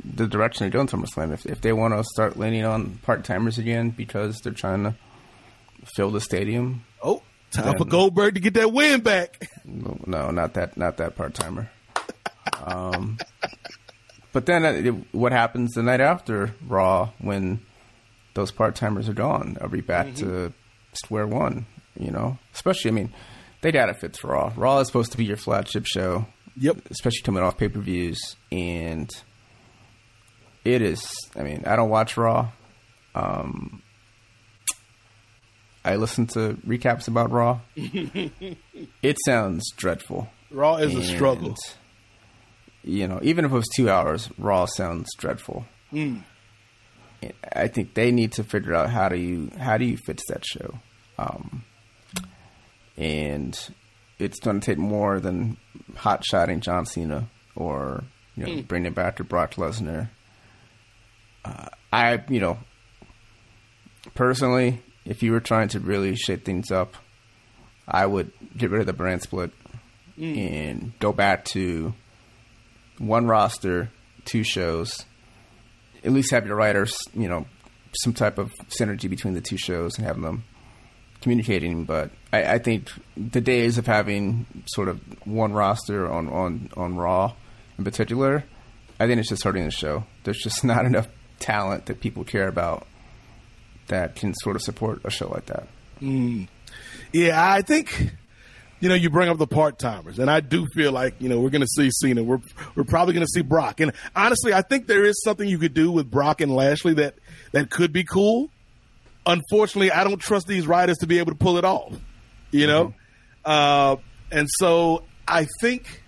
[0.05, 1.33] the direction they're doing SummerSlam.
[1.33, 4.95] If if they want to start leaning on part timers again because they're trying to
[5.95, 7.23] fill the stadium, oh,
[7.55, 9.49] Time for Goldberg to get that win back.
[9.65, 11.71] No, no not that, not that part timer.
[12.65, 13.19] um,
[14.33, 17.61] but then uh, what happens the night after Raw when
[18.35, 19.57] those part timers are gone?
[19.61, 20.27] Are we back mm-hmm.
[20.27, 20.53] to
[20.95, 21.67] square one?
[21.99, 23.15] You know, especially I mean,
[23.63, 24.53] they data fits Raw.
[24.57, 26.27] Raw is supposed to be your flagship show.
[26.57, 26.89] Yep.
[26.91, 29.11] Especially coming off pay per views, and
[30.65, 31.09] it is.
[31.37, 32.51] I mean, I don't watch Raw.
[33.15, 33.81] Um,
[35.85, 37.61] I listened to recaps about Raw.
[37.77, 40.29] it sounds dreadful.
[40.51, 41.55] Raw is and, a struggle.
[42.83, 45.67] You know, even if it was two hours, Raw sounds dreadful.
[45.93, 46.23] Mm.
[47.53, 50.45] I think they need to figure out how do you how do you fix that
[50.45, 50.79] show,
[51.19, 51.65] um,
[52.97, 53.59] and
[54.19, 55.57] it's going to take more than
[55.97, 58.05] hot shotting John Cena or
[58.37, 58.69] you know mm.
[58.69, 60.09] bringing back to Brock Lesnar.
[61.45, 62.59] Uh, I you know
[64.15, 66.95] personally if you were trying to really shake things up,
[67.87, 69.51] I would get rid of the brand split
[70.19, 70.37] mm.
[70.37, 71.95] and go back to
[72.99, 73.91] one roster,
[74.25, 75.05] two shows.
[76.03, 77.47] At least have your writers, you know,
[78.03, 80.45] some type of synergy between the two shows and having them
[81.21, 81.85] communicating.
[81.85, 86.97] But I, I think the days of having sort of one roster on, on, on
[86.97, 87.35] Raw
[87.79, 88.45] in particular,
[88.99, 90.05] I think it's just hurting the show.
[90.25, 92.87] There's just not enough talent that people care about
[93.89, 95.67] that can sort of support a show like that.
[96.01, 96.49] Mm.
[97.13, 98.13] Yeah, I think
[98.81, 101.41] you know you bring up the part timers, and I do feel like you know
[101.41, 102.23] we're going to see Cena.
[102.23, 102.41] We're
[102.75, 105.75] we're probably going to see Brock, and honestly, I think there is something you could
[105.75, 107.15] do with Brock and Lashley that
[107.53, 108.51] that could be cool.
[109.27, 111.95] Unfortunately, I don't trust these writers to be able to pull it off.
[112.51, 113.51] You know, mm-hmm.
[113.51, 113.97] uh,
[114.31, 116.03] and so I think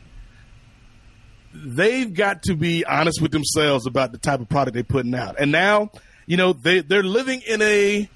[1.65, 5.37] they've got to be honest with themselves about the type of product they're putting out.
[5.39, 5.91] And now
[6.27, 8.09] you know they they're living in a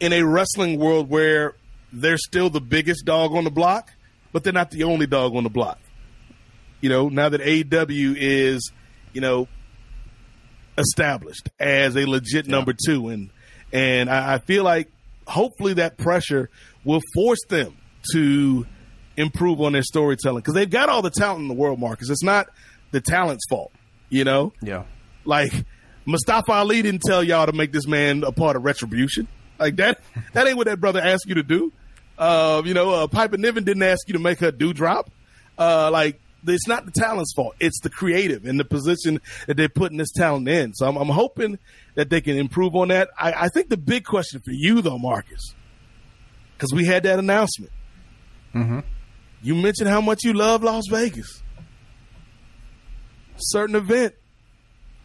[0.00, 1.54] in a wrestling world where
[1.92, 3.92] they're still the biggest dog on the block,
[4.32, 5.78] but they're not the only dog on the block.
[6.80, 8.72] You know, now that AEW is,
[9.12, 9.48] you know,
[10.76, 12.92] established as a legit number yeah.
[12.92, 13.30] two, and
[13.72, 14.90] and I, I feel like
[15.26, 16.50] hopefully that pressure
[16.84, 17.76] will force them
[18.12, 18.66] to
[19.16, 22.10] improve on their storytelling because they've got all the talent in the world, Marcus.
[22.10, 22.48] It's not
[22.90, 23.72] the talent's fault,
[24.08, 24.52] you know.
[24.60, 24.84] Yeah.
[25.24, 25.52] Like
[26.06, 29.26] Mustafa Ali didn't tell y'all to make this man a part of retribution.
[29.58, 30.00] Like that,
[30.32, 31.72] that ain't what that brother asked you to do.
[32.18, 35.06] Uh, you know, uh, Piper Niven didn't ask you to make her Doudrop.
[35.58, 39.68] Uh, like it's not the talent's fault; it's the creative and the position that they're
[39.68, 40.74] putting this talent in.
[40.74, 41.58] So I'm, I'm hoping
[41.94, 43.08] that they can improve on that.
[43.18, 45.54] I, I think the big question for you, though, Marcus,
[46.56, 47.72] because we had that announcement.
[48.54, 48.80] Mm-hmm.
[49.42, 51.42] You mentioned how much you love Las Vegas.
[53.36, 54.14] Certain event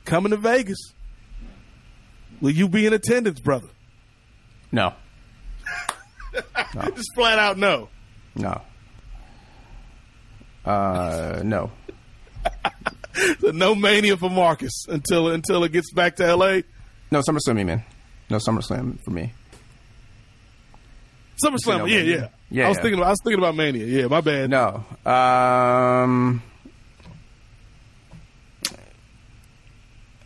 [0.05, 0.79] coming to Vegas.
[2.41, 3.67] Will you be in attendance, brother?
[4.71, 4.93] No.
[6.75, 6.81] no.
[6.95, 7.89] Just flat out no.
[8.35, 8.61] No.
[10.65, 11.71] Uh, no.
[13.39, 16.63] so no mania for Marcus until until it gets back to L.A.
[17.11, 17.83] No SummerSlam, man.
[18.29, 19.33] No SummerSlam for me.
[21.43, 22.65] SummerSlam, no yeah, yeah, yeah.
[22.65, 23.01] I was thinking.
[23.01, 23.85] I was thinking about Mania.
[23.85, 24.49] Yeah, my bad.
[24.49, 24.83] No.
[25.05, 26.43] Um.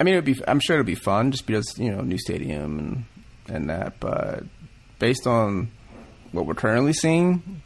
[0.04, 0.38] I mean, it'd be.
[0.49, 2.78] I'm sure it'd be fun, just because you know, new stadium
[3.47, 4.01] and and that.
[4.01, 4.43] But
[4.99, 5.72] based on
[6.34, 7.62] what we're currently seeing,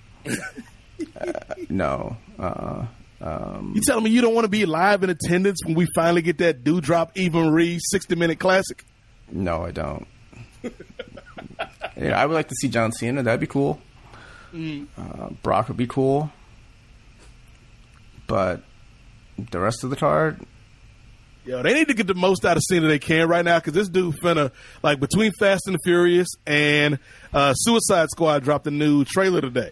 [1.19, 1.33] uh,
[1.67, 2.15] no.
[2.37, 2.85] Uh,
[3.21, 6.21] um, you telling me you don't want to be live in attendance when we finally
[6.21, 8.85] get that Doudrop Eva Marie 60 minute classic?
[9.31, 10.05] No, I don't.
[11.97, 13.23] yeah, I would like to see John Cena.
[13.23, 13.81] That'd be cool.
[14.53, 14.85] Mm.
[14.95, 16.31] Uh, Brock would be cool.
[18.27, 18.61] but
[19.49, 20.39] the rest of the card,
[21.47, 23.71] Yo, they need to get the most out of Cena they can right now because
[23.73, 24.51] this dude finna
[24.83, 26.99] like between Fast and the Furious and
[27.33, 29.71] uh, Suicide Squad dropped a new trailer today.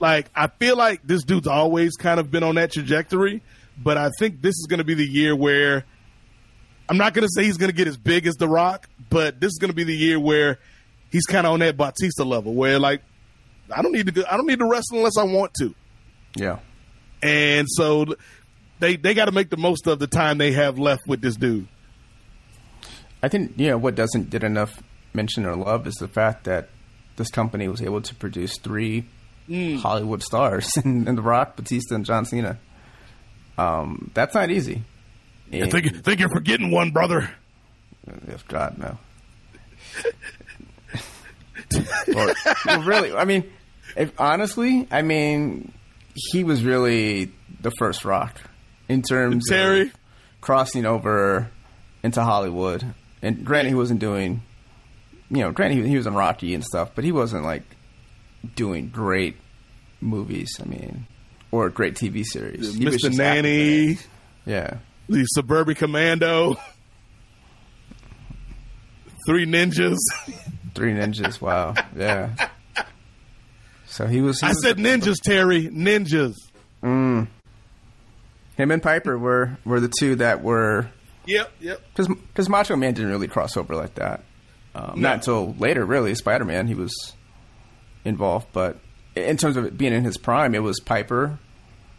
[0.00, 3.42] Like I feel like this dude's always kind of been on that trajectory,
[3.76, 5.84] but I think this is going to be the year where
[6.88, 9.40] I'm not going to say he's going to get as big as The Rock, but
[9.40, 10.58] this is going to be the year where
[11.10, 13.02] he's kind of on that Bautista level where like
[13.74, 15.74] I don't need to go, I don't need to wrestle unless I want to.
[16.36, 16.60] yeah.
[17.20, 18.06] And so
[18.80, 21.36] they they got to make the most of the time they have left with this
[21.36, 21.68] dude.
[23.22, 26.68] I think you know what doesn't get enough mention or love is the fact that
[27.16, 29.04] this company was able to produce three
[29.50, 32.58] Hollywood stars in, in The Rock, Batista, and John Cena.
[33.56, 34.84] Um, that's not easy.
[35.52, 37.30] I And- think think you're forgetting one, brother.
[38.28, 38.98] If God no.
[42.16, 42.34] or,
[42.66, 43.50] well, really, I mean,
[43.96, 45.72] if honestly, I mean,
[46.14, 48.40] he was really the first Rock
[48.88, 49.82] in terms Terry?
[49.82, 49.92] of
[50.40, 51.50] crossing over
[52.02, 52.94] into Hollywood.
[53.22, 54.42] And granted, he wasn't doing,
[55.30, 57.64] you know, granted he, he was in Rocky and stuff, but he wasn't like
[58.54, 59.36] doing great
[60.00, 60.50] movies.
[60.60, 61.06] I mean,
[61.50, 62.74] or great TV series.
[62.76, 62.98] He was Mr.
[63.10, 63.98] just acting Nanny.
[64.46, 64.78] Yeah.
[65.08, 66.56] the Suburban Commando,
[69.26, 69.98] Three Ninjas.
[70.74, 71.40] Three ninjas.
[71.40, 71.74] Wow.
[71.96, 72.30] Yeah.
[73.86, 74.40] So he was.
[74.40, 75.66] He I was- said ninjas, Terry.
[75.68, 76.34] Ninjas.
[76.82, 77.26] Mm.
[78.58, 80.90] Him and Piper were were the two that were
[81.24, 81.80] Yep, yep.
[81.94, 84.22] because Macho Man didn't really cross over like that.
[84.74, 86.14] Um, Not until later, really.
[86.14, 86.92] Spider Man, he was
[88.04, 88.78] involved, but
[89.14, 91.38] in terms of it being in his prime, it was Piper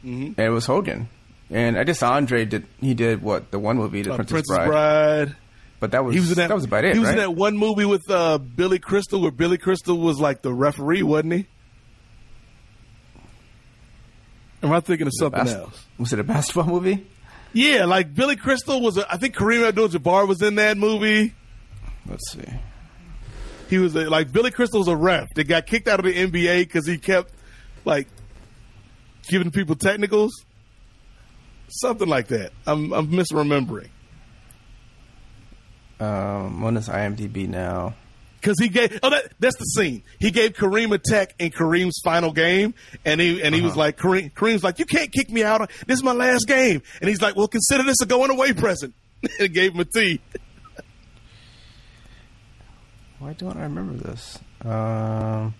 [0.03, 1.09] and it was Hogan,
[1.49, 2.65] and I guess Andre did.
[2.79, 4.67] He did what the one movie, The Uh, Princess, Princess Bride.
[4.67, 5.35] Bride.
[5.81, 6.47] but that was He was in that.
[6.47, 6.93] that was about it.
[6.93, 7.17] He was right?
[7.17, 11.03] in that one movie with uh, Billy Crystal, where Billy Crystal was like the referee,
[11.03, 11.45] wasn't he?
[14.61, 15.85] Am I thinking of something Bas- else?
[15.97, 17.07] Was it a basketball movie?
[17.53, 18.97] Yeah, like Billy Crystal was.
[18.97, 21.33] A, I think Kareem Abdul-Jabbar was in that movie.
[22.05, 22.43] Let's see.
[23.69, 26.13] He was a, like Billy Crystal was a ref that got kicked out of the
[26.13, 27.31] NBA because he kept
[27.85, 28.07] like
[29.27, 30.31] giving people technicals,
[31.69, 32.51] something like that.
[32.67, 33.89] I'm, I'm misremembering
[35.99, 37.93] Um, on this IMDb now.
[38.39, 38.99] Because he gave.
[39.03, 40.03] Oh, that, that's the scene.
[40.19, 42.73] He gave Kareem a tech in Kareem's final game,
[43.05, 45.69] and he and he was like, Kareem, Kareem's like, you can't kick me out.
[45.87, 48.93] This is my last game, and he's like, well, consider this a going away present,
[49.39, 50.21] and gave him a T.
[53.19, 54.39] Why don't I remember this?
[54.63, 55.53] Um,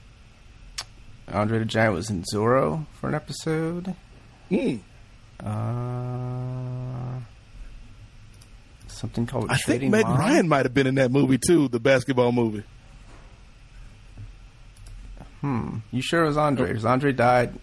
[1.28, 3.96] Andre the Giant was in Zorro for an episode.
[4.50, 4.78] Hmm.
[5.46, 7.20] Uh,
[9.00, 10.18] something called I think Trading Meg Mom?
[10.20, 12.64] Ryan might have been in that movie too, the basketball movie.
[15.42, 15.78] Hmm.
[15.92, 16.68] You sure it was Andre?
[16.68, 17.54] Because Andre died,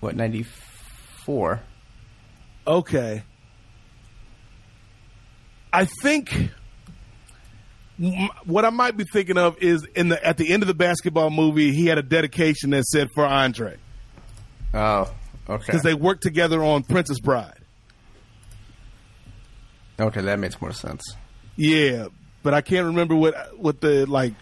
[0.00, 1.62] what, 94?
[2.66, 3.22] Okay.
[5.72, 6.50] I think
[8.44, 11.30] what I might be thinking of is in the at the end of the basketball
[11.30, 13.76] movie, he had a dedication that said for Andre
[14.72, 15.12] Oh,
[15.48, 15.64] okay.
[15.66, 17.58] because they worked together on Princess Bride.
[19.98, 21.02] Okay, that makes more sense.
[21.56, 22.08] Yeah,
[22.42, 24.34] but I can't remember what what the like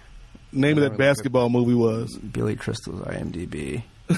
[0.52, 2.16] name of that basketball movie was.
[2.18, 3.82] Billy Crystal's IMDb.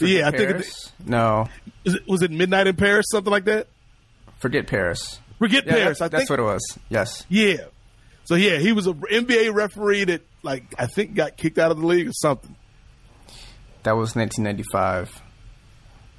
[0.00, 1.48] yeah, I think it, no.
[1.84, 3.68] it, was it Midnight in Paris, something like that.
[4.38, 5.18] Forget Paris.
[5.38, 5.98] Forget Yeah, Paris.
[5.98, 6.78] that's, that's what it was.
[6.88, 7.24] Yes.
[7.28, 7.56] Yeah.
[8.24, 11.78] So yeah, he was an NBA referee that like I think got kicked out of
[11.80, 12.54] the league or something.
[13.84, 15.22] That was 1995.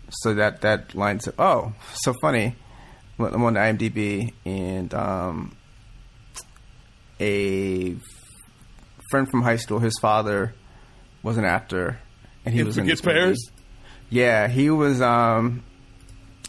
[0.10, 1.36] So that that lines up.
[1.38, 2.56] Oh, so funny.
[3.18, 5.56] Well, I'm on IMDb, and um,
[7.20, 7.96] a
[9.10, 10.54] friend from high school, his father
[11.24, 12.00] was an actor,
[12.46, 13.20] and he In was in Forget this movie.
[13.20, 13.40] Paris?
[14.10, 15.02] Yeah, he was.
[15.02, 15.64] Um,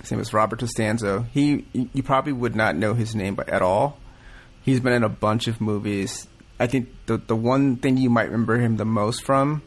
[0.01, 1.23] his name was Robert Costanzo.
[1.33, 3.99] He, you probably would not know his name by- at all.
[4.63, 6.29] He's been in a bunch of movies.
[6.61, 9.63] I think the the one thing you might remember him the most from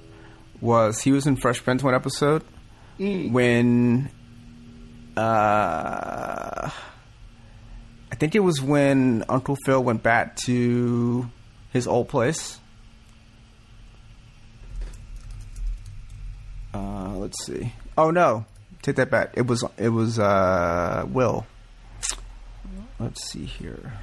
[0.62, 2.44] was he was in Fresh Prince one episode
[3.00, 4.10] when
[5.18, 6.70] uh
[8.12, 11.30] I think it was when Uncle Phil went back to
[11.72, 12.60] his old place.
[16.74, 17.74] Uh, let's see.
[17.98, 18.46] Oh no,
[18.82, 19.34] take that back.
[19.36, 21.46] It was it was uh, Will.
[23.00, 23.94] Let's see here.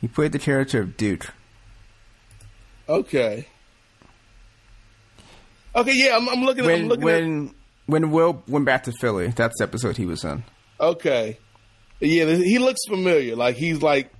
[0.00, 1.32] He played the character of Duke.
[2.88, 3.48] Okay.
[5.74, 6.64] Okay, yeah, I'm, I'm looking.
[6.64, 7.54] I'm looking when
[7.86, 10.44] when Will went back to Philly, that's the episode he was in.
[10.80, 11.38] Okay.
[12.00, 13.36] Yeah, he looks familiar.
[13.36, 14.10] Like he's like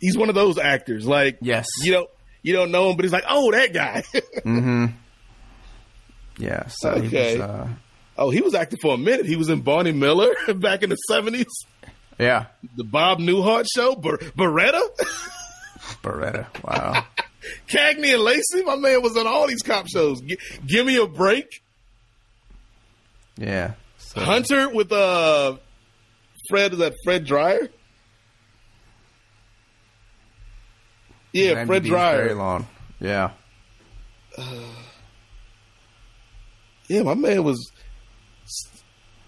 [0.00, 1.06] he's one of those actors.
[1.06, 1.66] Like Yes.
[1.82, 2.10] you don't
[2.42, 4.02] you don't know him, but he's like, oh, that guy.
[4.14, 4.86] mm-hmm.
[6.38, 6.64] Yeah.
[6.68, 7.32] So Okay.
[7.34, 7.68] he was, uh,
[8.18, 9.24] Oh, he was acting for a minute.
[9.26, 11.46] He was in Barney Miller back in the seventies.
[12.18, 14.80] yeah, The Bob Newhart show, Ber- Beretta,
[16.02, 16.46] Beretta.
[16.62, 17.06] Wow.
[17.68, 18.62] Cagney and Lacey.
[18.64, 20.20] My man was on all these cop shows.
[20.20, 20.36] G-
[20.66, 21.62] Give me a break.
[23.38, 23.72] Yeah.
[23.98, 25.56] So, Hunter with uh
[26.48, 27.68] Fred is that Fred Dryer?
[31.32, 32.66] Yeah, Fred is Very long.
[33.00, 33.32] Yeah.
[36.88, 37.72] Yeah, my man was.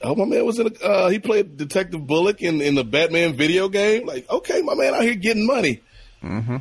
[0.02, 0.66] Oh, my man was in.
[0.66, 4.04] A, uh, he played Detective Bullock in in the Batman video game.
[4.04, 5.80] Like, okay, my man out here getting money.
[6.22, 6.56] Mm-hmm.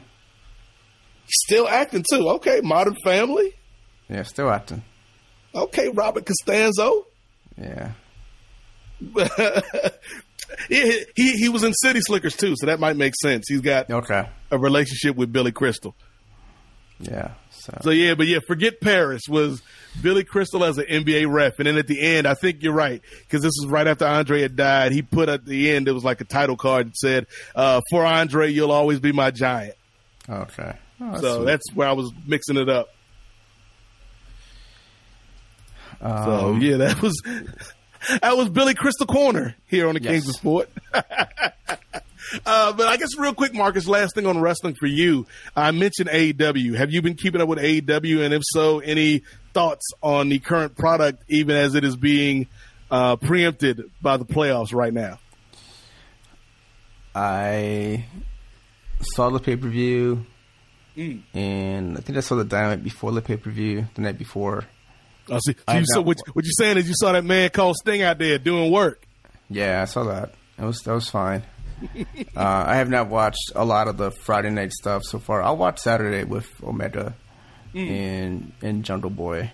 [1.27, 2.29] Still acting too.
[2.35, 3.53] Okay, Modern Family.
[4.07, 4.23] Yeah.
[4.23, 4.83] Still acting.
[5.53, 7.05] Okay, Robert Costanzo.
[7.57, 7.91] Yeah.
[10.69, 13.45] Yeah, he he was in City Slickers too, so that might make sense.
[13.47, 14.27] He's got Okay.
[14.51, 15.95] a relationship with Billy Crystal.
[16.99, 17.31] Yeah.
[17.49, 17.77] So.
[17.81, 19.61] So yeah, but yeah, forget Paris was
[20.01, 23.01] Billy Crystal as an NBA ref, and then at the end, I think you're right
[23.21, 24.91] because this is right after Andre had died.
[24.91, 28.05] He put at the end it was like a title card and said, uh, "For
[28.05, 29.75] Andre, you'll always be my giant."
[30.29, 30.73] Okay.
[31.01, 31.45] Oh, that's so sweet.
[31.45, 32.89] that's where I was mixing it up.
[35.99, 37.21] So Um, yeah, that was
[38.21, 40.11] that was Billy Crystal Corner here on the Yes.
[40.11, 40.69] Kings of Sport.
[40.93, 45.25] uh, but I guess real quick, Marcus, last thing on wrestling for you.
[45.55, 46.75] I mentioned AEW.
[46.75, 48.23] Have you been keeping up with AEW?
[48.23, 49.23] And if so, any
[49.53, 52.47] thoughts on the current product, even as it is being
[52.91, 55.19] uh, preempted by the playoffs right now?
[57.15, 58.05] I
[59.01, 60.25] saw the pay per view,
[60.97, 61.23] Mm.
[61.33, 64.65] and I think I saw the Dynamite before the pay per view, the night before.
[65.29, 67.49] Oh, see, so I you, so what, what you're saying is you saw that man
[67.49, 69.05] called Sting out there doing work.
[69.49, 70.33] Yeah, I saw that.
[70.57, 71.43] That was that was fine.
[72.35, 75.41] uh, I have not watched a lot of the Friday night stuff so far.
[75.41, 77.15] I'll watch Saturday with Omega
[77.73, 79.51] and and Jungle Boy.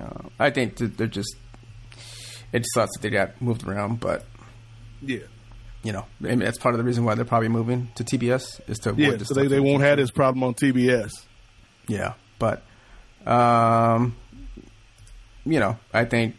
[0.00, 1.36] Uh, I think they're just.
[2.52, 4.24] It sucks that they got moved around, but
[5.02, 5.18] Yeah,
[5.82, 8.60] you know, I mean, that's part of the reason why they're probably moving to TBS
[8.68, 9.24] is to avoid yeah.
[9.24, 11.10] So they, they won't have this problem on TBS.
[11.88, 12.62] Yeah, but
[13.26, 14.16] um,
[15.50, 16.36] you know, I think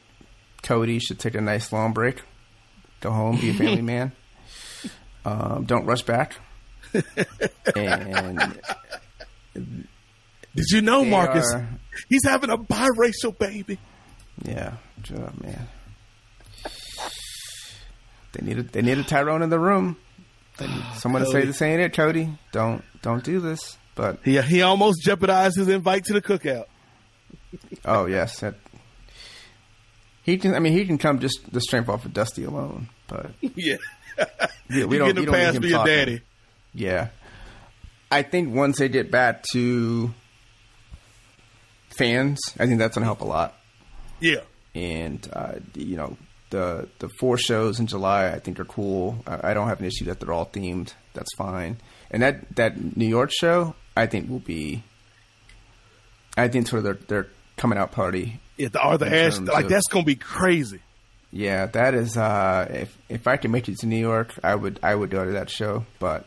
[0.64, 2.22] Cody should take a nice long break,
[3.02, 4.12] go home, be a family man.
[5.26, 6.36] Um, don't rush back.
[7.76, 8.60] and
[9.54, 11.46] Did you know, Marcus?
[11.54, 11.68] are-
[12.08, 13.78] He's having a biracial baby.
[14.44, 14.74] yeah,
[15.16, 15.68] oh, man,
[18.32, 19.98] they need a, they need a Tyrone in the room.
[20.62, 21.46] Need someone to say Cody.
[21.48, 22.30] this ain't it, Cody.
[22.52, 23.78] Don't don't do this.
[23.96, 26.66] But He he almost jeopardized his invite to the cookout.
[27.86, 28.56] oh yes, that,
[30.30, 30.54] he can.
[30.56, 32.90] I mean, he can come just the strength off of Dusty alone.
[33.08, 33.78] But Yeah,
[34.70, 35.94] we, we you don't we don't need pass him for your talking.
[35.94, 36.22] daddy.
[36.74, 37.10] Yeah.
[38.12, 40.12] I think once they get back to
[41.98, 43.56] fans, I think that's going to help a lot.
[44.20, 44.42] Yeah,
[44.76, 46.18] And, uh, you know,
[46.50, 49.24] the the four shows in July, I think are cool.
[49.26, 50.94] I, I don't have an issue that they're all themed.
[51.14, 51.78] That's fine.
[52.12, 54.84] And that, that New York show, I think will be,
[56.36, 56.94] I think sort of their,
[57.24, 58.40] their coming out party.
[58.60, 58.68] Yeah.
[58.70, 60.80] The Arthur In Ashe, like of- that's gonna be crazy.
[61.32, 64.80] Yeah, that is, uh, if, if I can make it to New York, I would,
[64.82, 66.26] I would go to that show, but.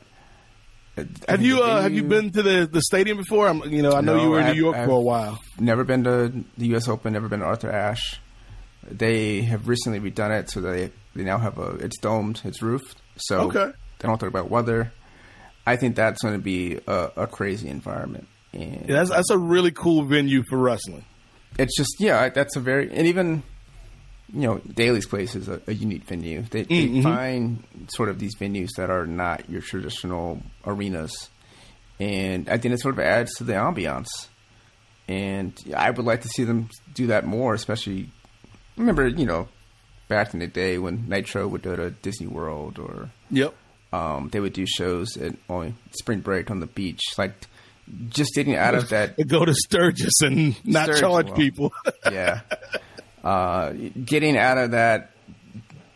[1.26, 3.48] Have you the uh, have you been to the, the stadium before?
[3.48, 5.00] I'm, you know, I know No, you were in New I've- York I've- for a
[5.00, 5.40] while.
[5.58, 6.28] never been to
[6.58, 6.86] the U.S.
[6.86, 8.20] Open, never been to Arthur Ashe.
[8.88, 13.00] They have recently redone it, so they they now have a it's domed, it's roofed,
[13.16, 13.72] so Okay.
[14.00, 14.92] they don't talk about weather.
[15.66, 19.38] I think that's going to be a, a crazy environment, and Yeah, that's that's a
[19.38, 21.04] really cool venue for wrestling.
[21.58, 23.42] It's just yeah, that's a very and even
[24.32, 26.42] you know Daily's Place is a, a unique venue.
[26.42, 27.02] They, they Mhm.
[27.02, 31.28] find sort of these venues that are not your traditional arenas,
[32.00, 34.08] and I think it sort of adds to the ambiance.
[35.08, 38.08] And I would like to see them do that more, especially.
[38.76, 39.48] Remember, you know,
[40.08, 43.54] back in the day when Nitro would go to Disney World or Yep.
[43.92, 47.34] um, they would do shows at on spring break on the beach, like
[48.08, 51.36] just getting out of that Go to Sturgis and not Sturgis, charge well.
[51.36, 51.72] people.
[52.10, 52.40] yeah.
[53.22, 53.72] Uh,
[54.04, 55.10] getting out of that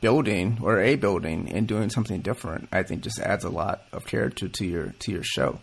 [0.00, 4.06] building or a building and doing something different, I think, just adds a lot of
[4.06, 5.60] character to your to your show.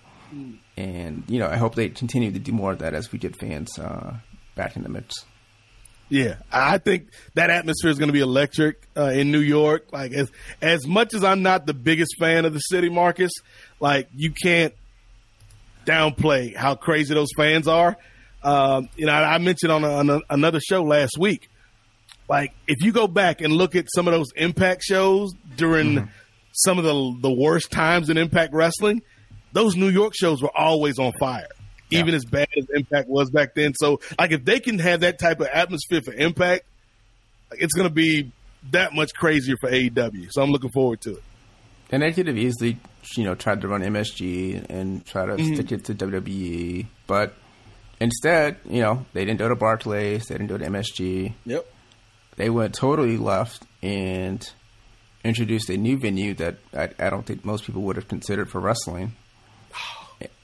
[0.75, 3.35] And you know, I hope they continue to do more of that as we get
[3.35, 4.15] fans uh,
[4.55, 5.25] back in the mix.
[6.09, 9.87] Yeah, I think that atmosphere is going to be electric uh, in New York.
[9.91, 10.31] Like as
[10.61, 13.31] as much as I'm not the biggest fan of the city, Marcus,
[13.79, 14.73] like you can't
[15.85, 17.97] downplay how crazy those fans are.
[18.43, 21.49] Um, you know, I, I mentioned on, a, on a, another show last week.
[22.29, 26.09] Like if you go back and look at some of those Impact shows during
[26.51, 29.01] some of the the worst times in Impact Wrestling,
[29.51, 31.47] those New York shows were always on fire.
[31.91, 33.73] even as bad as Impact was back then.
[33.75, 36.65] So, like, if they can have that type of atmosphere for Impact,
[37.51, 38.31] like, it's going to be
[38.71, 40.29] that much crazier for AEW.
[40.31, 41.23] So, I'm looking forward to it.
[41.91, 42.79] And they could have easily,
[43.15, 45.53] you know, tried to run MSG and try to Mm-hmm.
[45.55, 47.33] stick it to WWE, but
[47.99, 51.33] instead, you know, they didn't go to Barclays, they didn't go to MSG.
[51.45, 51.65] Yep.
[52.35, 54.47] They went totally left and
[55.23, 58.59] introduced a new venue that I, I don't think most people would have considered for
[58.59, 59.13] wrestling.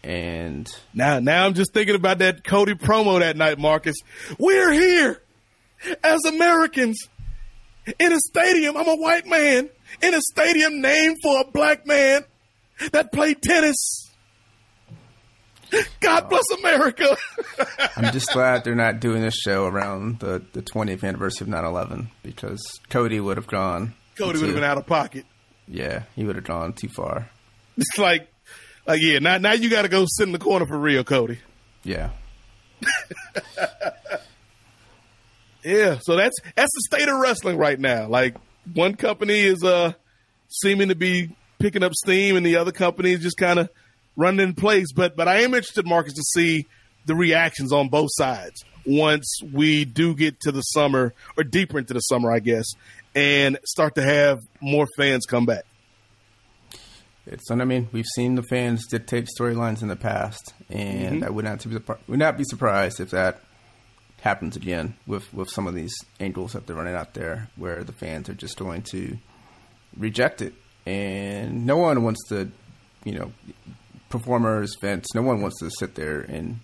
[0.04, 3.96] And Now, now I'm just thinking about that Cody promo that night, Marcus.
[4.38, 5.22] We're here
[6.04, 6.98] as Americans
[8.00, 8.78] in a stadium.
[8.78, 9.70] I'm a white man
[10.02, 12.24] in a stadium named for a black man
[12.92, 14.06] that played tennis.
[16.00, 17.16] God bless America.
[17.96, 21.64] I'm just glad they're not doing this show around the, the 20th anniversary of 9
[21.64, 23.94] 11 because Cody would have gone.
[24.18, 25.26] Cody would have been out of pocket.
[25.68, 27.30] Yeah, he would have gone too far.
[27.78, 28.28] It's like,
[28.88, 29.20] like yeah.
[29.20, 31.40] Now, now you got to go sit in the corner for real, Cody.
[31.84, 32.10] Yeah.
[35.64, 38.08] Yeah, so that's that's the state of wrestling right now.
[38.08, 38.38] Like
[38.74, 39.94] one company is uh
[40.48, 43.70] seeming to be picking up steam, and the other companies just kind of
[44.16, 44.92] running in place.
[44.92, 46.68] But but I am interested, Marcus, to see
[47.06, 51.94] the reactions on both sides once we do get to the summer or deeper into
[51.94, 52.66] the summer, I guess,
[53.16, 55.64] and start to have more fans come back.
[57.26, 61.24] It's, and I mean, we've seen the fans dictate storylines in the past, and mm-hmm.
[61.24, 61.78] I would not be
[62.08, 63.42] would not be surprised if that
[64.22, 67.94] happens again with with some of these angles that they're running out there, where the
[67.94, 69.18] fans are just going to
[69.96, 70.54] reject it,
[70.86, 72.52] and no one wants to,
[73.04, 73.32] you know,
[74.10, 76.60] performers, Vince, no one wants to sit there and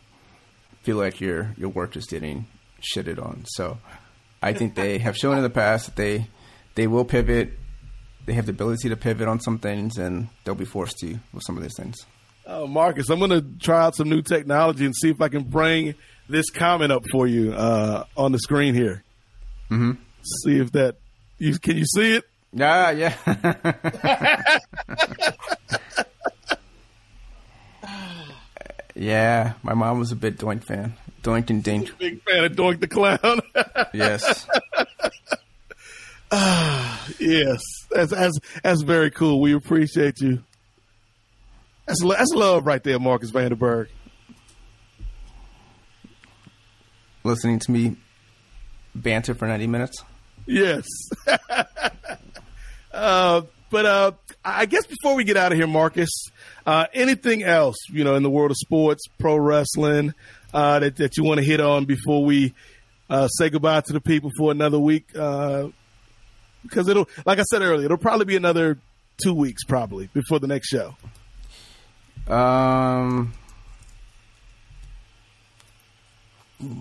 [0.84, 2.48] feel like your your work is getting
[2.82, 3.46] shitted on.
[3.48, 3.78] So,
[4.42, 6.28] I think they have shown in the past that they
[6.76, 7.54] they will pivot
[8.26, 11.44] they have the ability to pivot on some things, and they'll be forced to with
[11.46, 11.96] some of these things.
[12.48, 15.44] Oh, Marcus, I'm going to try out some new technology and see if I can
[15.44, 15.96] bring
[16.30, 19.04] this comment up for you uh, on the screen here.
[19.72, 19.94] Mm-hmm.
[20.44, 20.98] See if that
[21.38, 22.24] you can you see it?
[22.56, 23.14] Yeah, yeah.
[28.96, 30.94] yeah, my mom was a big Doink fan.
[31.22, 31.98] Doink and Dink.
[31.98, 33.42] Big fan of Doink the Clown.
[33.94, 34.48] Yes.
[36.32, 37.62] Ah, yes,
[37.92, 39.40] that's, that's that's very cool.
[39.40, 40.44] We appreciate you.
[41.86, 43.88] That's that's love right there, Marcus Vanderberg.
[47.24, 47.96] Listening to me
[48.94, 50.04] banter for 90 minutes.
[50.46, 50.86] Yes.
[52.96, 54.12] uh, but uh,
[54.44, 56.10] I guess before we get out of here, Marcus,
[56.66, 60.14] uh, anything else you know in the world of sports, pro wrestling,
[60.54, 62.54] uh, that that you want to hit on before we
[63.10, 65.16] uh, say goodbye to the people for another week?
[65.16, 65.68] Uh,
[66.64, 68.80] because it'll, like I said earlier, it'll probably be another
[69.24, 70.96] two weeks probably before the next show.
[72.28, 73.34] Um,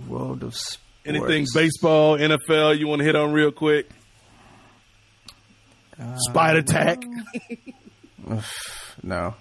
[0.08, 0.78] world of sports.
[1.06, 3.90] Anything baseball, NFL, you want to hit on real quick?
[6.28, 7.04] Spider Attack.
[9.02, 9.34] No.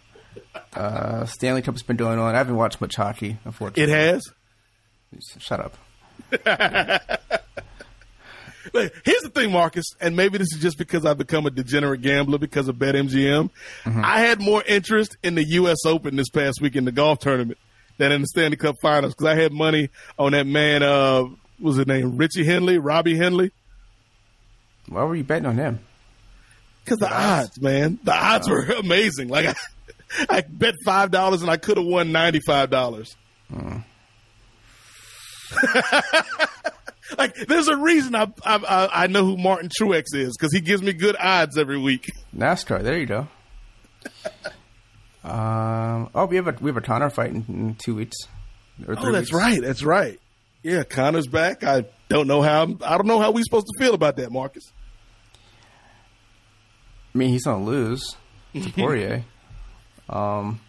[0.75, 2.35] Uh, Stanley Cup's been going on.
[2.35, 3.83] I haven't watched much hockey, unfortunately.
[3.83, 4.23] It has.
[5.39, 5.77] Shut up.
[8.73, 12.01] Look, here's the thing, Marcus, and maybe this is just because I've become a degenerate
[12.01, 13.49] gambler because of BetMGM.
[13.85, 15.77] I had more interest in the U.S.
[15.85, 17.59] Open this past week in the golf tournament
[17.97, 20.81] than in the Stanley Cup Finals because I had money on that man.
[20.81, 23.51] Uh, what was his name Richie Henley, Robbie Henley?
[24.89, 25.79] Why were you betting on him?
[26.83, 29.29] Because the odds, man, the odds were amazing.
[29.29, 29.55] Like I,
[30.29, 33.15] I bet five dollars and I could have won ninety five dollars.
[37.17, 40.61] like there's a reason I, I I I know who Martin Truex is because he
[40.61, 42.09] gives me good odds every week.
[42.35, 42.81] NASCAR.
[42.83, 43.27] There you go.
[45.29, 46.09] um.
[46.15, 48.17] Oh, we have a we have a Connor fight in, in two weeks.
[48.87, 49.43] Or Oh, three that's weeks.
[49.45, 49.61] right.
[49.61, 50.19] That's right.
[50.63, 51.63] Yeah, Connor's back.
[51.63, 52.63] I don't know how.
[52.83, 54.63] I don't know how we're supposed to feel about that, Marcus.
[57.13, 58.15] I mean, he's gonna lose
[58.53, 59.23] to Poirier.
[60.09, 60.59] Um.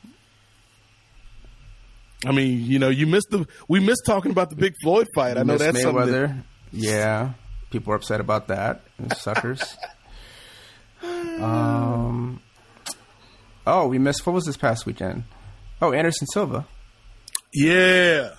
[2.27, 3.47] I mean, you know, you missed the.
[3.69, 5.37] We missed talking about the big Floyd fight.
[5.37, 6.07] I know that's something.
[6.07, 6.43] That, Mayweather.
[6.73, 7.33] Yeah,
[7.71, 8.83] people are upset about that.
[9.17, 9.77] Suckers.
[11.03, 12.41] um.
[13.67, 14.27] Oh, we missed.
[14.27, 15.25] What was this past weekend?
[15.83, 16.67] Oh, Anderson Silva.
[17.53, 18.31] yeah.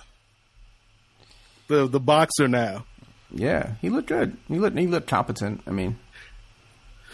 [1.68, 2.86] The the boxer now.
[3.30, 4.36] Yeah, he looked good.
[4.48, 5.62] He looked he looked competent.
[5.66, 5.98] I mean,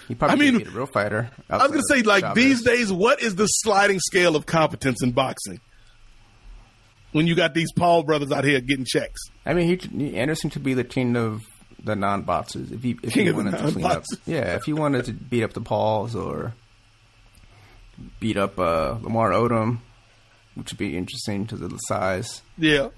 [0.09, 1.31] he probably I mean, be a real fighter.
[1.49, 5.13] I was gonna say, like these days, what is the sliding scale of competence in
[5.13, 5.61] boxing?
[7.13, 10.63] When you got these Paul brothers out here getting checks, I mean, he, Anderson could
[10.63, 11.43] be the king of
[11.85, 14.05] the non-boxers if he if King he wanted to clean up.
[14.25, 16.55] Yeah, if he wanted to beat up the Pauls or
[18.21, 19.79] beat up uh, Lamar Odom.
[20.55, 22.43] which would be interesting to the size.
[22.59, 22.89] Yeah.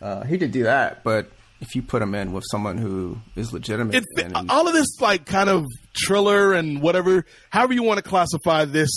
[0.00, 1.30] Uh, he could do that, but
[1.60, 4.04] if you put them in with someone who is legitimate, It,
[4.34, 8.64] and, all of this, like, kind of Triller and whatever, however you want to classify
[8.64, 8.90] this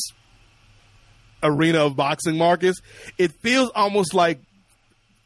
[1.41, 2.77] arena of boxing, Marcus,
[3.18, 4.40] it feels almost like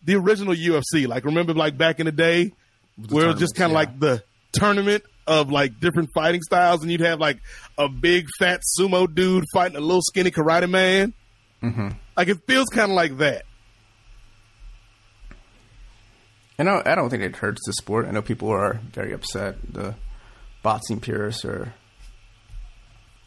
[0.03, 1.07] the original UFC.
[1.07, 2.53] Like, remember, like, back in the day,
[3.09, 4.23] where it was just kind of tournaments, like the
[4.59, 7.37] tournament of like different fighting styles, and you'd have like
[7.77, 11.13] a big fat sumo dude fighting a little skinny karate man.
[11.61, 11.89] Mm-hmm.
[12.15, 13.43] Like it feels kind of like that.
[16.57, 18.05] And I, I don't think it hurts the sport.
[18.07, 19.57] I know people are very upset.
[19.71, 19.95] The
[20.63, 21.73] boxing purists are,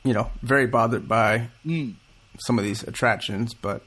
[0.05, 1.49] you know, very bothered by
[2.39, 3.55] some of these attractions.
[3.55, 3.83] But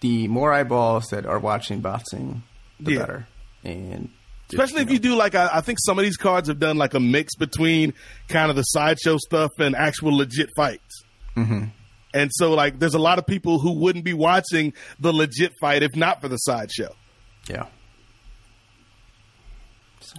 [0.00, 2.42] the more eyeballs that are watching boxing,
[2.80, 2.98] the Yeah.
[2.98, 3.28] better.
[3.64, 4.10] And
[4.50, 6.92] Especially if you do like I, I think some of these cards have done like
[6.94, 7.94] a mix between
[8.28, 11.04] kind of the sideshow stuff and actual legit fights.
[11.36, 11.66] Mm-hmm.
[12.12, 15.82] And so like there's a lot of people who wouldn't be watching the legit fight
[15.82, 16.94] if not for the sideshow.
[17.48, 17.66] yeah,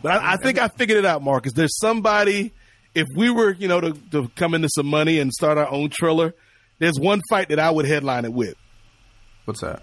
[0.01, 1.53] But I, I think I figured it out, Marcus.
[1.53, 2.53] There's somebody.
[2.95, 5.89] If we were, you know, to, to come into some money and start our own
[5.89, 6.35] triller,
[6.79, 8.55] there's one fight that I would headline it with.
[9.45, 9.81] what's that?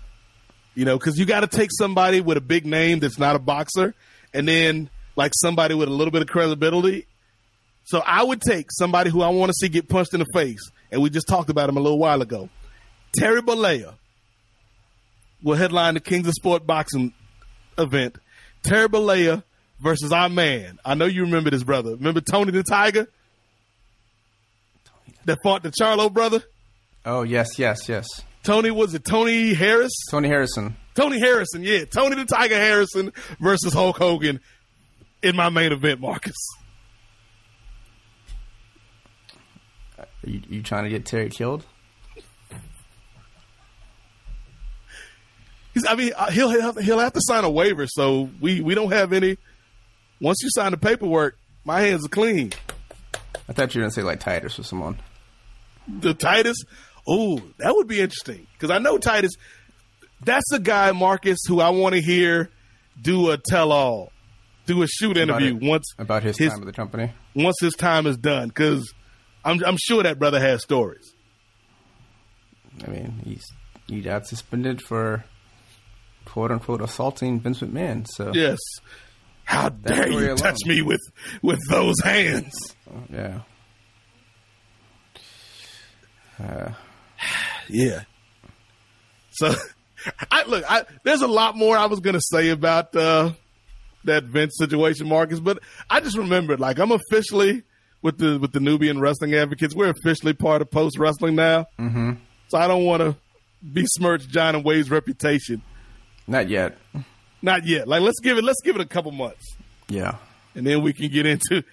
[0.74, 3.41] You know, because you got to take somebody with a big name that's not a
[3.41, 3.95] boxer,
[4.32, 7.07] and then like somebody with a little bit of credibility.
[7.85, 10.61] So I would take somebody who I want to see get punched in the face,
[10.93, 12.49] and we just talked about him a little while ago.
[13.12, 13.95] Terry Bollea
[15.43, 17.12] will headline the Kings of Sport boxing
[17.78, 18.16] event.
[18.62, 19.43] Terry Bollea
[19.81, 20.78] versus our man.
[20.85, 21.93] I know you remember this brother.
[21.93, 23.09] Remember Tony the Tiger
[25.24, 26.43] that fought the Charlo brother?
[27.05, 28.07] Oh yes, yes, yes.
[28.43, 29.93] Tony was it Tony Harris?
[30.11, 30.77] Tony Harrison.
[30.94, 34.40] Tony Harrison, yeah, Tony the Tiger Harrison versus Hulk Hogan
[35.23, 36.36] in my main event, Marcus.
[39.98, 41.65] Are you, you trying to get Terry killed?
[45.73, 48.74] He's, I mean, uh, he'll have, he'll have to sign a waiver, so we we
[48.74, 49.39] don't have any.
[50.21, 52.53] Once you sign the paperwork, my hands are clean.
[53.49, 54.97] I thought you were gonna say like Titus or someone.
[55.89, 56.57] The Titus,
[57.09, 59.33] oh, that would be interesting because I know Titus.
[60.23, 62.51] That's a guy, Marcus, who I want to hear
[63.01, 64.13] do a tell all,
[64.67, 67.13] do a shoot About interview it- once about his, his time with the company.
[67.35, 68.93] once his time is done because
[69.45, 71.15] I'm I'm sure that brother has stories.
[72.87, 73.45] I mean, he's
[73.87, 75.25] he got suspended for
[76.27, 78.07] quote unquote assaulting Vince McMahon.
[78.07, 78.59] So Yes.
[79.51, 80.36] How dare you alone.
[80.36, 81.01] touch me with
[81.43, 82.52] with those hands?
[83.12, 83.40] yeah.
[86.39, 86.72] Uh,
[87.68, 88.02] Yeah.
[89.32, 89.52] So,
[90.31, 90.64] I look.
[90.70, 93.32] I, there's a lot more I was gonna say about uh,
[94.05, 95.59] that Vince situation, Marcus, but
[95.89, 96.59] I just remembered.
[96.60, 97.62] Like, I'm officially
[98.02, 99.74] with the with the Nubian Wrestling Advocates.
[99.74, 101.66] We're officially part of Post Wrestling now.
[101.78, 102.12] Mm-hmm.
[102.48, 103.16] So I don't want to
[103.62, 105.62] besmirch John and Wade's reputation.
[106.27, 106.77] not yet.
[107.43, 107.89] Not yet.
[107.89, 108.45] Like, let's give it.
[108.45, 109.57] Let's give it a couple months.
[109.89, 110.17] Yeah.
[110.55, 111.65] and then we can get into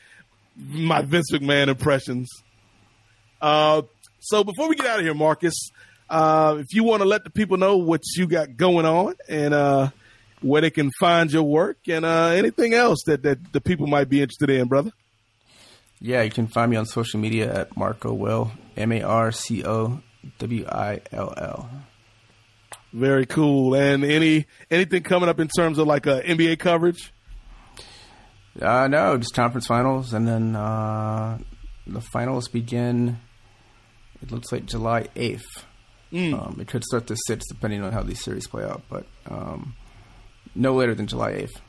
[0.56, 2.30] my Vince McMahon impressions.
[3.42, 3.84] Uh,
[4.20, 5.70] so before we get out of here, Marcus,
[6.10, 9.54] uh, if you want to let the people know what you got going on and
[9.54, 9.90] uh,
[10.42, 14.10] where they can find your work and uh, anything else that, that the people might
[14.10, 14.92] be interested in, brother.
[16.00, 19.66] Yeah, you can find me on social media at Marco Will, M A R C
[19.66, 20.02] O
[20.40, 21.70] W I L L.
[22.94, 23.76] Very cool.
[23.76, 27.14] And any anything coming up in terms of like uh, NBA coverage?
[28.62, 31.38] Uh, no, just conference finals, and then uh,
[31.86, 33.20] the finals begin.
[34.22, 35.66] It looks like July eighth.
[36.34, 39.76] Um, it could start the sixth, depending on how these series play out, but um,
[40.56, 41.62] no later than July eighth.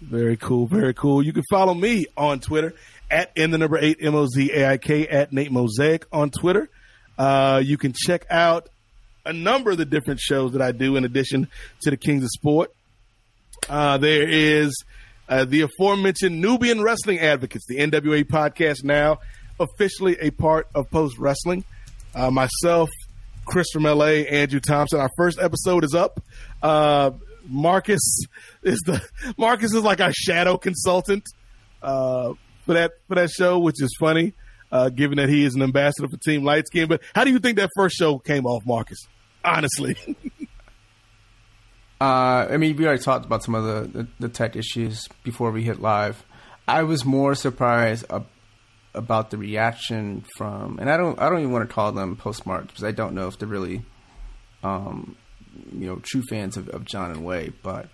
[0.00, 1.22] Very cool, very cool.
[1.22, 2.74] You can follow me on Twitter
[3.10, 6.30] at in the number eight M O Z A I K at Nate Mosaic on
[6.30, 6.70] Twitter.
[7.18, 8.68] Uh, you can check out
[9.24, 11.48] a number of the different shows that I do in addition
[11.82, 12.72] to the Kings of Sport.
[13.68, 14.74] Uh, there is
[15.28, 19.18] uh, the aforementioned Nubian Wrestling Advocates, the NWA podcast, now
[19.58, 21.64] officially a part of Post Wrestling.
[22.14, 22.88] Uh, myself,
[23.44, 25.00] Chris from LA, Andrew Thompson.
[25.00, 26.22] Our first episode is up.
[26.62, 27.12] Uh,
[27.46, 28.00] Marcus
[28.62, 29.00] is the
[29.38, 31.24] Marcus is like our shadow consultant
[31.82, 32.34] uh,
[32.64, 34.34] for that for that show, which is funny,
[34.72, 36.88] uh, given that he is an ambassador for Team Light Skin.
[36.88, 38.98] But how do you think that first show came off, Marcus?
[39.44, 39.96] Honestly,
[42.00, 45.50] Uh, I mean, we already talked about some of the, the, the tech issues before
[45.50, 46.24] we hit live.
[46.66, 48.26] I was more surprised ab-
[48.94, 52.68] about the reaction from, and I don't, I don't even want to call them postmarks
[52.68, 53.82] because I don't know if they're really,
[54.62, 55.14] um,
[55.72, 57.52] you know, true fans of, of John and Wade.
[57.62, 57.90] But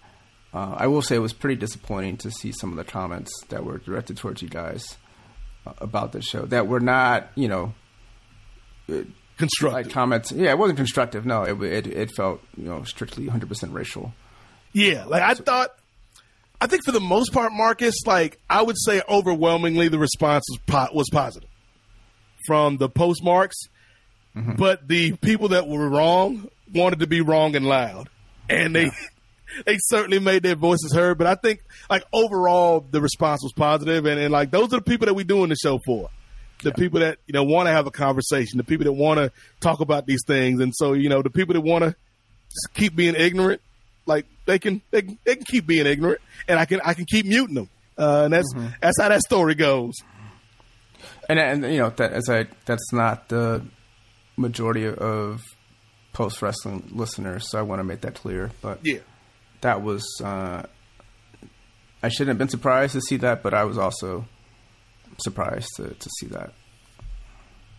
[0.54, 3.64] uh, I will say it was pretty disappointing to see some of the comments that
[3.64, 4.98] were directed towards you guys
[5.78, 7.74] about the show that were not, you know,
[9.36, 9.86] constructive.
[9.86, 10.32] like comments.
[10.32, 11.26] Yeah, it wasn't constructive.
[11.26, 14.12] No, it it, it felt you know strictly 100 percent racial.
[14.72, 15.70] Yeah, like I thought.
[16.58, 20.58] I think for the most part, Marcus, like I would say, overwhelmingly the response was
[20.66, 21.50] po- was positive
[22.46, 23.56] from the postmarks,
[24.34, 24.54] mm-hmm.
[24.54, 28.08] but the people that were wrong wanted to be wrong and loud,
[28.48, 28.90] and they
[29.64, 31.18] they certainly made their voices heard.
[31.18, 31.60] But I think
[31.90, 35.24] like overall the response was positive, and, and like those are the people that we're
[35.24, 36.10] doing the show for.
[36.62, 39.30] The people that you know want to have a conversation, the people that want to
[39.60, 41.94] talk about these things, and so you know the people that want to
[42.74, 43.60] keep being ignorant,
[44.06, 47.04] like they can they, can- they can keep being ignorant, and I can I can
[47.04, 47.68] keep muting them,
[47.98, 48.50] uh, and that's
[48.80, 49.94] that's how that story goes.
[51.28, 53.62] And and you know that as I that's not the
[54.36, 55.42] majority of
[56.14, 58.50] post wrestling listeners, so I want to make that clear.
[58.62, 59.00] But Yeah,
[59.60, 60.62] that was uh,
[62.02, 64.26] I shouldn't have been surprised to see that, but I was also
[65.18, 66.52] surprised to to see that.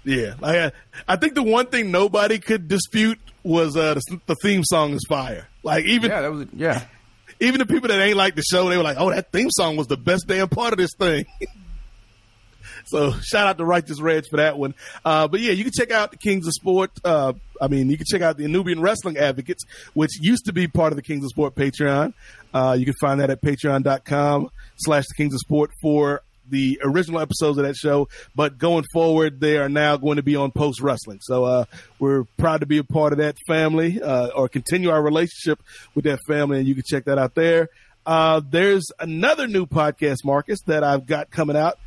[0.03, 0.33] yeah.
[0.39, 0.71] Like I,
[1.07, 5.05] I think the one thing nobody could dispute was uh, the, the theme song is
[5.07, 5.47] fire.
[5.63, 6.83] Like even Yeah, that was yeah.
[7.39, 9.75] even the people that ain't like the show, they were like, "Oh, that theme song
[9.77, 11.25] was the best damn part of this thing."
[12.87, 14.73] so shout out to Righteous Reg for that one.
[15.03, 16.91] Uh, but yeah, you can check out the Kings of Sport.
[17.03, 20.67] Uh, I mean, you can check out the Nubian Wrestling Advocates, which used to be
[20.67, 22.13] part of the Kings of Sport Patreon.
[22.53, 27.19] Uh, you can find that at patreon.com slash the Kings of Sport for the original
[27.19, 28.07] episodes of that show.
[28.35, 31.19] But going forward, they are now going to be on Post Wrestling.
[31.21, 31.65] So uh,
[31.99, 35.61] we're proud to be a part of that family uh, or continue our relationship
[35.93, 36.59] with that family.
[36.59, 37.69] And you can check that out there.
[38.05, 41.77] Uh, there's another new podcast, Marcus, that I've got coming out.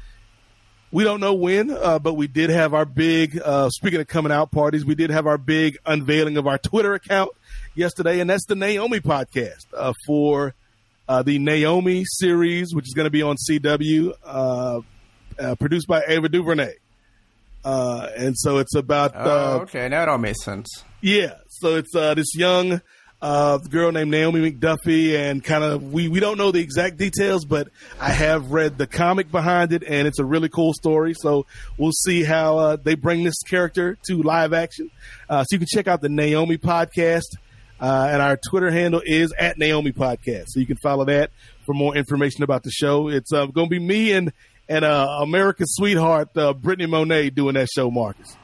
[0.92, 4.32] We don't know when, uh, but we did have our big, uh, speaking of coming
[4.32, 7.30] out parties, we did have our big unveiling of our Twitter account
[7.76, 10.52] yesterday, and that's the Naomi podcast uh, for
[11.08, 14.80] uh, the Naomi series, which is going to be on CW, uh,
[15.38, 16.74] uh, produced by Ava DuVernay.
[17.64, 19.20] Uh, and so it's about, Oh,
[19.58, 20.66] uh, okay, now it all makes sense.
[21.00, 22.80] yeah, so it's uh, this young
[23.22, 27.44] uh, girl named Naomi McDuffie, and kind of we we don't know the exact details,
[27.44, 27.68] but
[28.00, 31.14] I have read the comic behind it, and it's a really cool story.
[31.14, 34.90] So we'll see how uh, they bring this character to live action.
[35.28, 37.36] Uh, so you can check out the Naomi podcast,
[37.78, 40.46] uh, and our Twitter handle is at Naomi Podcast.
[40.48, 41.30] So you can follow that
[41.66, 43.08] for more information about the show.
[43.08, 44.32] It's uh, going to be me and
[44.68, 48.36] and uh, America's sweetheart Brittany Monet doing that show, Marcus.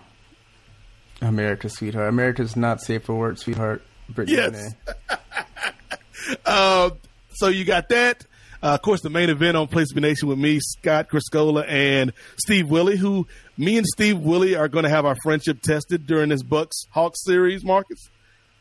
[1.22, 2.08] America's sweetheart.
[2.08, 3.82] America's not safe for work, sweetheart.
[4.10, 4.52] Brittany Yes.
[4.54, 5.20] Renee.
[6.44, 6.90] Uh,
[7.34, 8.24] so you got that.
[8.62, 11.64] Uh, of course, the main event on Place to Be Nation with me, Scott Criscuolo,
[11.68, 16.04] and Steve Willie, who me and Steve Willie are going to have our friendship tested
[16.06, 18.08] during this Bucks Hawks series, Marcus,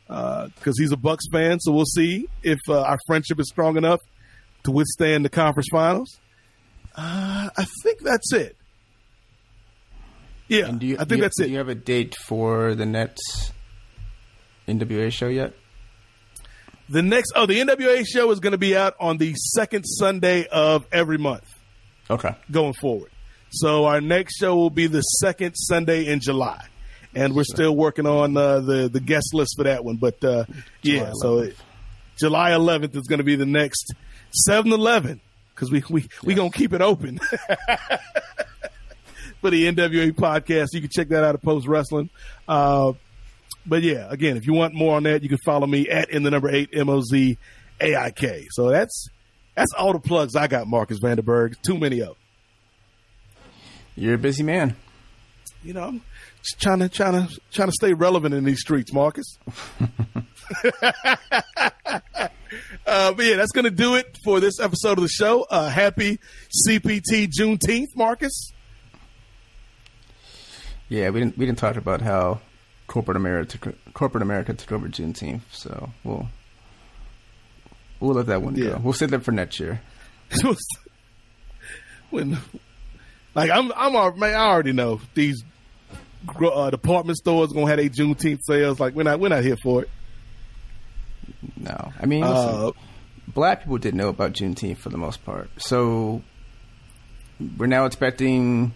[0.08, 1.60] because he's a Bucks fan.
[1.60, 4.02] So we'll see if uh, our friendship is strong enough
[4.66, 6.20] to withstand the conference finals.
[6.96, 8.58] Uh, I think that's it.
[10.48, 11.46] Yeah, do you, I think do you- that's it.
[11.46, 13.52] Do you have a date for the Nets
[14.68, 15.54] NWA show yet?
[16.88, 20.46] The next, oh, the NWA show is going to be out on the second Sunday
[20.48, 21.46] of every month.
[22.10, 22.36] Okay.
[22.52, 23.10] going forward.
[23.50, 26.68] So our next show will be the second Sunday in July,
[27.16, 29.96] and we're still working on uh, the the guest list for that one.
[29.96, 30.46] But uh,
[30.84, 31.56] yeah, so it,
[32.20, 33.94] July 11th is going to be the next
[34.48, 35.22] 7-Eleven
[35.56, 37.18] because we we we gonna keep it open
[39.42, 40.70] for the NWA podcast.
[40.74, 42.10] You can check that out at Post Wrestling.
[42.48, 42.94] Uh,
[43.66, 46.24] but yeah, again, if you want more on that, you can follow me at in
[46.24, 47.38] the number eight M O Z
[47.82, 48.48] A I K.
[48.52, 49.10] So that's
[49.56, 51.62] that's all the plugs I got, Marcus Vanderberg.
[51.62, 52.16] Too many of.
[53.96, 54.76] You're a busy man.
[55.64, 56.02] you know, I'm
[56.42, 59.38] just trying to trying to trying to stay relevant in these streets, Marcus.
[60.82, 61.04] uh,
[62.86, 65.46] but yeah, that's gonna do it for this episode of the show.
[65.50, 66.20] Uh, happy
[66.68, 68.52] CPT Juneteenth, Marcus.
[70.90, 72.42] Yeah, we didn't we didn't talk about how
[72.88, 76.28] corporate America took, corporate America took over Juneteenth, so we'll
[78.00, 78.72] we'll let that one Yeah.
[78.72, 78.78] go.
[78.84, 79.82] We'll save that for next year.
[82.10, 82.38] when,
[83.34, 85.44] like, I'm I'm al- man, I already know these
[86.42, 88.80] uh, department stores gonna have their Juneteenth sales.
[88.80, 89.90] Like, we're not we're not here for it.
[91.58, 92.36] No, I mean, listen,
[92.68, 92.72] Uh,
[93.28, 96.22] black people didn't know about Juneteenth for the most part, so
[97.58, 98.74] we're now expecting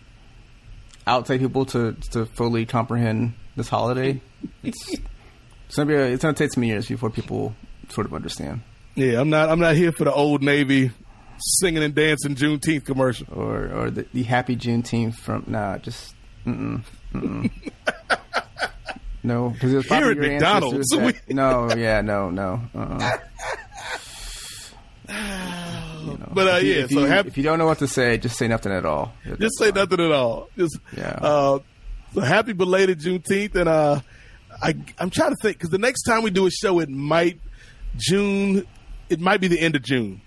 [1.07, 4.19] outside people to to fully comprehend this holiday.
[4.63, 4.93] It's,
[5.67, 7.53] it's gonna be a, it's gonna take some years before people
[7.89, 8.61] sort of understand,
[8.95, 10.91] yeah, I'm not I'm not here for the old Navy
[11.59, 13.27] singing and dancing Juneteenth commercial.
[13.31, 16.15] or or the, the Happy Juneteenth from nah, just
[16.45, 16.81] mm-mm,
[17.13, 17.51] mm-mm.
[19.23, 22.61] no, because it was Here probably at McDonald's, that- we- no, yeah, no, no.
[22.73, 23.17] Uh-uh.
[25.09, 27.65] You know, But, uh, if you, yeah, if so you, hap- if you don't know
[27.65, 29.11] what to say, just say nothing at all.
[29.37, 30.49] Just say nothing at all.
[30.57, 31.19] Just Yeah.
[31.21, 31.59] Uh,
[32.13, 34.01] So happy belated Juneteenth, and uh,
[34.61, 37.39] I I'm trying to think because the next time we do a show, it might
[37.97, 38.65] June,
[39.09, 40.21] it might be the end of June.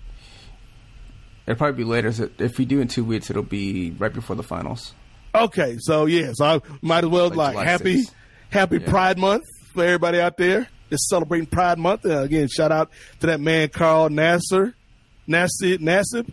[1.45, 2.11] It'll probably be later.
[2.11, 4.93] So if we do in two weeks, it'll be right before the finals.
[5.35, 8.11] Okay, so yeah, so I might as well like, July happy 6th.
[8.49, 8.89] Happy Yeah.
[8.89, 9.43] Pride Month
[9.73, 12.05] for everybody out there that's celebrating Pride Month.
[12.05, 14.75] Uh, again, shout out to that man Carl Nasser,
[15.27, 16.31] Nassib, Nassib.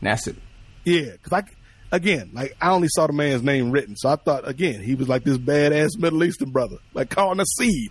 [0.00, 0.36] Nassib.
[0.84, 1.42] Yeah, because I
[1.92, 5.08] again, like I only saw the man's name written, so I thought again he was
[5.08, 7.90] like this badass Middle Eastern brother, like Carl Nassib.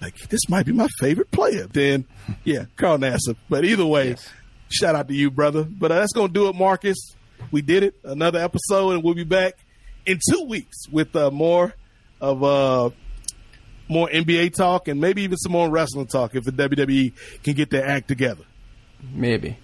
[0.00, 1.66] Like this might be my favorite player.
[1.66, 2.06] Then,
[2.44, 3.36] yeah, Carl Nassib.
[3.48, 4.28] But either way, Yes.
[4.70, 5.64] shout out to you, brother.
[5.64, 6.96] But uh, that's gonna do it, Marcus.
[7.50, 7.94] We did it.
[8.04, 9.54] Another episode, and we'll be back
[10.06, 11.74] in two weeks with uh, more
[12.20, 12.90] of uh
[13.88, 17.12] more NBA talk and maybe even some more wrestling talk if the WWE
[17.42, 18.44] can get their act together
[19.12, 19.58] Maybe.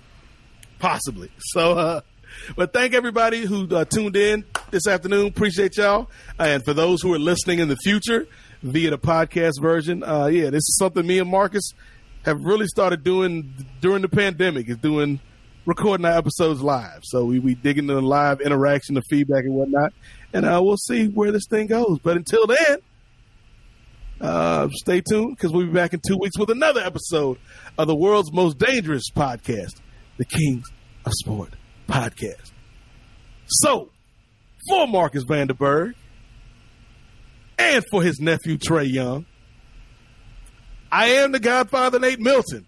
[0.81, 1.31] possibly.
[1.39, 2.01] So, uh,
[2.57, 5.29] but thank everybody who uh, tuned in this afternoon.
[5.29, 6.11] Appreciate y'all.
[6.39, 8.27] And for those who are listening in the future
[8.63, 11.73] via the podcast version, uh, yeah, this is something me and Marcus
[12.25, 14.69] have really started doing during the pandemic.
[14.69, 15.21] Is doing
[15.65, 17.01] recording our episodes live.
[17.05, 19.93] So we we dig into the live interaction, the feedback, and whatnot.
[20.33, 21.99] And uh, we'll see where this thing goes.
[22.03, 22.79] But until then.
[24.19, 27.39] Uh, stay tuned because we'll be back in two weeks with another episode
[27.77, 29.83] of the world's most dangerous podcast,
[30.17, 30.65] the Kings
[31.05, 31.53] of Sport
[31.87, 32.53] podcast.
[33.47, 33.91] So,
[34.69, 35.95] for Marcus Vanderberg
[37.59, 39.27] and for his nephew Trae Young,
[40.91, 42.67] I am the Godfather Nate Milton.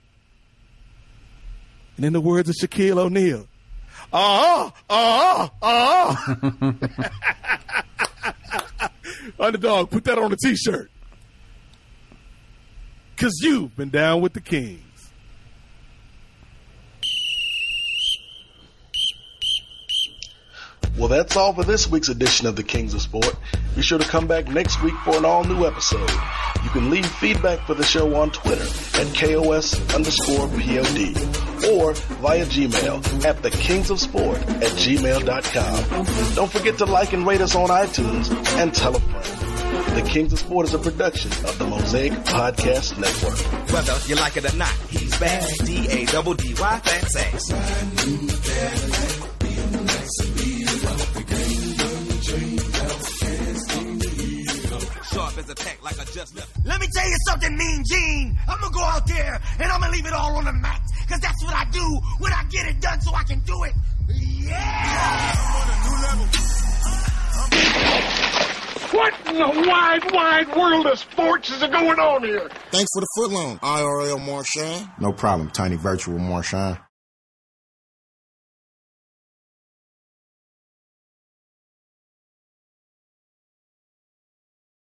[1.96, 3.48] And in the words of Shaquille O'Neal,
[4.12, 6.36] ah, ah, ah.
[9.40, 10.90] Underdog, put that on a t-shirt.
[13.16, 14.82] Cause you've been down with the Kings.
[20.98, 23.36] Well, that's all for this week's edition of the Kings of Sport.
[23.76, 26.10] Be sure to come back next week for an all new episode.
[26.64, 28.64] You can leave feedback for the show on Twitter
[29.00, 31.16] at KOS underscore POD
[31.72, 36.34] or via Gmail at the Kings of Sport at gmail.com.
[36.34, 39.94] Don't forget to like and rate us on iTunes and tell a friend.
[39.96, 43.38] The Kings of Sport is a production of the Mosaic Podcast Network.
[43.72, 45.44] Whether you like it or not, he's back.
[45.64, 47.52] D A double D Y fat sex.
[55.18, 56.64] Sharp as a tack like I just left.
[56.64, 58.38] Let me tell you something, Mean Gene.
[58.48, 60.80] I'm gonna go out there and I'm gonna leave it all on the mat.
[61.08, 63.72] Cause that's what I do when I get it done so I can do it.
[64.08, 65.34] Yeah!
[68.92, 72.48] What in the wide, wide world of sports is going on here?
[72.70, 74.88] Thanks for the foot loan, IRL Marshawn.
[75.00, 76.78] No problem, Tiny Virtual Marshawn.